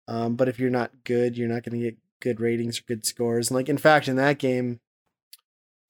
[0.07, 3.05] Um, but if you're not good, you're not going to get good ratings or good
[3.05, 3.49] scores.
[3.49, 4.79] And like in fact, in that game,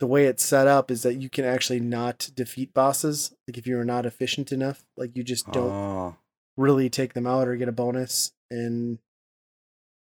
[0.04, 3.34] the way it's set up is that you can actually not defeat bosses.
[3.48, 6.16] Like if you're not efficient enough, like you just don't Oh,
[6.58, 8.34] really take them out or get a bonus.
[8.52, 9.00] And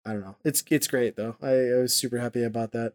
[0.05, 0.35] I don't know.
[0.45, 1.35] It's it's great though.
[1.41, 2.93] I, I was super happy about that.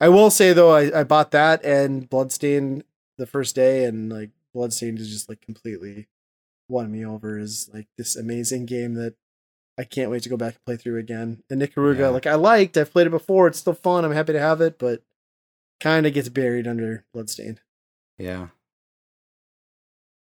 [0.00, 2.84] I will say though, I, I bought that and Bloodstained
[3.18, 6.06] the first day, and like Bloodstained is just like completely
[6.68, 7.36] won me over.
[7.36, 9.14] Is like this amazing game that
[9.76, 11.42] I can't wait to go back and play through again.
[11.50, 12.08] And Ikaruga, Yeah.
[12.10, 13.48] like I liked, I've played it before.
[13.48, 14.04] It's still fun.
[14.04, 15.02] I'm happy to have it, but
[15.82, 17.60] kind of gets buried under Bloodstained.
[18.18, 18.48] yeah.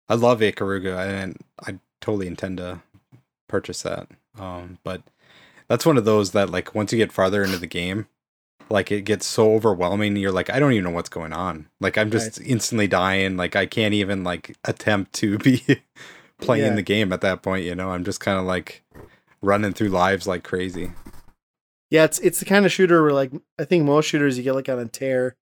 [0.09, 2.83] I love Ikaruga and I totally intend to
[3.49, 4.07] purchase that.
[4.39, 5.03] Um, but
[5.67, 8.07] that's one of those that like once you get farther into the game,
[8.69, 10.17] like it gets so overwhelming.
[10.17, 11.69] You're like, I don't even know what's going on.
[11.81, 13.39] Like I'm just instantly dying.
[13.39, 15.63] Like I can't even like attempt to be
[16.39, 16.75] playing Yeah.
[16.75, 17.65] the game at that point.
[17.65, 18.83] You know, I'm just kind of like
[19.41, 20.93] running through lives like crazy.
[21.95, 24.57] Yeah, it's it's the kind of shooter where like I think most shooters you get
[24.57, 25.37] like on a tear,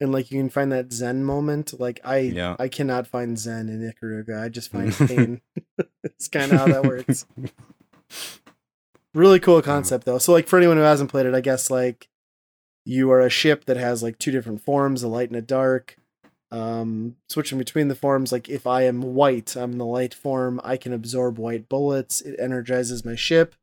[0.00, 1.78] and like you can find that zen moment.
[1.78, 2.56] Like I Yeah.
[2.58, 4.42] I cannot find zen in Ikaruga.
[4.42, 5.42] I just find pain.
[6.02, 7.26] it's kind of how that works.
[9.12, 10.16] Really cool concept though.
[10.16, 12.08] So like for anyone who hasn't played it, I guess like
[12.86, 15.96] you are a ship that has like two different forms, a light and a dark.
[16.50, 20.62] Um, switching between the forms, like if I am white, I'm the light form.
[20.64, 22.22] I can absorb white bullets.
[22.22, 23.54] It energizes my ship,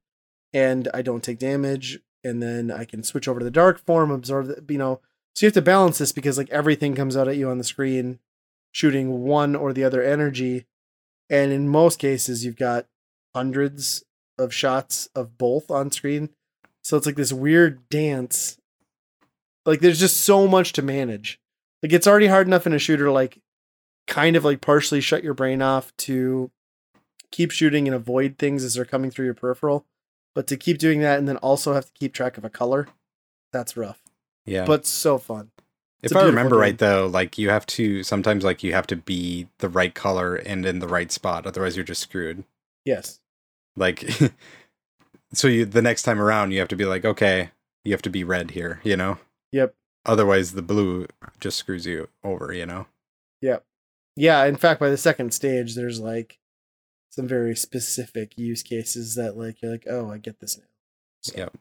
[0.54, 2.00] and I don't take damage.
[2.24, 5.02] And then I can switch over to the dark form, absorb the, you know.
[5.34, 7.64] So you have to balance this because like everything comes out at you on the
[7.64, 8.20] screen,
[8.72, 10.66] shooting one or the other energy,
[11.30, 12.86] and in most cases you've got
[13.34, 14.04] hundreds
[14.38, 16.30] of shots of both on screen.
[16.84, 18.58] So it's like this weird dance.
[19.66, 21.40] Like there's just so much to manage.
[21.82, 23.40] Like it's already hard enough in a shooter like
[24.08, 26.52] kind of like partially shut your brain off to
[27.32, 29.86] keep shooting and avoid things as they're coming through your peripheral.
[30.34, 32.88] But to keep doing that and then also have to keep track of a color,
[33.52, 34.02] that's rough.
[34.46, 34.66] Yeah.
[34.66, 35.52] But so fun.
[36.02, 36.62] if I remember game.
[36.62, 40.36] right though, like you have to sometimes like you have to be the right color
[40.36, 42.44] and in the right spot, otherwise you're just screwed.
[42.86, 43.20] Yes.
[43.76, 44.10] Like
[45.34, 47.52] so you the next time around you have to be like, okay,
[47.84, 49.18] you have to be red here, you know?
[49.52, 49.76] Yep.
[50.06, 51.08] Otherwise the blue
[51.40, 52.88] just screws you over, you know?
[53.42, 53.64] Yep.
[54.16, 56.40] Yeah, in fact by the second stage there's like
[57.12, 60.64] some very specific use cases that like you're like, "Oh, I get this now."
[61.22, 61.54] So, Yep.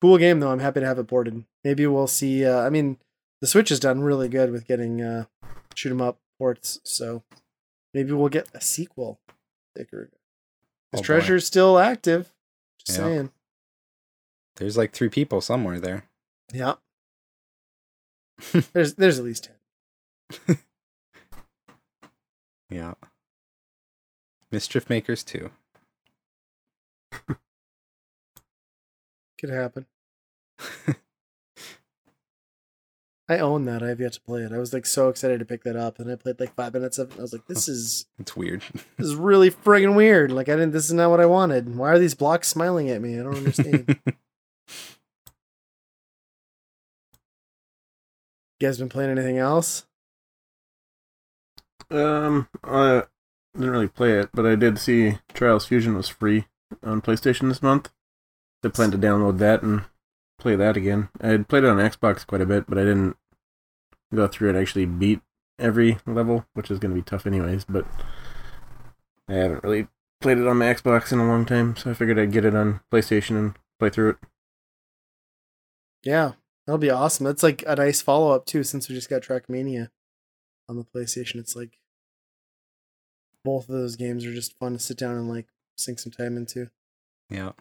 [0.00, 0.50] Cool game though.
[0.50, 1.44] I'm happy to have it ported.
[1.64, 2.98] Maybe we'll see uh I mean,
[3.40, 5.24] the Switch has done really good with getting uh
[5.74, 7.22] shoot 'em up ports, so
[7.92, 9.20] maybe we'll get a sequel.
[9.76, 10.10] Icarus.
[10.92, 11.02] Oh, boy.
[11.02, 12.32] treasure's still active.
[12.78, 13.04] Just Yeah.
[13.04, 13.32] saying.
[14.56, 16.04] There's like three people somewhere there.
[16.52, 16.74] Yeah.
[18.72, 19.48] there's there's at least
[20.46, 20.58] ten.
[22.70, 22.94] Yeah.
[24.50, 25.50] Mischief Makers too.
[29.38, 29.86] Could happen.
[33.30, 33.82] I own that.
[33.82, 34.52] I have yet to play it.
[34.52, 36.98] I was like so excited to pick that up, and I played like five minutes
[36.98, 37.18] of it.
[37.18, 38.62] I was like, "This is It's weird.
[38.96, 40.32] this is really friggin' weird.
[40.32, 40.72] Like I didn't.
[40.72, 41.76] This is not what I wanted.
[41.76, 43.18] Why are these blocks smiling at me?
[43.20, 44.14] I don't understand." you
[48.60, 49.84] guys been playing anything else?
[51.90, 53.04] Um, I
[53.58, 56.46] didn't really play it, but I did see Trials Fusion was free
[56.82, 57.90] on PlayStation this month.
[58.64, 59.84] I plan to download that and
[60.38, 61.08] play that again.
[61.20, 63.16] I had played it on Xbox quite a bit, but I didn't
[64.14, 65.20] go through it actually beat
[65.58, 67.64] every level, which is going to be tough anyways.
[67.64, 67.86] But
[69.28, 69.88] I haven't really
[70.20, 72.54] played it on my Xbox in a long time, so I figured I'd get it
[72.54, 74.16] on PlayStation and play through it.
[76.04, 76.32] Yeah,
[76.66, 77.26] that'll be awesome.
[77.26, 79.88] That's like a nice follow up too, since we just got Trackmania
[80.68, 81.36] on the PlayStation.
[81.36, 81.77] It's like
[83.44, 85.46] both of those games are just fun to sit down and like
[85.76, 86.70] sink some time into.
[87.30, 87.52] yeah.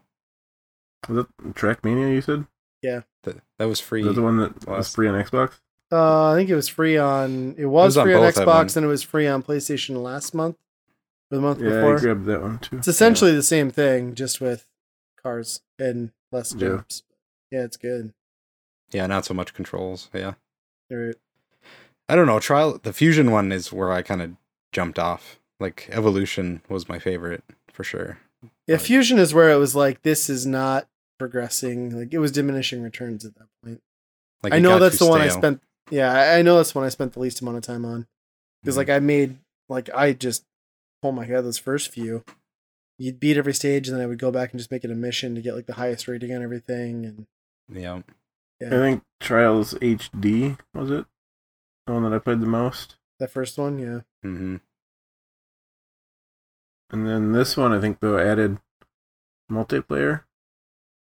[1.07, 2.11] Was it Trackmania?
[2.13, 2.47] You said
[2.81, 3.01] Yeah.
[3.23, 4.01] That, that was free.
[4.03, 5.59] was that the one that was last- free on Xbox?
[5.91, 7.55] Uh, I think it was free on.
[7.57, 10.33] It was, was free on, both of Xbox, and it was free on PlayStation last
[10.33, 10.57] month
[11.31, 11.91] or the month before.
[11.91, 12.77] Yeah, I grabbed that one too.
[12.77, 14.67] It's essentially the same thing, just with
[15.21, 16.59] cars and less Yeah.
[16.59, 17.03] jumps.
[17.51, 18.13] Yeah, it's good.
[18.91, 20.09] yeah, not so much controls.
[20.13, 20.33] Yeah.
[20.89, 21.15] They're-
[22.09, 22.39] I don't know.
[22.41, 24.31] Trial the fusion one is where I kind of
[24.73, 25.39] jumped off.
[25.59, 28.19] Like evolution was my favorite for sure.
[28.67, 28.81] Yeah, Right.
[28.81, 30.87] Fusion is where it was like this is not
[31.19, 31.97] progressing.
[31.97, 33.81] Like it was diminishing returns at that point.
[34.43, 35.61] Like I know that's too the one I spent.
[35.89, 38.05] Yeah, I, I know that's the one I spent the least amount of time on
[38.61, 38.77] because Mhm.
[38.79, 39.37] like I made
[39.69, 40.43] like I just
[41.01, 42.23] oh my god those first few.
[42.99, 44.95] You'd beat every stage, and then I would go back and just make it a
[44.95, 47.05] mission to get like the highest rating on everything.
[47.05, 47.27] And
[47.69, 48.01] Yeah.
[48.59, 51.05] I think Trials HD was it
[51.85, 54.57] the one that I played the most, that first one, yeah, hmm
[56.91, 58.57] and then this one I think though added
[59.51, 60.21] multiplayer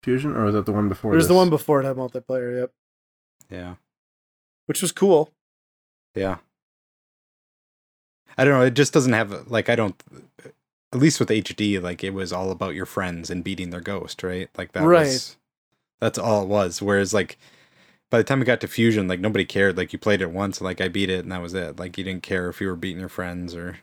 [0.04, 1.12] fusion, or was that the one before?
[1.12, 1.38] there's the this?
[1.38, 2.60] one before it had multiplayer.
[2.60, 2.72] Yep,
[3.50, 3.76] Yeah.
[4.68, 5.32] which was cool.
[6.14, 6.38] Yeah.
[8.38, 8.66] I don't know.
[8.66, 9.96] It just doesn't have like I don't.
[10.94, 14.24] At least with HD, like it was all about your friends and beating their ghost,
[14.24, 14.50] right?
[14.58, 15.08] Like that Right.
[15.08, 15.38] was.
[16.00, 16.82] That's all it was.
[16.82, 17.38] Whereas like,
[18.10, 19.78] by the time it got to fusion, like nobody cared.
[19.78, 21.80] Like you played it once, like I beat it, and that was it.
[21.80, 23.80] Like you didn't care if you were beating your friends or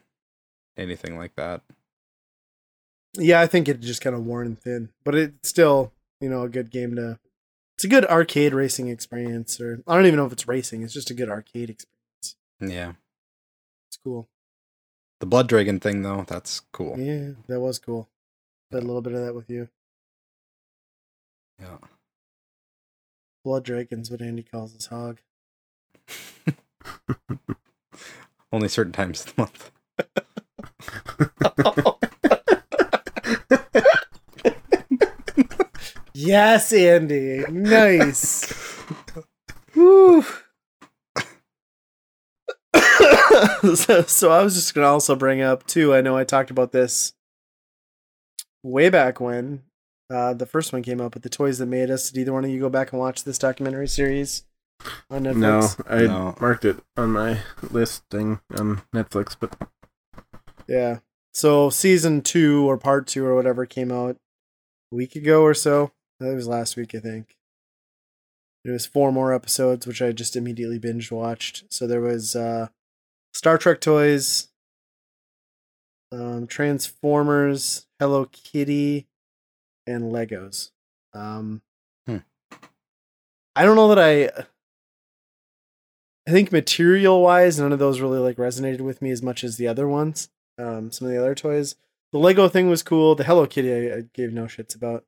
[0.77, 1.63] anything like that.
[3.15, 6.49] Yeah, I think it just kind of worn thin, but it's still you know a
[6.49, 7.19] good game to.
[7.77, 10.83] It's a good arcade racing experience, or I don't even know if it's racing.
[10.83, 12.37] It's just a good arcade experience.
[12.61, 12.93] Yeah.
[13.89, 14.29] It's cool.
[15.21, 16.99] The blood dragon thing though, that's cool.
[16.99, 18.09] Yeah, that was cool.
[18.71, 19.69] Played a little bit of that with you.
[21.61, 21.79] Yeah.
[23.45, 25.19] Blood Dragon's what Andy calls his hog.
[28.53, 29.71] Only certain times of the month.
[36.27, 37.45] yes, Andy.
[37.51, 38.53] Nice.
[39.75, 40.23] Woo.
[43.75, 45.95] so, so I was just gonna also bring up too.
[45.95, 47.13] I know I talked about this
[48.63, 49.63] way back when
[50.11, 52.11] uh, the first one came out, but the toys that made us.
[52.11, 54.45] Did either one of you go back and watch this documentary series
[55.11, 55.37] on Netflix?
[55.39, 56.37] No, I No.
[56.41, 57.39] marked it on my
[57.71, 59.55] list thing on Netflix, but
[60.69, 60.99] Yeah.
[61.35, 64.17] So season two or part two or whatever came out
[64.93, 65.91] a week ago or so.
[66.23, 67.37] That was last week, I think.
[68.65, 71.65] There was four more episodes, which I just immediately binge watched.
[71.71, 72.69] So there was uh,
[73.35, 74.49] Star Trek toys,
[76.13, 79.09] um, Transformers, Hello Kitty,
[79.87, 80.71] and Legos.
[81.13, 81.63] Um,
[82.07, 82.19] Hmm.
[83.57, 84.45] I don't know that I.
[86.27, 89.57] I think material wise, none of those really like resonated with me as much as
[89.57, 90.31] the other ones.
[90.57, 91.75] Um, some of the other toys.
[92.13, 93.17] The Lego thing was cool.
[93.17, 95.05] The Hello Kitty, I, I gave no shits about.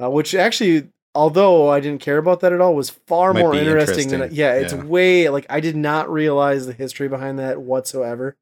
[0.00, 3.52] Uh, which actually, although I didn't care about that at all, was far Might more
[3.52, 4.54] be interesting, than yeah.
[4.54, 4.84] It's Yeah.
[4.84, 8.36] way like I did not realize the history behind that whatsoever.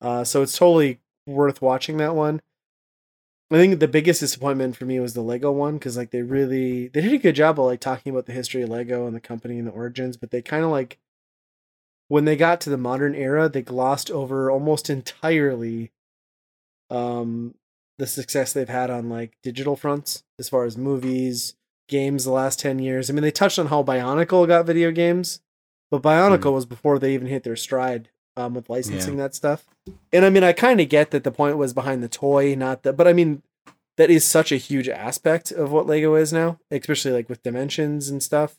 [0.00, 2.40] Uh, so it's totally worth watching that one.
[3.50, 6.88] I think the biggest disappointment for me was the Lego one because like they really
[6.88, 9.20] they did a good job of like talking about the history of Lego and the
[9.20, 10.98] company and the origins, but they kind of like
[12.08, 15.92] when they got to the modern era, they glossed over almost entirely
[16.90, 17.54] um
[17.98, 21.54] the success they've had on like digital fronts as far as movies,
[21.88, 23.08] games the last 10 years.
[23.08, 25.40] I mean, they touched on how Bionicle got video games,
[25.90, 29.66] but Bionicle was before they even hit their stride um, with licensing that stuff.
[30.12, 32.82] And I mean, I kind of get that the point was behind the toy, not
[32.82, 33.42] the, but I mean,
[33.96, 38.08] that is such a huge aspect of what Lego is now, especially like with dimensions
[38.10, 38.56] and stuff.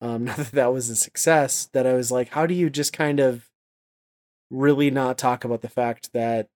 [0.00, 2.92] Um, not that that was a success, that I was like, how do you just
[2.92, 3.50] kind of
[4.50, 6.48] really not talk about the fact that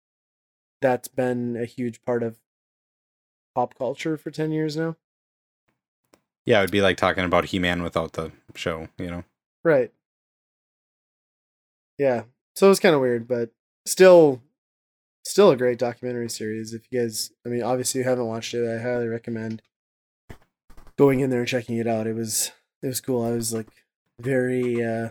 [0.80, 2.38] that's been a huge part of
[3.54, 4.96] pop culture for 10 years now?
[6.44, 9.24] Yeah, it would be like talking about He Man without the show, you know.
[9.64, 9.92] Right.
[11.98, 12.22] Yeah.
[12.54, 13.50] So it was kind of weird, but
[13.84, 14.40] still
[15.24, 16.72] still a great documentary series.
[16.72, 19.62] If you guys I mean obviously you haven't watched it, I highly recommend
[20.96, 22.06] going in there and checking it out.
[22.06, 22.52] It was
[22.82, 23.24] it was cool.
[23.24, 23.68] I was like
[24.20, 25.10] very uh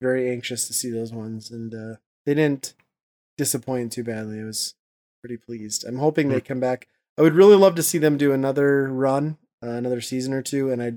[0.00, 2.74] very anxious to see those ones and uh they didn't
[3.36, 4.40] disappoint too badly.
[4.40, 4.74] It was
[5.26, 5.84] pretty pleased.
[5.84, 6.86] I'm hoping they come back.
[7.18, 10.70] I would really love to see them do another run, uh, another season or two
[10.70, 10.92] and I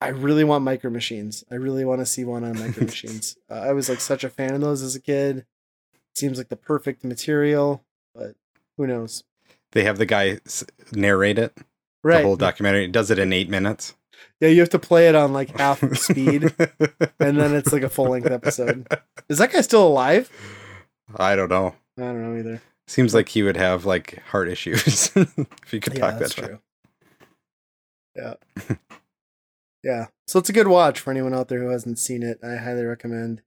[0.00, 1.42] I really want micro machines.
[1.50, 3.36] I really want to see one on micro machines.
[3.50, 5.46] Uh, I was like such a fan of those as a kid.
[6.14, 7.82] Seems like the perfect material,
[8.14, 8.34] but
[8.76, 9.24] who knows?
[9.72, 10.38] They have the guy
[10.92, 11.56] narrate it,
[12.04, 12.18] Right.
[12.18, 12.84] the whole documentary.
[12.84, 13.94] It does it in eight minutes.
[14.40, 16.42] yeah, you have to play it on like half speed,
[17.18, 18.86] and then it's like a full length episode.
[19.28, 20.30] Is that guy still alive?
[21.16, 21.74] I don't know.
[21.98, 22.62] I don't know either.
[22.86, 26.46] Seems like he would have like heart issues if he could Yeah, talk that's that
[26.46, 26.58] true.
[28.14, 28.34] Yeah.
[29.82, 30.06] yeah.
[30.26, 32.38] So it's a good watch for anyone out there who hasn't seen it.
[32.44, 33.42] I highly recommend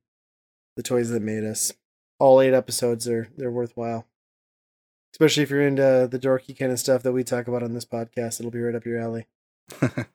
[0.76, 1.72] The Toys That Made Us.
[2.20, 4.08] All eight episodes are they're worthwhile.
[5.14, 7.86] Especially if you're into the dorky kind of stuff that we talk about on this
[7.86, 9.28] podcast, it'll be right up your alley.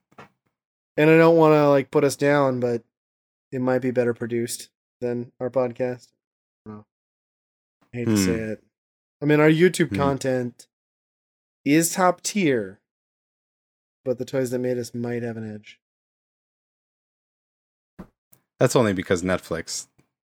[0.94, 2.82] And I don't want to like put us down, but
[3.50, 4.68] it might be better produced
[5.00, 6.08] than our podcast.
[6.68, 6.82] I
[7.94, 8.50] hate to say Hmm.
[8.50, 8.64] it.
[9.22, 9.96] I mean, our YouTube Hmm.
[9.96, 10.66] content
[11.64, 12.80] is top tier,
[14.04, 15.78] but the toys that made us might have an edge.
[18.58, 19.86] That's only because Netflix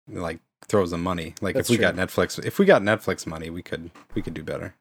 [0.08, 1.34] like throws them money.
[1.40, 1.90] Like That's if we true.
[1.90, 4.74] got Netflix, if we got Netflix money, we could we could do better.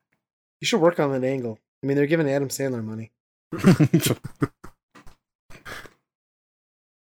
[0.60, 1.60] You should work on that angle.
[1.84, 3.12] I mean, they're giving Adam Sandler money.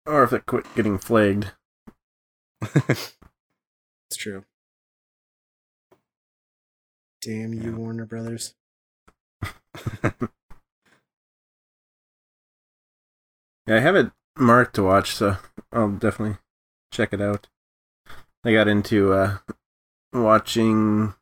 [0.06, 1.52] Or if it quit getting flagged.
[4.10, 4.46] It's true.
[7.28, 7.78] Damn you, Yeah.
[7.78, 8.56] Warner Brothers.
[13.68, 15.36] Yeah, I have it marked to watch, so
[15.74, 16.38] I'll definitely
[16.90, 17.50] check it out.
[18.46, 19.40] I got into uh,
[20.14, 21.16] watching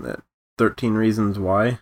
[0.00, 0.24] that
[0.58, 1.78] 13 Reasons Why.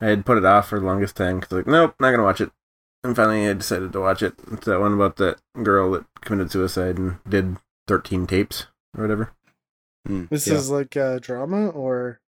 [0.00, 2.40] I had put it off for the longest time because, like, nope, not gonna watch
[2.40, 2.50] it.
[3.04, 4.34] And finally, I decided to watch it.
[4.50, 8.66] It's that one about that girl that committed suicide and did 13 tapes
[8.98, 9.32] or whatever.
[10.06, 10.54] Hmm, This yeah.
[10.54, 12.20] is like a drama or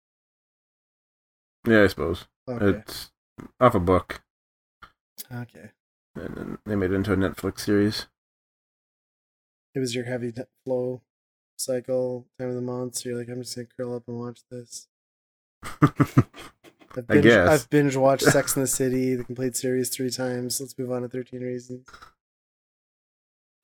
[1.66, 2.26] Yeah, I suppose.
[2.48, 2.78] okay.
[2.80, 3.10] It's
[3.60, 4.22] off a book,
[5.32, 5.70] okay.
[6.14, 8.06] and then they made it into a Netflix series.
[9.74, 10.32] It was your heavy
[10.64, 11.00] flow
[11.56, 12.96] cycle time of the month.
[12.96, 14.88] So you're like, I'm just gonna curl up and watch this.
[15.80, 17.48] I've I guess.
[17.48, 20.60] I've binge watched Sex in the City, the complete series, three times.
[20.60, 21.86] Let's move on to 13 Reasons.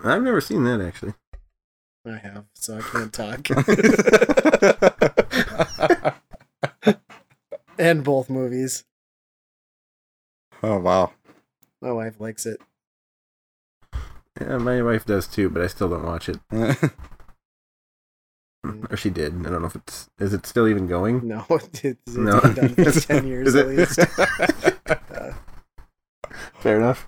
[0.02, 1.12] I've never seen that actually.
[2.10, 3.48] I have, so I can't talk.
[7.78, 8.84] and both movies.
[10.62, 11.12] oh wow.
[11.80, 12.60] My wife likes it.
[14.40, 16.38] Yeah, my wife does too, but I still don't watch it.
[18.90, 19.34] Or she did.
[19.46, 21.26] I don't know if it's is it still even going?
[21.26, 22.40] No, it's, it's No.
[22.40, 23.98] been done for 10 years at least.
[23.98, 25.32] Uh,
[26.60, 27.06] Fair enough.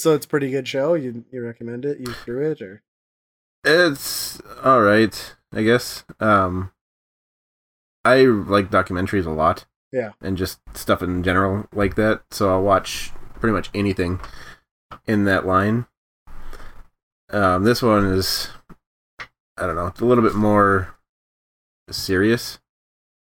[0.00, 0.94] So it's a pretty good show.
[0.94, 1.98] You you recommend it?
[1.98, 2.82] You threw it or
[3.64, 6.04] It's all right, I guess.
[6.20, 6.72] Um,
[8.04, 9.66] I like documentaries a lot.
[9.90, 10.10] Yeah.
[10.20, 12.22] and just stuff in general like that.
[12.30, 13.10] So I'll watch
[13.40, 14.20] pretty much anything
[15.06, 15.86] in that line.
[17.30, 18.48] Um, this one is,
[19.56, 20.94] I don't know, it's a little bit more
[21.90, 22.58] serious.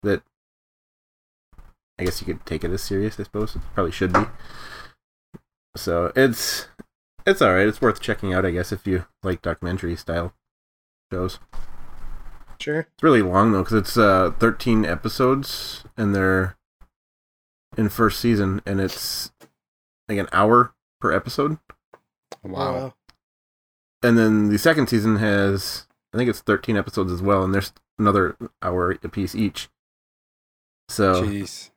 [0.01, 0.23] That
[1.99, 3.19] I guess you could take it as serious.
[3.19, 4.21] I suppose it probably should be.
[5.77, 6.67] So it's
[7.25, 7.67] it's all right.
[7.67, 10.33] It's worth checking out, I guess, if you like documentary style
[11.11, 11.39] shows.
[12.59, 12.79] sure?
[12.79, 16.57] It's really long though, because it's uh, 13 episodes, and they're
[17.77, 19.31] in first season, and it's
[20.07, 21.57] like an hour per episode.
[22.43, 22.93] wow.
[24.03, 27.63] And then the second season has, I think it's 13 episodes as well, and they're
[27.99, 29.69] another hour a piece each.
[30.87, 31.71] So Jeez.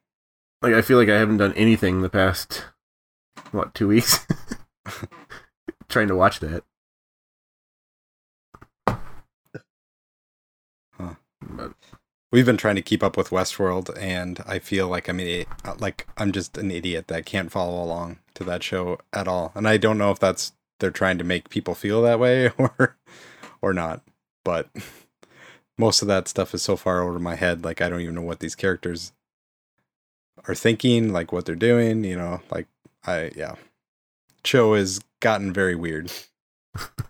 [0.63, 2.67] like I feel like I haven't done anything the past
[3.53, 4.27] what two weeks
[5.89, 6.65] trying to watch that.
[10.97, 11.15] Huh.
[11.41, 11.73] But
[12.33, 15.47] We've been trying to keep up with Westworld, and I feel like I'm an.
[15.81, 19.51] Like I'm just an idiot that can't follow along to that show at all.
[19.57, 22.97] And I don't know if that's they're trying to make people feel that way or
[23.61, 24.03] or not.
[24.45, 24.69] But
[25.77, 27.65] most of that stuff is so far over my head.
[27.65, 29.13] Like I don't even know what these characters
[30.47, 32.05] are thinking, like what they're doing.
[32.05, 32.69] You know, like
[33.07, 33.55] I yeah,
[34.43, 36.13] Cho has gotten very weird.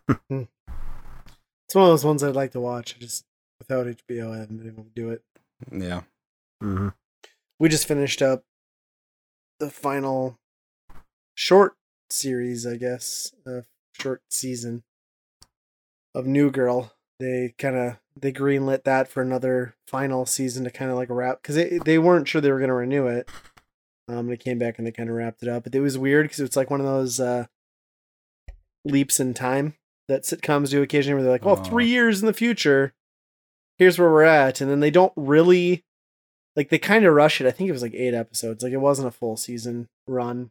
[0.09, 2.97] It's one of those ones I'd like to watch.
[2.97, 3.25] I just
[3.59, 5.23] without HBO, I haven't been able to do it.
[5.71, 6.03] Yeah.
[6.63, 6.95] mhm.
[7.59, 8.45] We just finished up
[9.59, 10.39] the final
[11.35, 11.77] short
[12.09, 13.61] series, I guess, uh,
[13.93, 14.83] short season
[16.15, 16.93] of New Girl.
[17.19, 21.43] They kind of they greenlit that for another final season to kind of like wrap
[21.43, 23.29] because they they weren't sure they were going to renew it.
[24.11, 25.63] Um, and it came back and they kind of wrapped it up.
[25.63, 27.47] But it was weird because it's like one of those uh,
[28.85, 29.75] leaps in time
[30.09, 31.65] that sitcoms do occasionally, where they're like, "Well, Oh.
[31.65, 32.93] three years in the future,
[33.79, 35.85] here's where we're at," and then they don't really
[36.57, 37.47] like they kind of rush it.
[37.47, 38.65] I think it was like eight episodes.
[38.65, 40.51] Like it wasn't a full season run.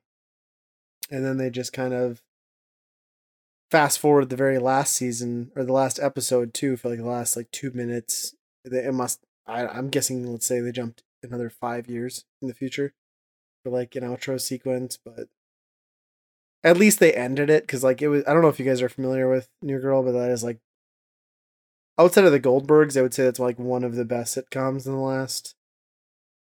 [1.12, 2.22] And then they just kind of
[3.72, 7.36] fast forward the very last season or the last episode too for like the last
[7.36, 8.36] like two minutes.
[8.64, 9.20] It must.
[9.48, 10.32] I, I'm guessing.
[10.32, 12.94] Let's say they jumped another five years in the future
[13.64, 15.28] for like an outro sequence, but
[16.64, 18.24] at least they ended it because like it was.
[18.28, 20.60] I don't know if you guys are familiar with New Girl, but that is like
[21.98, 24.94] outside of the Goldbergs, I would say that's like one of the best sitcoms in
[24.94, 25.56] the last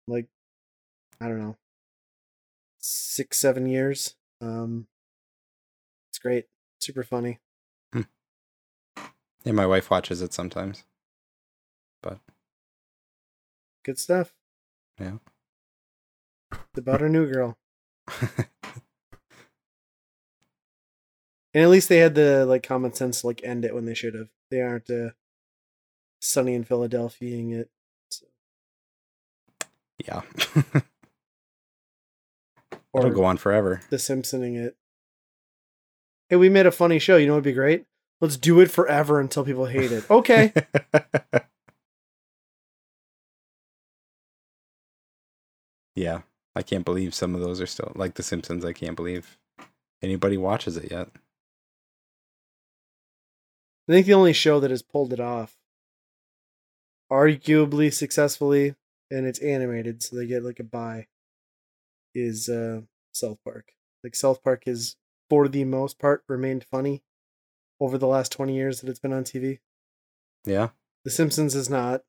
[0.07, 0.27] like
[1.19, 1.57] I don't know
[2.79, 4.15] six seven years.
[4.41, 4.87] Um,
[6.09, 6.45] it's great,
[6.79, 7.39] super funny.
[9.43, 10.83] Yeah, my wife watches it sometimes.
[12.01, 12.19] But
[13.83, 14.33] Good stuff.
[14.99, 15.19] Yeah.
[16.77, 17.57] It's about a new girl,
[21.51, 23.95] and at least they had the like common sense to like end it when they
[23.95, 24.27] should have.
[24.51, 25.09] They aren't uh,
[26.21, 27.71] Sunny in Philadelphiaing it.
[30.05, 30.21] yeah.
[32.93, 33.81] Or It'll go on forever.
[33.89, 34.77] The Simpsoning it.
[36.29, 37.17] Hey, we made a funny show.
[37.17, 37.85] You know what'd be great?
[38.21, 40.09] Let's do it forever until people hate it.
[40.09, 40.53] Okay.
[45.95, 46.21] yeah.
[46.57, 48.65] I can't believe some of those are still like The Simpsons.
[48.65, 49.37] I can't believe
[50.01, 51.07] anybody watches it yet.
[53.87, 55.55] I think the only show that has pulled it off,
[57.11, 58.73] arguably successfully,
[59.11, 61.05] and it's animated, so they get like a buy,
[62.15, 62.81] is uh,
[63.11, 63.73] South Park.
[64.03, 64.95] Like South Park has,
[65.29, 67.03] for the most part, remained funny
[67.79, 69.59] over the last twenty years that it's been on TV.
[70.43, 70.69] Yeah.
[71.05, 72.01] The Simpsons is not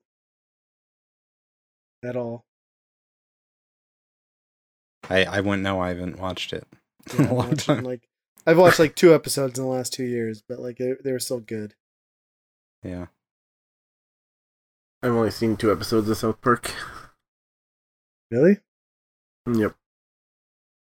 [2.02, 2.46] at all.
[5.08, 5.80] I I wouldn't know.
[5.80, 6.66] I haven't watched it
[7.14, 7.84] Yeah, in I've a long watched, time.
[7.84, 8.08] like
[8.46, 11.18] I've watched like two episodes in the last two years, but like they, they were
[11.18, 11.74] still good.
[12.82, 13.06] Yeah.
[15.02, 16.72] I've only seen two episodes of South Park.
[18.30, 18.58] Really?
[19.50, 19.74] Yep.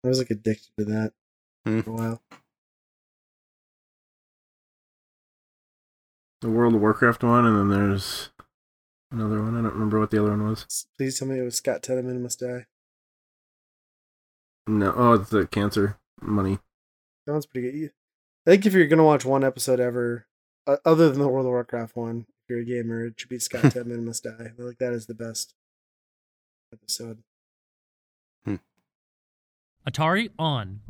[0.04, 1.12] I was like addicted to that
[1.64, 1.80] Hmm.
[1.80, 2.22] for a while.
[6.40, 8.30] The World of Warcraft one, and then there's
[9.12, 9.56] another one.
[9.56, 10.86] I don't remember what the other one was.
[10.98, 12.66] Please tell me it was Scott Tenorman must die.
[14.66, 16.58] No, oh, it's the cancer money.
[17.26, 17.90] That one's pretty good.
[18.46, 20.26] I think if you're gonna watch one episode ever,
[20.66, 23.38] uh, other than the World of Warcraft one, if you're a gamer, it should be
[23.38, 24.30] Scott Tenorman Must Die.
[24.38, 25.54] I feel like that is the best
[26.72, 27.22] episode.
[29.88, 30.80] Atari on.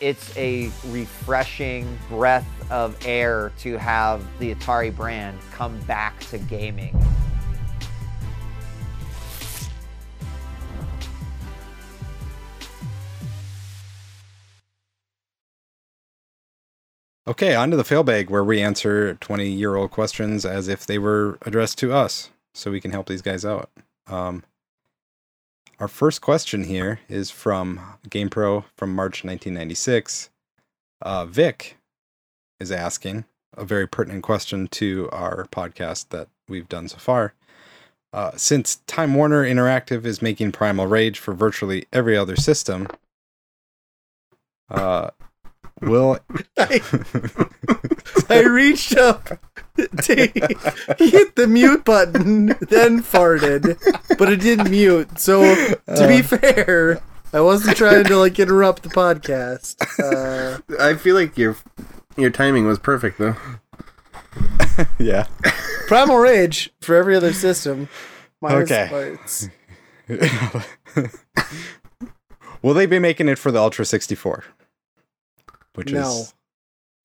[0.00, 6.98] It's a refreshing breath of air to have the Atari brand come back to gaming.
[17.30, 20.98] Okay, on to the failbag where we answer 20 year old questions as if they
[20.98, 23.70] were addressed to us so we can help these guys out.
[24.08, 24.42] Um,
[25.78, 27.78] our first question here is from
[28.08, 30.28] GamePro from March 1996.
[31.02, 31.76] Uh, Vic
[32.58, 33.24] is asking
[33.56, 37.34] a very pertinent question to our podcast that we've done so far.
[38.12, 42.88] Uh, since Time Warner Interactive is making Primal Rage for virtually every other system,
[44.68, 45.10] uh,
[45.80, 46.18] will
[46.58, 46.80] I,
[48.30, 49.28] I reached up
[49.76, 50.14] to
[50.98, 53.78] hit the mute button, then farted,
[54.18, 55.18] but it didn't mute.
[55.18, 55.42] So
[55.86, 57.00] to be fair,
[57.32, 59.76] I wasn't trying to like interrupt the podcast.
[59.98, 61.56] Uh, I feel like your
[62.16, 63.36] your timing was perfect though.
[64.98, 65.26] yeah.
[65.86, 67.88] Primal Rage for every other system.
[68.40, 69.16] minus Okay.
[72.62, 74.44] Will they be making it for the Ultra 64?
[75.80, 76.08] Which No.
[76.08, 76.34] is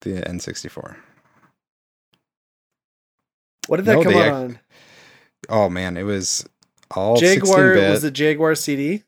[0.02, 0.96] the N64.
[3.68, 4.58] What did that No, come they on?
[5.48, 6.48] Oh man, it was
[6.90, 7.90] all Jaguar 16-bit.
[7.90, 9.02] was the Jaguar CD.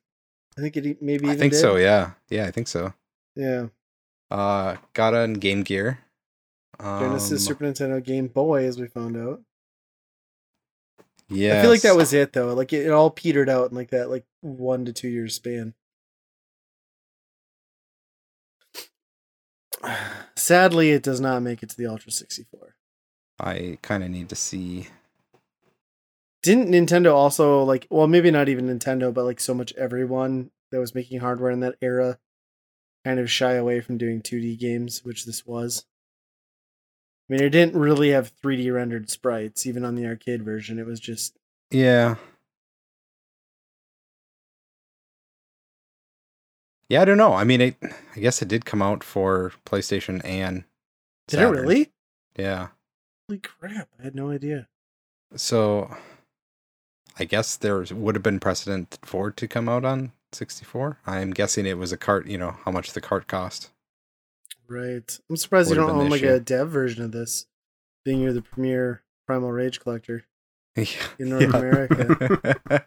[0.56, 1.58] I think it maybe I think did.
[1.60, 2.12] so, yeah.
[2.28, 2.92] Yeah, I think so.
[3.36, 3.66] Yeah.
[4.30, 6.00] Uh got on Game Gear.
[6.80, 9.40] Um, Genesis, Super Nintendo, Game Boy, as we found out.
[11.28, 11.58] yeah.
[11.58, 12.54] I feel like that was it though.
[12.54, 15.74] Like it, it all petered out in like that like one to two years span.
[20.36, 22.74] Sadly, it does not make it to the Ultra 64.
[23.40, 24.88] I kind of need to see.
[26.42, 30.80] Didn't Nintendo also like well maybe not even Nintendo, but like so much everyone that
[30.80, 32.18] was making hardware in that era
[33.04, 35.84] kind of shy away from doing 2D games, which this was.
[37.28, 40.78] I mean, it didn't really have 3D rendered sprites, even on the arcade version.
[40.78, 41.36] It was just
[41.70, 42.16] Yeah.
[46.88, 47.34] Yeah, I don't know.
[47.34, 47.76] I mean, it,
[48.16, 50.64] I guess it did come out for PlayStation and.
[51.26, 51.90] Did it really?
[52.36, 52.68] Yeah.
[53.28, 53.88] Holy crap!
[54.00, 54.68] I had no idea.
[55.36, 55.94] So,
[57.18, 60.98] I guess there would have been precedent for it to come out on 64.
[61.06, 62.26] I'm guessing it was a cart.
[62.26, 63.70] You know how much the cart cost.
[64.66, 65.18] Right.
[65.28, 66.32] I'm surprised you Would've don't own like issue.
[66.32, 67.46] a dev version of this,
[68.04, 70.24] being you're the premier Primal Rage collector.
[70.76, 70.86] Yeah.
[71.18, 72.86] In North America.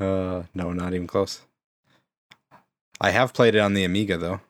[0.00, 1.42] uh, no, not even close.
[3.00, 4.40] I have played it on the Amiga though.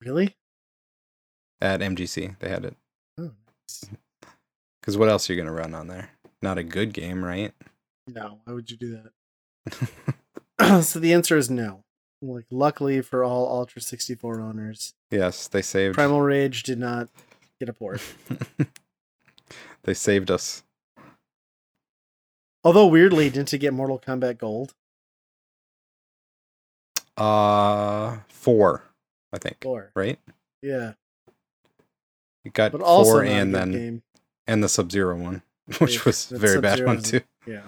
[0.00, 0.36] Really?
[1.60, 2.76] At MGC, they had it.
[3.18, 3.32] Oh,
[3.68, 3.90] nice.
[4.80, 6.10] Because what else are you gonna run on there?
[6.42, 7.52] Not a good game, right?
[8.06, 8.38] No.
[8.44, 9.00] Why would you do
[9.66, 9.90] that?
[10.84, 11.82] so the answer is no.
[12.22, 15.94] Like, luckily for all Ultra 64 owners, yes, they saved.
[15.94, 17.08] Primal Rage did not
[17.60, 18.00] get a port.
[19.82, 20.62] they saved us.
[22.64, 24.74] Although weirdly, didn't it get Mortal Kombat Gold?
[27.16, 28.82] Uh, four,
[29.32, 29.58] I think.
[29.62, 29.90] Four.
[29.94, 30.18] Right?
[30.62, 30.92] Yeah,
[32.44, 34.02] You got but four and then game.
[34.46, 35.42] and the Sub Zero one,
[35.78, 37.20] which Yeah, was very bad Sub-Zero one is- too.
[37.46, 37.62] Yeah.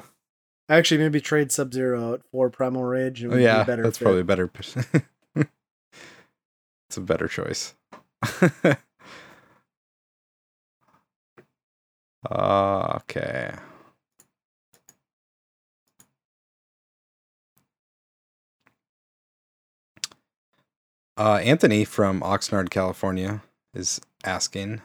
[0.71, 3.23] Actually, maybe trade Sub Zero out for Primal Rage.
[3.23, 4.05] And Oh, yeah, better that's fit.
[4.05, 4.51] probably better.
[5.35, 7.75] it's a better choice.
[12.31, 13.55] uh, okay.
[21.19, 23.43] Uh, Anthony from Oxnard, California,
[23.75, 24.81] is asking.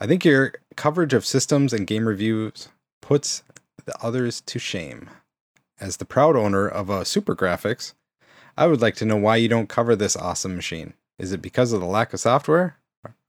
[0.00, 2.68] I think your coverage of systems and game reviews
[3.00, 3.44] puts
[3.84, 5.08] the others to shame.
[5.80, 7.94] As the proud owner of a SuperGrafx,
[8.56, 10.94] I would like to know why you don't cover this awesome machine.
[11.16, 12.76] Is it because of the lack of software?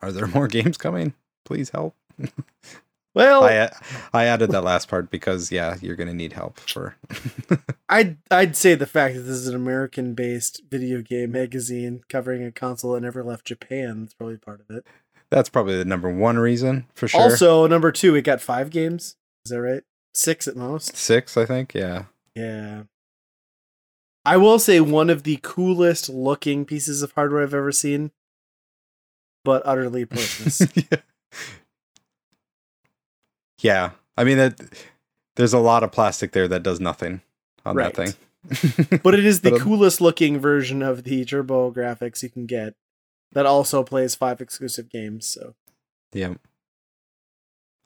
[0.01, 1.14] Are there more games coming?
[1.45, 1.95] Please help.
[3.14, 3.69] Well, I
[4.11, 6.95] I added that last part because yeah, you're gonna need help for.
[7.90, 12.52] I'd I'd say the fact that this is an American-based video game magazine covering a
[12.52, 14.88] console that never left Japan is probably part of it.
[15.30, 17.22] That's probably the number one reason for sure.
[17.22, 19.15] Also, number two, it got five games.
[19.45, 19.84] Is that right?
[20.15, 20.95] Six at most.
[20.95, 21.73] six, I think.
[21.73, 22.06] Yeah.
[22.35, 22.84] Yeah.
[24.26, 28.11] I will say one of the coolest looking pieces of hardware I've ever seen,
[29.44, 30.61] but utterly pointless.
[30.76, 30.99] yeah.
[33.64, 33.91] Yeah.
[34.15, 34.61] I mean that
[35.35, 37.22] there's a lot of plastic there that does nothing
[37.65, 38.14] on that thing.
[39.02, 42.76] but it is the um, coolest looking version of the TurboGrafx you can get
[43.31, 45.26] that also plays five exclusive games.
[45.26, 45.56] So
[46.11, 46.35] Yeah.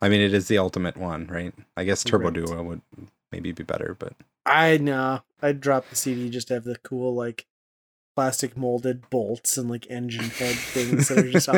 [0.01, 1.53] I mean, it is the ultimate one, right?
[1.75, 2.33] I guess Turbo Right.
[2.33, 2.81] Duo would
[3.31, 4.13] maybe be better, but
[4.45, 7.45] I know I'd drop the CD just to have the cool like
[8.15, 11.49] plastic molded bolts and like engine head things that are just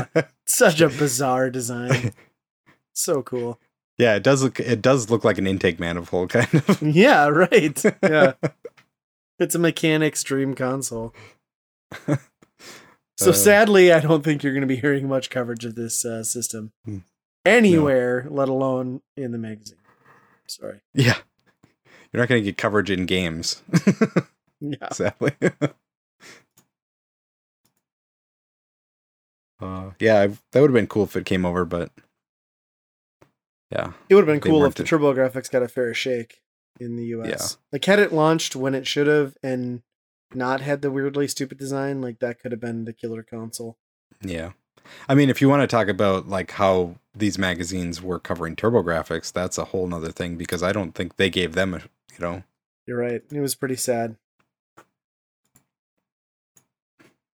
[0.46, 2.14] such a bizarre design.
[2.94, 3.60] So cool.
[4.00, 6.82] Yeah, it does look it does look like an intake manifold kind of.
[6.82, 7.84] Yeah, right.
[8.02, 8.34] Yeah.
[9.42, 11.14] It's a mechanics dream console.
[13.18, 16.06] So Uh, sadly, I don't think you're going to be hearing much coverage of this
[16.06, 17.00] uh, system Hmm.
[17.46, 19.78] anywhere, let alone in the magazine.
[20.48, 20.80] Sorry.
[20.94, 21.18] yeah.
[22.14, 23.62] You're not going to get coverage in games,
[24.62, 24.88] Yeah.
[24.94, 25.34] sadly.
[29.62, 31.92] uh, yeah, I- that would have been cool if it came over, but
[33.72, 36.42] yeah, It would have been cool if the the- TurboGrafx got a fair shake
[36.80, 37.58] in the US.
[37.72, 39.82] Like had it launched when it should have and
[40.34, 43.78] not had the weirdly stupid design, like that could have been the killer console.
[44.22, 44.52] yeah.
[45.08, 49.32] I mean, if you want to talk about like how these magazines were covering TurboGrafx,
[49.32, 52.44] that's a whole nother thing because I don't think they gave them a you know
[52.88, 53.22] You're right.
[53.32, 54.16] It was pretty sad.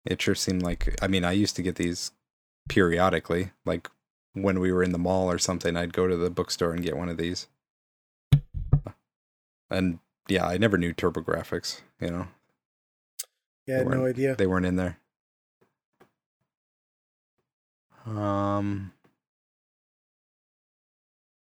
[0.07, 2.13] it sure seemed like i mean i used to get these
[2.69, 3.51] periodically.
[3.67, 3.89] Like
[4.35, 6.97] when we were in the mall or something, I'd go to the bookstore and get
[6.97, 7.49] one of these.
[9.71, 9.99] And
[10.29, 12.29] yeah, I never knew TurboGrafx, you know.
[13.67, 14.35] Yeah, I had no idea.
[14.35, 14.99] They weren't in there.
[18.07, 18.93] Um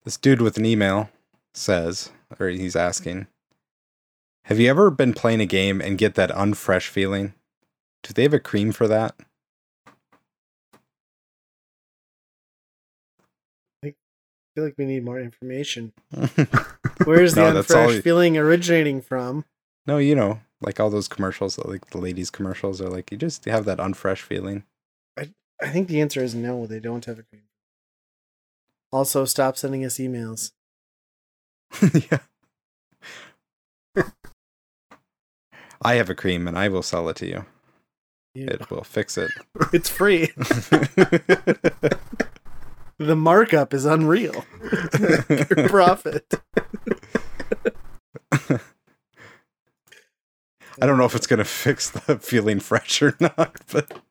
[0.03, 1.10] This dude with an email
[1.53, 3.28] says, or he's asking,
[4.45, 7.34] Have you ever been playing a game and get that unfresh feeling?
[8.03, 9.16] Do they have a cream for that?
[14.56, 15.94] Feel like we need more information.
[17.06, 19.45] Where's the No, unfresh you- feeling originating from?
[19.88, 23.18] no, you know, like all those commercials, uh, like the ladies' commercials are like, you
[23.18, 24.64] just have that unfresh feeling.
[25.18, 27.44] I I think the answer is no, they don't have a cream.
[28.91, 30.52] Also, stop sending us emails.
[32.11, 32.19] yeah.
[35.82, 37.45] I have a cream and I will sell it to you.
[38.36, 39.32] You- It will fix it.
[39.73, 40.30] It's free.
[43.06, 44.45] The markup is unreal.
[45.68, 46.34] Profit.
[50.82, 54.02] I don't know if it's going to fix the feeling fresh or not, but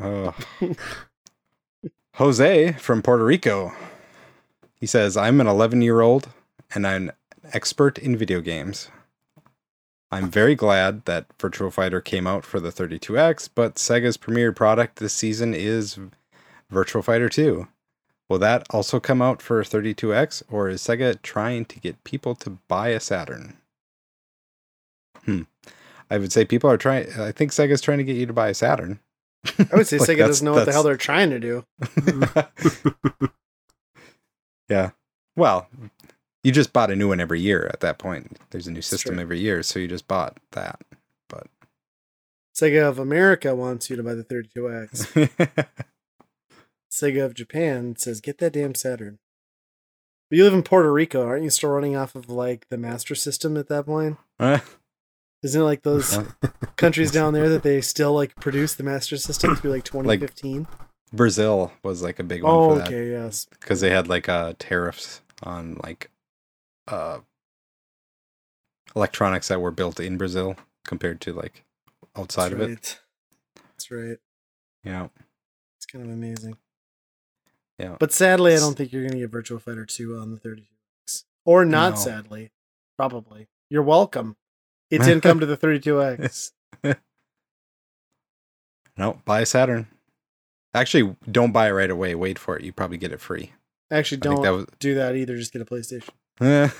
[0.00, 0.34] Oh.
[2.14, 3.72] Jose from Puerto Rico.
[4.80, 6.28] He says, I'm an 11 year old
[6.74, 7.16] and I'm an
[7.52, 8.90] expert in video games.
[10.10, 14.96] I'm very glad that Virtual Fighter came out for the 32X, but Sega's premier product
[14.96, 15.98] this season is
[16.70, 17.68] Virtual Fighter 2.
[18.28, 22.58] Will that also come out for 32X, or is Sega trying to get people to
[22.68, 23.56] buy a Saturn?
[25.24, 25.42] Hmm.
[26.10, 27.10] I would say people are trying.
[27.18, 29.00] I think Sega's trying to get you to buy a Saturn.
[29.58, 31.64] I would say Like, Sega doesn't know what the hell they're trying to do.
[34.68, 34.90] yeah.
[35.36, 35.68] Well,
[36.42, 38.38] you just bought a new one every year at that point.
[38.50, 40.80] There's a new system every year, so you just bought that.
[41.28, 41.46] But
[42.54, 45.66] Sega of America wants you to buy the 32X.
[46.90, 49.18] Sega of Japan says, get that damn Saturn.
[50.30, 53.14] But you live in Puerto Rico, aren't you still running off of like the Master
[53.14, 54.18] System at that point?
[55.42, 56.18] Isn't it like those
[56.76, 60.66] countries down there that they still like produce the Master System through like 2015?
[61.12, 63.46] Brazil was like a big one oh, for that okay, yes.
[63.58, 66.10] because they had like uh tariffs on like
[66.88, 67.20] uh
[68.96, 70.56] electronics that were built in Brazil
[70.86, 71.64] compared to like
[72.16, 73.00] outside That's of it.
[73.56, 74.18] That's right.
[74.84, 75.08] Yeah.
[75.76, 76.56] It's kind of amazing.
[77.78, 77.96] Yeah.
[78.00, 81.24] But sadly, I don't think you're going to get Virtual Fighter 2 on the 32X.
[81.44, 81.96] Or not No.
[81.96, 82.50] sadly.
[82.96, 83.46] Probably.
[83.70, 84.36] You're welcome.
[84.90, 86.50] It didn't come to the 32X.
[88.96, 89.86] No, buy a Saturn.
[90.74, 92.16] Actually, don't buy it right away.
[92.16, 92.64] Wait for it.
[92.64, 93.52] You probably get it free.
[93.92, 95.36] Actually, don't that was do that either.
[95.36, 96.08] Just get a PlayStation.
[96.40, 96.70] yeah.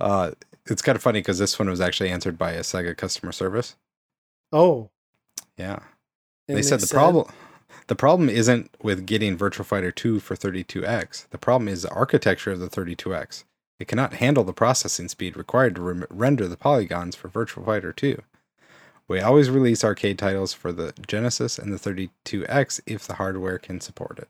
[0.00, 0.32] Uh,
[0.66, 3.76] it's kind of funny because this one was actually answered by a Sega customer service.
[4.52, 4.90] Oh.
[5.56, 5.80] Yeah,
[6.48, 7.26] and they said the problem.
[7.86, 11.28] The problem isn't with getting Virtual Fighter 2 for 32X.
[11.28, 13.44] The problem is the architecture of the 32X.
[13.78, 17.92] It cannot handle the processing speed required to rem- render the polygons for Virtual Fighter
[17.92, 18.22] 2.
[19.06, 23.80] We always release arcade titles for the Genesis and the 32X if the hardware can
[23.80, 24.28] support it.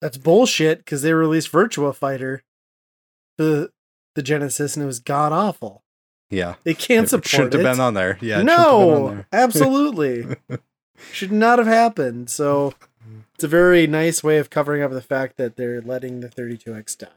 [0.00, 2.42] That's bullshit because they released Virtua Fighter
[3.36, 3.72] for the,
[4.14, 5.82] the Genesis and it was god awful.
[6.30, 6.54] Yeah.
[6.64, 7.60] They can't It support shouldn't it.
[7.64, 8.16] have been on there.
[8.20, 8.40] Yeah.
[8.40, 9.26] it have been on no, there.
[9.32, 10.36] absolutely.
[11.12, 12.30] Should not have happened.
[12.30, 12.74] So
[13.34, 16.98] it's a very nice way of covering up the fact that they're letting the 32X
[16.98, 17.08] die.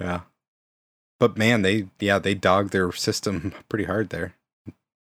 [0.00, 0.20] Yeah.
[1.18, 4.34] But man, they yeah, they dogged their system pretty hard there.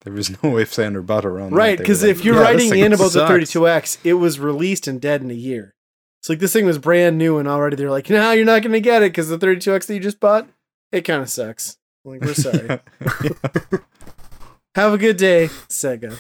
[0.05, 1.57] There was no ifs and or but around that.
[1.57, 4.89] Right, because like, if you're "Yeah, writing in about sucks." the 32X, it was released
[4.89, 5.75] and dead in a year.
[6.23, 8.73] So like this thing was brand new and already they're like, no, you're not going
[8.73, 10.49] to get it because the 32X that you just bought,
[10.93, 11.79] it kind of sucks.
[12.07, 12.81] i Like, we're sorry.
[14.77, 16.17] Have a good day, Sega.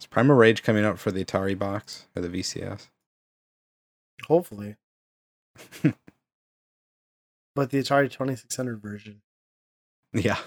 [0.00, 2.88] Is Primal Rage coming out for the Atari box or the VCS?
[4.26, 4.74] Hopefully.
[7.54, 9.22] but the Atari 2600 version.
[10.12, 10.38] Yeah.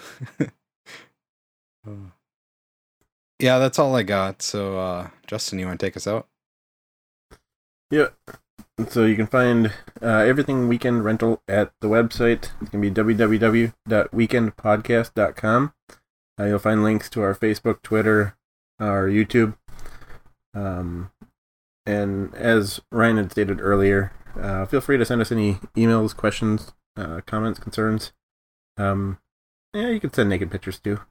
[1.88, 2.12] Uh,
[3.40, 4.42] yeah, that's all I got.
[4.42, 6.28] So uh Justin, you want to take us out?
[7.92, 8.08] Yeah.
[8.90, 9.68] So you can find
[10.02, 12.50] uh, everything weekend rental at the website.
[12.62, 15.74] It's going to be www.weekendpodcast.com.
[16.40, 18.36] Uh, you'll find links to our Facebook, Twitter,
[18.80, 19.56] our YouTube.
[20.56, 21.12] Um,
[21.86, 26.72] and as Ryan had stated earlier, uh, feel free to send us any emails, questions,
[26.98, 28.14] uh, comments, concerns.
[28.78, 29.20] Um,
[29.74, 31.02] yeah, you can send naked pictures too.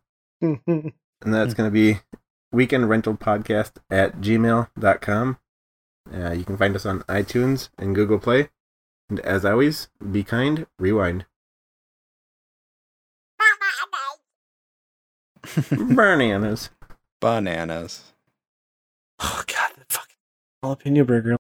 [1.23, 2.01] And that's going to be
[2.55, 5.39] weekendrentalpodcast at gmail.com.
[6.13, 8.51] Uh, you can find us on iTunes and Google Play.
[9.09, 11.27] And as always, be kind, rewind.
[15.71, 16.71] Bananas.
[17.21, 18.13] Bananas.
[19.19, 20.17] Oh, God, The fucking
[20.65, 21.39] jalapeno burger.